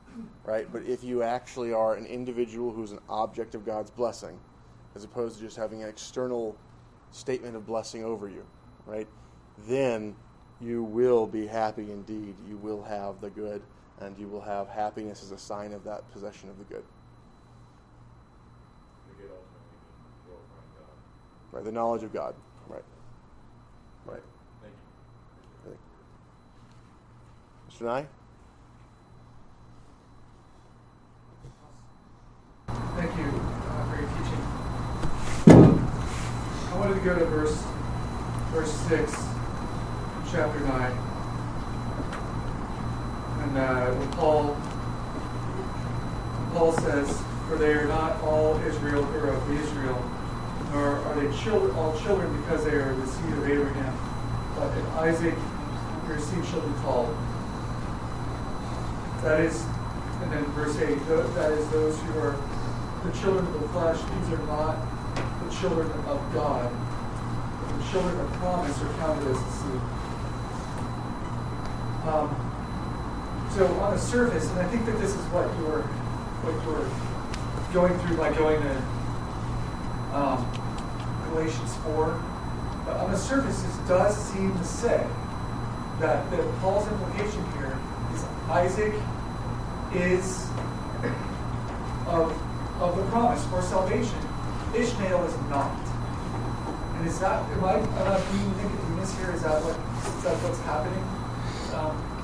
right? 0.46 0.68
But 0.72 0.84
if 0.84 1.04
you 1.04 1.22
actually 1.22 1.74
are 1.74 1.96
an 1.96 2.06
individual 2.06 2.72
who's 2.72 2.92
an 2.92 3.00
object 3.10 3.56
of 3.56 3.66
God's 3.66 3.92
blessing, 3.92 4.40
as 4.96 5.04
opposed 5.04 5.38
to 5.38 5.44
just 5.44 5.58
having 5.58 5.84
an 5.84 5.90
external 5.90 6.56
statement 7.12 7.56
of 7.56 7.68
blessing 7.68 8.04
over 8.04 8.28
you, 8.28 8.46
right? 8.86 9.08
Then 9.68 10.16
you 10.60 10.84
will 10.84 11.28
be 11.28 11.46
happy 11.46 11.92
indeed. 11.92 12.36
You 12.50 12.58
will 12.58 12.84
have 12.84 13.22
the 13.22 13.30
good, 13.30 13.62
and 14.00 14.18
you 14.18 14.28
will 14.28 14.42
have 14.42 14.68
happiness 14.70 15.24
as 15.24 15.32
a 15.32 15.38
sign 15.38 15.74
of 15.74 15.84
that 15.84 16.10
possession 16.12 16.50
of 16.50 16.58
the 16.58 16.66
good. 16.66 16.84
Right, 21.52 21.64
the 21.64 21.72
knowledge 21.72 22.04
of 22.04 22.14
God. 22.14 22.36
Right. 22.68 22.84
Right. 24.06 24.22
Thank 24.62 24.74
you. 25.66 25.78
Mr. 27.72 27.86
Nye? 27.86 28.06
Thank 32.68 33.18
you 33.18 33.26
uh, 33.26 33.90
for 33.90 34.02
your 34.02 34.10
teaching. 34.10 34.42
Um, 35.48 35.92
I 36.72 36.78
wanted 36.78 36.96
to 36.96 37.02
go 37.02 37.18
to 37.18 37.26
verse 37.26 37.64
verse 38.52 38.72
six, 38.72 39.14
chapter 40.32 40.60
nine, 40.62 40.96
and 43.48 43.58
uh, 43.58 43.92
when 43.94 44.12
Paul 44.14 44.58
Paul 46.54 46.74
says, 46.84 47.22
"For 47.48 47.58
they 47.58 47.74
are 47.74 47.88
not 47.88 48.22
all 48.22 48.58
Israel 48.62 49.06
are 49.16 49.30
of 49.30 49.52
Israel, 49.52 49.98
nor 50.72 50.98
are 51.00 51.16
they 51.16 51.36
children, 51.38 51.76
all 51.76 51.98
children 52.00 52.36
because 52.42 52.66
they 52.66 52.76
are 52.76 52.94
the 52.94 53.08
seed 53.08 53.34
of 53.34 53.48
Abraham, 53.48 53.96
but 54.56 54.76
in 54.78 54.86
Isaac 55.08 55.36
your 56.08 56.20
seed 56.20 56.46
shall 56.46 56.62
be 56.62 56.74
called." 56.82 57.16
That 59.24 59.42
is, 59.42 59.64
and 60.22 60.32
then 60.32 60.46
verse 60.52 60.78
eight. 60.80 61.00
That 61.08 61.52
is 61.52 61.68
those 61.70 62.00
who 62.02 62.20
are 62.20 62.36
the 63.04 63.12
children 63.18 63.48
of 63.48 63.62
the 63.62 63.70
flesh, 63.70 63.98
these 63.98 64.34
are 64.34 64.46
not 64.48 64.78
the 65.16 65.48
the 65.48 65.56
children 65.56 65.90
of 66.08 66.34
God, 66.34 66.72
the 66.72 67.92
children 67.92 68.20
of 68.20 68.32
promise 68.34 68.82
are 68.82 68.94
counted 68.98 69.28
as 69.28 69.40
the 69.40 69.52
seed. 69.52 69.82
Um, 72.08 72.47
so 73.58 73.66
on 73.80 73.92
the 73.92 74.00
surface, 74.00 74.48
and 74.52 74.60
I 74.60 74.68
think 74.68 74.86
that 74.86 75.00
this 75.00 75.16
is 75.16 75.26
what 75.34 75.50
you're 75.58 75.82
what 76.46 76.54
you're 76.62 76.86
going 77.74 77.98
through 78.06 78.16
by 78.16 78.32
going 78.38 78.62
to 78.62 78.76
um, 80.14 80.46
Galatians 81.30 81.76
4. 81.78 82.24
But 82.86 82.98
on 82.98 83.12
the 83.12 83.18
surface, 83.18 83.64
this 83.64 83.76
does 83.88 84.16
seem 84.16 84.56
to 84.56 84.64
say 84.64 85.06
that, 86.00 86.30
that 86.30 86.60
Paul's 86.60 86.88
implication 86.88 87.44
here 87.54 87.76
is 88.14 88.24
Isaac 88.48 88.94
is 89.96 90.48
of, 92.14 92.30
of 92.80 92.96
the 92.96 93.04
promise 93.10 93.44
for 93.48 93.64
salvation. 93.64 94.20
Ishmael 94.76 95.24
is 95.26 95.36
not. 95.50 95.76
And 96.98 97.08
is 97.08 97.20
that, 97.20 97.42
am 97.52 97.66
I, 97.66 97.78
am 97.80 98.08
I 98.08 98.22
being 98.32 98.58
Nicodemus 98.58 99.18
here? 99.18 99.32
Is 99.32 99.42
that, 99.42 99.60
what, 99.64 99.76
is 100.16 100.24
that 100.24 100.38
what's 100.46 100.60
happening? 100.62 101.04
Um, 101.74 102.17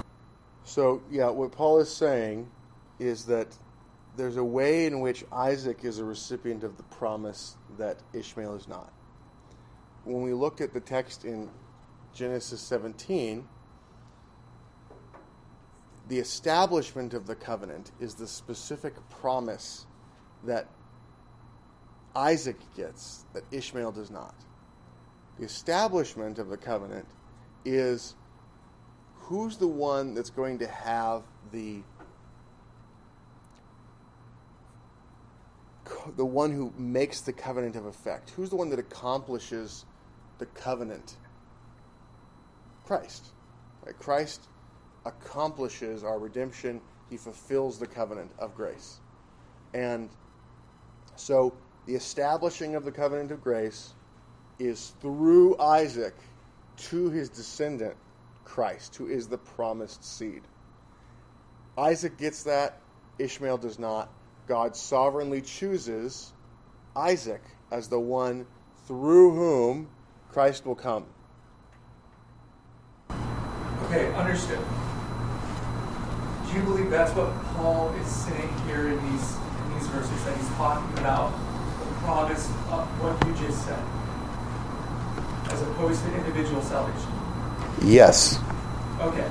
so, 0.74 1.04
yeah, 1.12 1.30
what 1.30 1.52
Paul 1.52 1.78
is 1.82 1.96
saying 1.96 2.50
is 2.98 3.26
that 3.26 3.56
there's 4.18 4.38
a 4.38 4.44
way 4.44 4.88
in 4.88 5.02
which 5.02 5.24
Isaac 5.32 5.86
is 5.86 6.00
a 6.00 6.04
recipient 6.04 6.64
of 6.64 6.78
the 6.78 6.84
promise 6.86 7.58
that 7.78 8.00
Ishmael 8.12 8.56
is 8.56 8.68
not. 8.68 8.92
When 10.04 10.24
we 10.24 10.34
look 10.34 10.62
at 10.62 10.74
the 10.74 10.80
text 10.80 11.26
in 11.26 11.52
Genesis 12.16 12.60
17, 12.60 13.48
the 16.08 16.18
establishment 16.18 17.14
of 17.14 17.28
the 17.28 17.36
covenant 17.36 17.92
is 18.00 18.16
the 18.16 18.28
specific 18.28 18.96
promise 19.12 19.86
that 20.44 20.70
Isaac 22.16 22.58
gets 22.76 23.26
that 23.36 23.44
Ishmael 23.52 23.92
does 23.92 24.10
not. 24.10 24.34
The 25.38 25.46
establishment 25.46 26.40
of 26.40 26.50
the 26.50 26.58
covenant 26.58 27.06
is 27.64 28.16
who's 29.24 29.58
the 29.58 29.68
one 29.68 30.14
that's 30.14 30.30
going 30.30 30.60
to 30.60 30.68
have 30.68 31.24
the 31.52 31.82
the 36.16 36.26
one 36.26 36.52
who 36.52 36.74
makes 36.78 37.22
the 37.22 37.34
covenant 37.34 37.76
of 37.76 37.86
effect? 37.86 38.32
Who's 38.32 38.50
the 38.50 38.56
one 38.56 38.70
that 38.70 38.80
accomplishes 38.80 39.86
the 40.38 40.46
covenant? 40.48 41.16
Christ. 42.86 43.28
Right? 43.86 43.98
Christ 43.98 44.48
accomplishes 45.06 46.04
our 46.04 46.20
redemption. 46.20 46.82
He 47.10 47.18
fulfills 47.18 47.80
the 47.80 47.88
covenant 47.88 48.32
of 48.40 48.56
grace. 48.56 49.00
And 49.74 50.10
so 51.16 51.54
the 51.86 51.96
establishing 51.96 52.76
of 52.76 52.86
the 52.86 52.92
covenant 52.92 53.32
of 53.32 53.42
grace 53.42 53.94
is 54.60 54.94
through 55.02 55.58
Isaac 55.60 56.16
to 56.76 57.10
his 57.10 57.30
descendant, 57.30 57.96
Christ, 58.46 58.96
who 58.96 59.08
is 59.08 59.28
the 59.28 59.38
promised 59.38 60.04
seed. 60.04 60.42
Isaac 61.78 62.18
gets 62.18 62.44
that, 62.44 62.80
Ishmael 63.20 63.58
does 63.58 63.80
not. 63.80 64.10
God 64.48 64.76
sovereignly 64.76 65.42
chooses 65.42 66.34
Isaac 66.96 67.42
as 67.72 67.88
the 67.88 68.00
one 68.00 68.46
through 68.88 69.32
whom 69.32 69.90
Christ 70.32 70.66
will 70.66 70.76
come. 70.76 71.06
Okay, 73.86 74.14
understood. 74.14 74.60
Do 76.48 76.54
you 76.54 76.64
believe 76.64 76.90
that's 76.90 77.12
what 77.14 77.34
Paul 77.56 77.94
is 77.96 78.08
saying 78.08 78.54
here 78.68 78.90
in 78.90 79.12
these 79.12 79.36
in 79.36 79.74
these 79.74 79.88
verses 79.88 80.24
that 80.26 80.38
he's 80.38 80.50
talking 80.50 80.98
about 81.00 81.32
the 81.80 81.94
promise 82.02 82.48
of 82.70 82.86
what 83.02 83.18
you 83.26 83.34
just 83.48 83.66
said, 83.66 83.84
as 85.52 85.62
opposed 85.62 86.04
to 86.04 86.16
individual 86.16 86.62
salvation? 86.62 87.23
Yes. 87.82 88.40
Okay. 89.00 89.30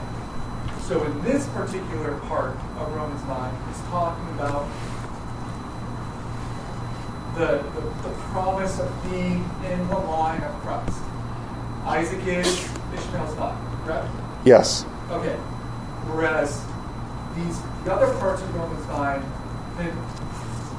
So 0.83 1.03
in 1.05 1.23
this 1.23 1.47
particular 1.49 2.19
part 2.21 2.57
of 2.77 2.93
Romans 2.95 3.23
9, 3.25 3.69
he's 3.69 3.81
talking 3.83 4.29
about 4.35 4.69
the, 7.35 7.63
the, 7.75 8.09
the 8.09 8.15
promise 8.33 8.79
of 8.81 8.91
being 9.11 9.49
in 9.65 9.89
the 9.89 9.99
line 9.99 10.43
of 10.43 10.53
Christ. 10.63 10.99
Isaac 11.85 12.27
is, 12.27 12.47
Ishmael's 12.95 13.37
not, 13.37 13.57
correct? 13.85 14.09
Yes. 14.45 14.85
Okay. 15.11 15.37
Whereas 16.13 16.63
these 17.35 17.61
the 17.85 17.93
other 17.93 18.13
parts 18.19 18.43
of 18.43 18.55
Romans 18.55 18.87
9, 18.87 19.25
then 19.79 19.97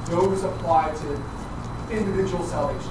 those 0.06 0.44
apply 0.44 0.90
to 0.94 1.94
individual 1.94 2.44
salvation. 2.44 2.90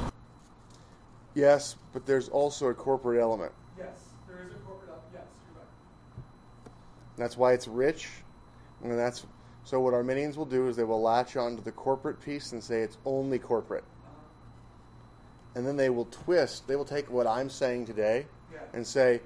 Yes, 1.34 1.76
but 1.94 2.06
there's 2.06 2.30
also 2.30 2.68
a 2.68 2.74
corporate 2.74 3.20
element. 3.20 3.52
Yes, 3.78 3.88
there 4.28 4.38
is 4.46 4.52
a 4.52 4.56
corporate 4.66 4.90
element. 4.90 5.10
Yes, 5.14 5.24
you're 5.48 5.60
right. 5.62 5.68
That's 7.18 7.38
why 7.38 7.54
it's 7.54 7.68
rich, 7.68 8.10
and 8.82 8.98
that's 8.98 9.26
so. 9.64 9.80
What 9.80 9.94
Arminians 9.94 10.38
will 10.38 10.46
do 10.46 10.68
is 10.68 10.76
they 10.76 10.84
will 10.84 11.02
latch 11.02 11.36
onto 11.38 11.62
the 11.62 11.72
corporate 11.72 12.20
piece 12.20 12.52
and 12.52 12.64
say 12.64 12.82
it's 12.82 12.98
only 13.06 13.40
corporate, 13.40 13.84
and 15.56 15.66
then 15.66 15.78
they 15.78 15.90
will 15.90 16.06
twist. 16.06 16.68
They 16.68 16.76
will 16.76 16.86
take 16.86 17.10
what 17.12 17.28
I'm 17.28 17.50
saying 17.50 17.86
today 17.86 18.26
and 18.74 18.86
say, 18.86 19.22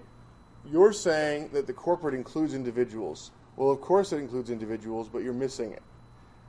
"You're 0.66 0.94
saying 0.94 1.50
that 1.54 1.66
the 1.66 1.74
corporate 1.74 2.14
includes 2.14 2.54
individuals." 2.54 3.32
Well, 3.56 3.72
of 3.72 3.82
course 3.82 4.14
it 4.14 4.18
includes 4.18 4.52
individuals, 4.52 5.10
but 5.10 5.24
you're 5.24 5.34
missing 5.34 5.72
it. 5.72 5.82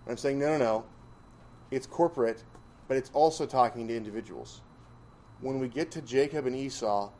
And 0.04 0.12
I'm 0.12 0.18
saying, 0.18 0.38
no, 0.38 0.58
no, 0.58 0.58
no. 0.58 0.84
It's 1.70 1.86
corporate, 1.86 2.44
but 2.86 2.98
it's 2.98 3.10
also 3.14 3.46
talking 3.46 3.88
to 3.88 3.96
individuals. 3.96 4.60
When 5.40 5.58
we 5.58 5.68
get 5.68 5.90
to 5.92 6.02
Jacob 6.02 6.44
and 6.44 6.54
Esau, 6.54 7.10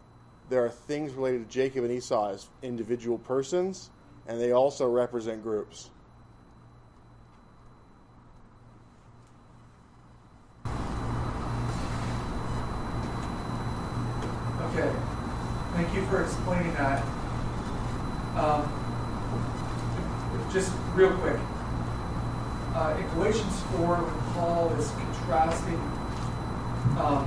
there 0.50 0.62
are 0.62 0.68
things 0.68 1.14
related 1.14 1.48
to 1.48 1.50
Jacob 1.50 1.84
and 1.84 1.92
Esau 1.92 2.30
as 2.30 2.48
individual 2.62 3.16
persons, 3.16 3.90
and 4.28 4.38
they 4.38 4.52
also 4.52 4.86
represent 4.86 5.42
groups. 5.42 5.88
Okay. 14.60 14.92
Thank 15.72 15.94
you 15.94 16.04
for 16.06 16.22
explaining 16.22 16.74
that. 16.74 17.02
Um, 18.36 18.70
just 20.52 20.72
real 20.94 21.10
quick. 21.16 21.40
Uh, 22.74 22.96
in 22.98 23.08
Galatians 23.14 23.62
4, 23.76 23.96
when 23.96 24.34
Paul 24.34 24.70
is 24.74 24.90
contrasting 24.90 25.80
um, 27.00 27.26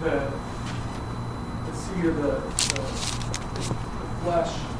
the, 0.00 0.32
the 1.70 1.76
seed 1.76 2.06
of 2.06 2.16
the, 2.16 2.40
the, 2.72 2.80
the 3.54 3.74
flesh, 4.22 4.73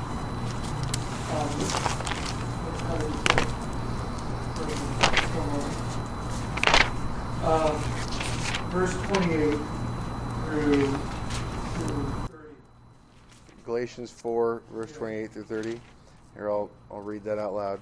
verse 8.74 8.94
28 9.06 9.58
through, 10.46 10.86
through 10.86 12.06
30. 12.26 12.54
Galatians 13.64 14.10
4, 14.10 14.62
verse 14.72 14.92
28 14.92 15.30
through 15.30 15.44
30. 15.44 15.80
Here, 16.34 16.50
I'll, 16.50 16.68
I'll 16.90 17.00
read 17.00 17.22
that 17.24 17.38
out 17.38 17.54
loud. 17.54 17.80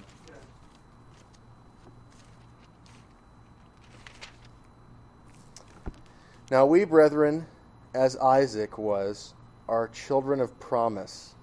Now 6.51 6.67
we, 6.67 6.85
brethren, 6.85 7.47
as 7.95 8.15
Isaac 8.17 8.77
was, 8.77 9.33
are 9.67 9.87
children 9.87 10.39
of 10.39 10.57
promise. 10.59 11.33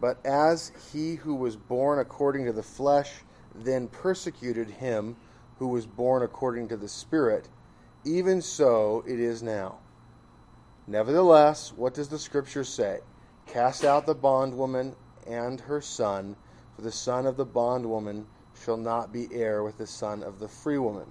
But 0.00 0.24
as 0.24 0.72
he 0.92 1.16
who 1.16 1.34
was 1.34 1.56
born 1.56 1.98
according 1.98 2.46
to 2.46 2.52
the 2.52 2.62
flesh 2.62 3.22
then 3.54 3.88
persecuted 3.88 4.70
him 4.70 5.16
who 5.58 5.68
was 5.68 5.86
born 5.86 6.22
according 6.22 6.68
to 6.68 6.76
the 6.76 6.88
Spirit, 6.88 7.48
even 8.04 8.40
so 8.40 9.02
it 9.06 9.18
is 9.18 9.42
now. 9.42 9.78
Nevertheless, 10.86 11.72
what 11.74 11.94
does 11.94 12.08
the 12.08 12.18
Scripture 12.18 12.64
say? 12.64 13.00
Cast 13.46 13.84
out 13.84 14.06
the 14.06 14.14
bondwoman 14.14 14.94
and 15.26 15.60
her 15.60 15.80
son, 15.80 16.36
for 16.76 16.82
the 16.82 16.92
son 16.92 17.26
of 17.26 17.36
the 17.36 17.44
bondwoman 17.44 18.26
shall 18.64 18.76
not 18.76 19.12
be 19.12 19.28
heir 19.32 19.62
with 19.62 19.78
the 19.78 19.86
son 19.86 20.22
of 20.22 20.38
the 20.38 20.48
free 20.48 20.78
woman. 20.78 21.06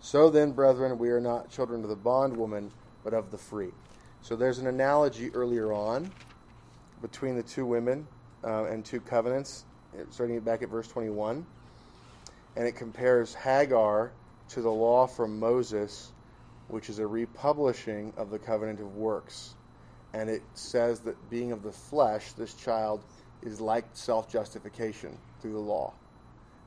So 0.00 0.30
then, 0.30 0.52
brethren, 0.52 0.98
we 0.98 1.10
are 1.10 1.20
not 1.20 1.50
children 1.50 1.82
of 1.82 1.88
the 1.88 1.96
bondwoman, 1.96 2.72
but 3.04 3.14
of 3.14 3.30
the 3.30 3.38
free. 3.38 3.72
So 4.20 4.36
there's 4.36 4.58
an 4.58 4.66
analogy 4.66 5.30
earlier 5.34 5.72
on 5.72 6.12
between 7.02 7.36
the 7.36 7.42
two 7.42 7.66
women 7.66 8.06
uh, 8.44 8.64
and 8.64 8.84
two 8.84 9.00
covenants, 9.00 9.64
starting 10.10 10.38
back 10.40 10.62
at 10.62 10.68
verse 10.68 10.88
21. 10.88 11.44
And 12.56 12.66
it 12.66 12.72
compares 12.72 13.34
Hagar 13.34 14.12
to 14.50 14.62
the 14.62 14.70
law 14.70 15.06
from 15.06 15.38
Moses, 15.38 16.12
which 16.68 16.88
is 16.88 16.98
a 16.98 17.06
republishing 17.06 18.12
of 18.16 18.30
the 18.30 18.38
covenant 18.38 18.80
of 18.80 18.96
works. 18.96 19.54
And 20.14 20.30
it 20.30 20.42
says 20.54 21.00
that 21.00 21.30
being 21.30 21.52
of 21.52 21.62
the 21.62 21.72
flesh, 21.72 22.32
this 22.32 22.54
child 22.54 23.02
is 23.42 23.60
like 23.60 23.84
self 23.92 24.30
justification 24.30 25.16
through 25.40 25.52
the 25.52 25.58
law. 25.58 25.94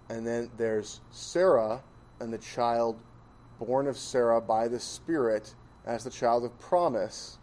And 0.09 0.25
then 0.25 0.51
there's 0.57 1.01
Sarah 1.11 1.81
and 2.19 2.33
the 2.33 2.37
child 2.37 2.99
born 3.59 3.87
of 3.87 3.97
Sarah 3.97 4.41
by 4.41 4.67
the 4.67 4.79
Spirit 4.79 5.53
as 5.85 6.03
the 6.03 6.09
child 6.09 6.43
of 6.43 6.57
promise, 6.59 7.37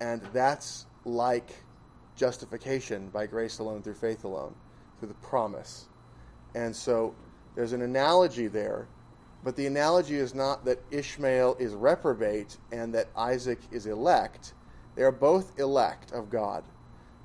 and 0.00 0.20
that's 0.32 0.86
like 1.04 1.50
justification 2.20 3.08
by 3.08 3.26
grace 3.26 3.60
alone 3.60 3.82
through 3.82 3.94
faith 3.94 4.24
alone, 4.24 4.54
through 4.98 5.08
the 5.08 5.14
promise. 5.14 5.86
And 6.54 6.76
so 6.76 7.14
there's 7.54 7.72
an 7.72 7.80
analogy 7.80 8.46
there, 8.46 8.88
but 9.42 9.56
the 9.56 9.66
analogy 9.66 10.16
is 10.16 10.34
not 10.34 10.66
that 10.66 10.78
Ishmael 10.90 11.56
is 11.58 11.72
reprobate 11.72 12.58
and 12.72 12.94
that 12.94 13.08
Isaac 13.16 13.58
is 13.72 13.86
elect. 13.86 14.52
They 14.96 15.02
are 15.02 15.10
both 15.10 15.58
elect 15.58 16.12
of 16.12 16.28
God. 16.28 16.62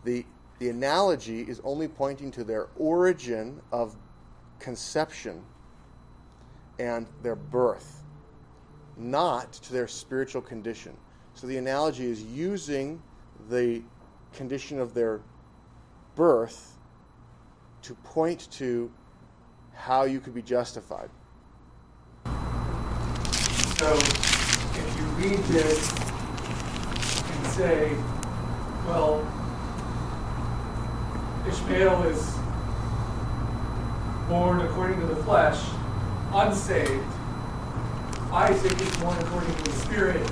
The, 0.05 0.25
the 0.59 0.69
analogy 0.69 1.41
is 1.41 1.59
only 1.65 1.89
pointing 1.89 2.31
to 2.31 2.45
their 2.45 2.67
origin 2.77 3.61
of 3.73 3.97
conception 4.59 5.43
and 6.79 7.05
their 7.21 7.35
birth, 7.35 8.01
not 8.95 9.51
to 9.51 9.73
their 9.73 9.89
spiritual 9.89 10.41
condition. 10.41 10.95
So 11.33 11.47
the 11.47 11.57
analogy 11.57 12.05
is 12.05 12.23
using 12.23 13.01
the 13.49 13.81
condition 14.36 14.79
of 14.79 14.93
their 14.93 15.21
birth 16.15 16.77
to 17.81 17.93
point 17.95 18.49
to 18.51 18.91
how 19.73 20.03
you 20.03 20.19
could 20.19 20.33
be 20.33 20.41
justified. 20.41 21.09
So 23.77 23.93
if 23.93 24.95
you 24.97 25.05
read 25.17 25.39
this 25.45 25.89
and 27.29 27.47
say, 27.47 27.95
well, 28.88 29.25
Ishmael 31.47 32.03
is 32.03 32.36
born 34.27 34.61
according 34.61 34.99
to 35.01 35.05
the 35.05 35.15
flesh, 35.17 35.63
unsaved. 36.33 37.05
Isaac 38.31 38.81
is 38.81 38.97
born 38.97 39.17
according 39.19 39.53
to 39.55 39.63
the 39.63 39.71
Spirit, 39.73 40.29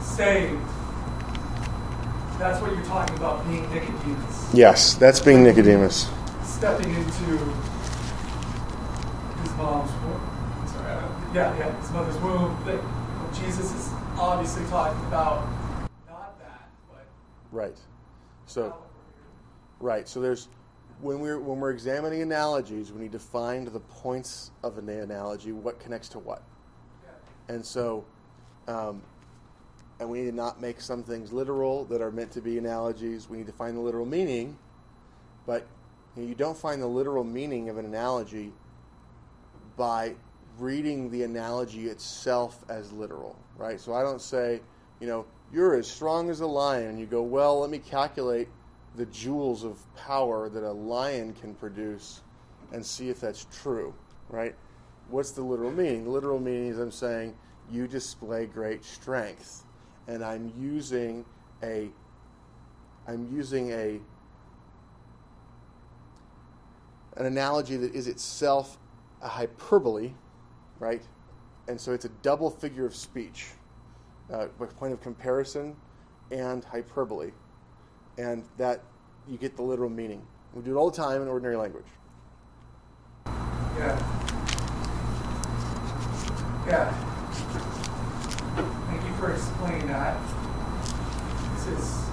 saved. 0.00 0.62
That's 2.38 2.60
what 2.60 2.72
you're 2.72 2.84
talking 2.84 3.16
about 3.16 3.46
being 3.48 3.62
Nicodemus. 3.70 4.52
Yes, 4.52 4.94
that's 4.94 5.20
being 5.20 5.44
Nicodemus. 5.44 6.10
Stepping 6.42 6.92
into 6.94 7.24
his 9.40 9.52
mom's 9.56 9.90
womb. 10.02 10.66
Sorry, 10.66 10.92
I 10.92 11.34
yeah, 11.34 11.56
yeah, 11.58 11.80
his 11.80 11.90
mother's 11.90 12.16
womb. 12.18 12.56
That 12.66 12.80
Jesus 13.34 13.72
is 13.72 13.90
obviously 14.18 14.64
talking 14.66 15.04
about 15.06 15.46
not 16.08 16.38
that, 16.40 16.68
but 16.90 17.06
Right. 17.52 17.76
So 18.46 18.74
Right. 19.80 20.08
So 20.08 20.20
there's 20.20 20.48
when 21.00 21.20
we're 21.20 21.38
when 21.38 21.60
we're 21.60 21.70
examining 21.70 22.22
analogies, 22.22 22.92
we 22.92 23.00
need 23.00 23.12
to 23.12 23.18
find 23.18 23.68
the 23.68 23.80
points 23.80 24.50
of 24.62 24.78
an 24.78 24.88
analogy, 24.88 25.52
what 25.52 25.78
connects 25.78 26.08
to 26.10 26.18
what, 26.18 26.42
and 27.48 27.64
so, 27.64 28.04
um, 28.68 29.02
and 30.00 30.08
we 30.08 30.20
need 30.20 30.30
to 30.30 30.36
not 30.36 30.60
make 30.60 30.80
some 30.80 31.02
things 31.02 31.32
literal 31.32 31.84
that 31.86 32.02
are 32.02 32.10
meant 32.10 32.32
to 32.32 32.40
be 32.40 32.58
analogies. 32.58 33.28
We 33.28 33.38
need 33.38 33.46
to 33.46 33.52
find 33.52 33.76
the 33.76 33.80
literal 33.80 34.06
meaning, 34.06 34.58
but 35.46 35.66
you, 36.16 36.34
don't 36.34 36.56
find 36.56 36.80
the 36.80 36.86
literal 36.86 37.24
meaning 37.24 37.68
of 37.68 37.78
an 37.78 37.84
analogy 37.84 38.52
by 39.76 40.14
reading 40.58 41.10
the 41.10 41.22
analogy 41.22 41.88
itself 41.88 42.64
as 42.68 42.92
literal, 42.92 43.36
right? 43.56 43.80
So 43.80 43.94
I 43.94 44.02
don't 44.02 44.20
say, 44.20 44.60
you 45.00 45.06
know, 45.06 45.26
you're 45.52 45.74
as 45.74 45.88
strong 45.88 46.30
as 46.30 46.40
a 46.40 46.46
lion, 46.46 46.88
and 46.88 47.00
you 47.00 47.06
go, 47.06 47.22
well, 47.22 47.60
let 47.60 47.70
me 47.70 47.78
calculate 47.78 48.48
the 48.96 49.06
joules 49.06 49.64
of 49.64 49.78
power 49.96 50.48
that 50.48 50.62
a 50.62 50.72
lion 50.72 51.34
can 51.40 51.54
produce 51.54 52.22
and 52.72 52.84
see 52.84 53.08
if 53.08 53.20
that's 53.20 53.46
true, 53.52 53.94
right? 54.28 54.54
What's 55.08 55.32
the 55.32 55.42
literal 55.42 55.70
meaning? 55.70 56.04
The 56.04 56.10
literal 56.10 56.40
meaning 56.40 56.68
is 56.68 56.78
I'm 56.78 56.90
saying 56.90 57.34
you 57.70 57.86
display 57.86 58.46
great 58.46 58.84
strength, 58.84 59.64
and 60.08 60.24
I'm 60.24 60.52
using 60.58 61.24
a 61.62 61.90
I'm 63.06 63.28
using 63.34 63.70
a 63.72 64.00
an 67.16 67.26
analogy 67.26 67.76
that 67.76 67.94
is 67.94 68.08
itself 68.08 68.78
a 69.22 69.28
hyperbole, 69.28 70.12
right? 70.78 71.02
And 71.68 71.80
so 71.80 71.92
it's 71.92 72.04
a 72.04 72.10
double 72.22 72.50
figure 72.50 72.84
of 72.84 72.94
speech, 72.94 73.46
uh, 74.32 74.46
point 74.78 74.92
of 74.92 75.00
comparison 75.00 75.76
and 76.30 76.64
hyperbole, 76.64 77.30
and 78.18 78.44
that 78.58 78.82
you 79.28 79.38
get 79.38 79.56
the 79.56 79.62
literal 79.62 79.90
meaning. 79.90 80.26
We 80.54 80.62
do 80.62 80.72
it 80.72 80.78
all 80.78 80.90
the 80.90 80.96
time 80.96 81.22
in 81.22 81.28
ordinary 81.28 81.56
language. 81.56 81.86
Yeah. 83.26 84.24
Yeah. 86.66 87.03
For 89.24 89.32
explaining 89.32 89.86
that. 89.86 90.18
This 91.54 91.66
is, 91.68 92.10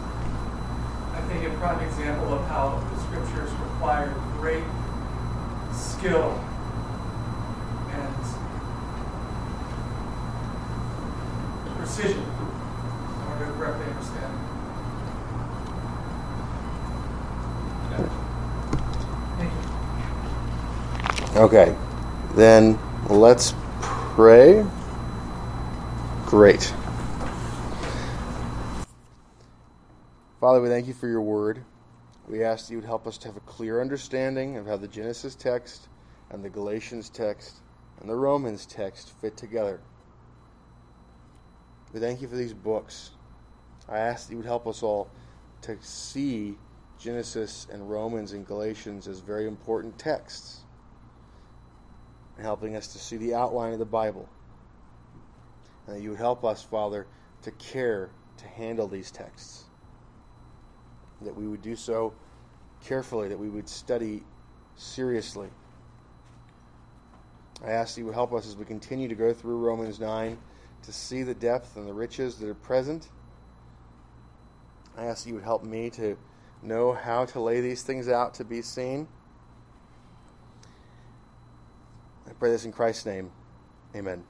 I 1.11 1.19
think, 1.27 1.45
a 1.45 1.49
prime 1.57 1.85
example 1.85 2.33
of 2.33 2.47
how 2.47 2.81
the 2.89 3.01
scriptures 3.01 3.51
require 3.51 4.13
great 4.37 4.63
skill 5.73 6.41
and 7.91 8.15
precision 11.75 12.23
in 12.23 13.27
order 13.27 13.45
to 13.45 13.51
correctly 13.57 13.87
understand. 13.87 14.33
Okay, 21.35 21.75
then 22.35 22.79
let's 23.09 23.53
pray. 23.81 24.65
Great. 26.25 26.73
Father, 30.51 30.63
we 30.63 30.67
thank 30.67 30.85
you 30.85 30.93
for 30.93 31.07
your 31.07 31.21
word. 31.21 31.63
We 32.27 32.43
ask 32.43 32.65
that 32.65 32.73
you 32.73 32.77
would 32.77 32.85
help 32.85 33.07
us 33.07 33.17
to 33.19 33.29
have 33.29 33.37
a 33.37 33.41
clear 33.51 33.79
understanding 33.79 34.57
of 34.57 34.67
how 34.67 34.75
the 34.75 34.85
Genesis 34.85 35.33
text 35.33 35.87
and 36.29 36.43
the 36.43 36.49
Galatians 36.49 37.07
text 37.07 37.61
and 38.01 38.09
the 38.09 38.17
Romans 38.17 38.65
text 38.65 39.13
fit 39.21 39.37
together. 39.37 39.79
We 41.93 42.01
thank 42.01 42.21
you 42.21 42.27
for 42.27 42.35
these 42.35 42.53
books. 42.53 43.11
I 43.87 43.99
ask 43.99 44.27
that 44.27 44.33
you 44.33 44.39
would 44.39 44.45
help 44.45 44.67
us 44.67 44.83
all 44.83 45.09
to 45.61 45.77
see 45.79 46.57
Genesis 46.99 47.65
and 47.71 47.89
Romans 47.89 48.33
and 48.33 48.45
Galatians 48.45 49.07
as 49.07 49.21
very 49.21 49.47
important 49.47 49.97
texts 49.97 50.65
and 52.35 52.45
helping 52.45 52.75
us 52.75 52.87
to 52.87 52.99
see 52.99 53.15
the 53.15 53.35
outline 53.35 53.71
of 53.71 53.79
the 53.79 53.85
Bible. 53.85 54.27
And 55.87 55.95
that 55.95 56.01
you 56.01 56.09
would 56.09 56.19
help 56.19 56.43
us, 56.43 56.61
Father, 56.61 57.07
to 57.43 57.51
care 57.51 58.09
to 58.35 58.47
handle 58.47 58.89
these 58.89 59.11
texts. 59.11 59.67
That 61.23 61.35
we 61.35 61.47
would 61.47 61.61
do 61.61 61.75
so 61.75 62.13
carefully, 62.83 63.27
that 63.29 63.37
we 63.37 63.49
would 63.49 63.69
study 63.69 64.23
seriously. 64.75 65.49
I 67.63 67.71
ask 67.71 67.95
that 67.95 68.01
you 68.01 68.05
would 68.05 68.15
help 68.15 68.33
us 68.33 68.47
as 68.47 68.55
we 68.55 68.65
continue 68.65 69.07
to 69.07 69.15
go 69.15 69.33
through 69.33 69.57
Romans 69.57 69.99
9 69.99 70.37
to 70.83 70.91
see 70.91 71.21
the 71.21 71.35
depth 71.35 71.75
and 71.77 71.87
the 71.87 71.93
riches 71.93 72.37
that 72.37 72.49
are 72.49 72.55
present. 72.55 73.07
I 74.97 75.05
ask 75.05 75.23
that 75.23 75.29
you 75.29 75.35
would 75.35 75.43
help 75.43 75.63
me 75.63 75.89
to 75.91 76.17
know 76.63 76.93
how 76.93 77.25
to 77.25 77.39
lay 77.39 77.61
these 77.61 77.83
things 77.83 78.09
out 78.09 78.33
to 78.35 78.43
be 78.43 78.61
seen. 78.61 79.07
I 82.27 82.33
pray 82.33 82.49
this 82.49 82.65
in 82.65 82.71
Christ's 82.71 83.05
name. 83.05 83.31
Amen. 83.95 84.23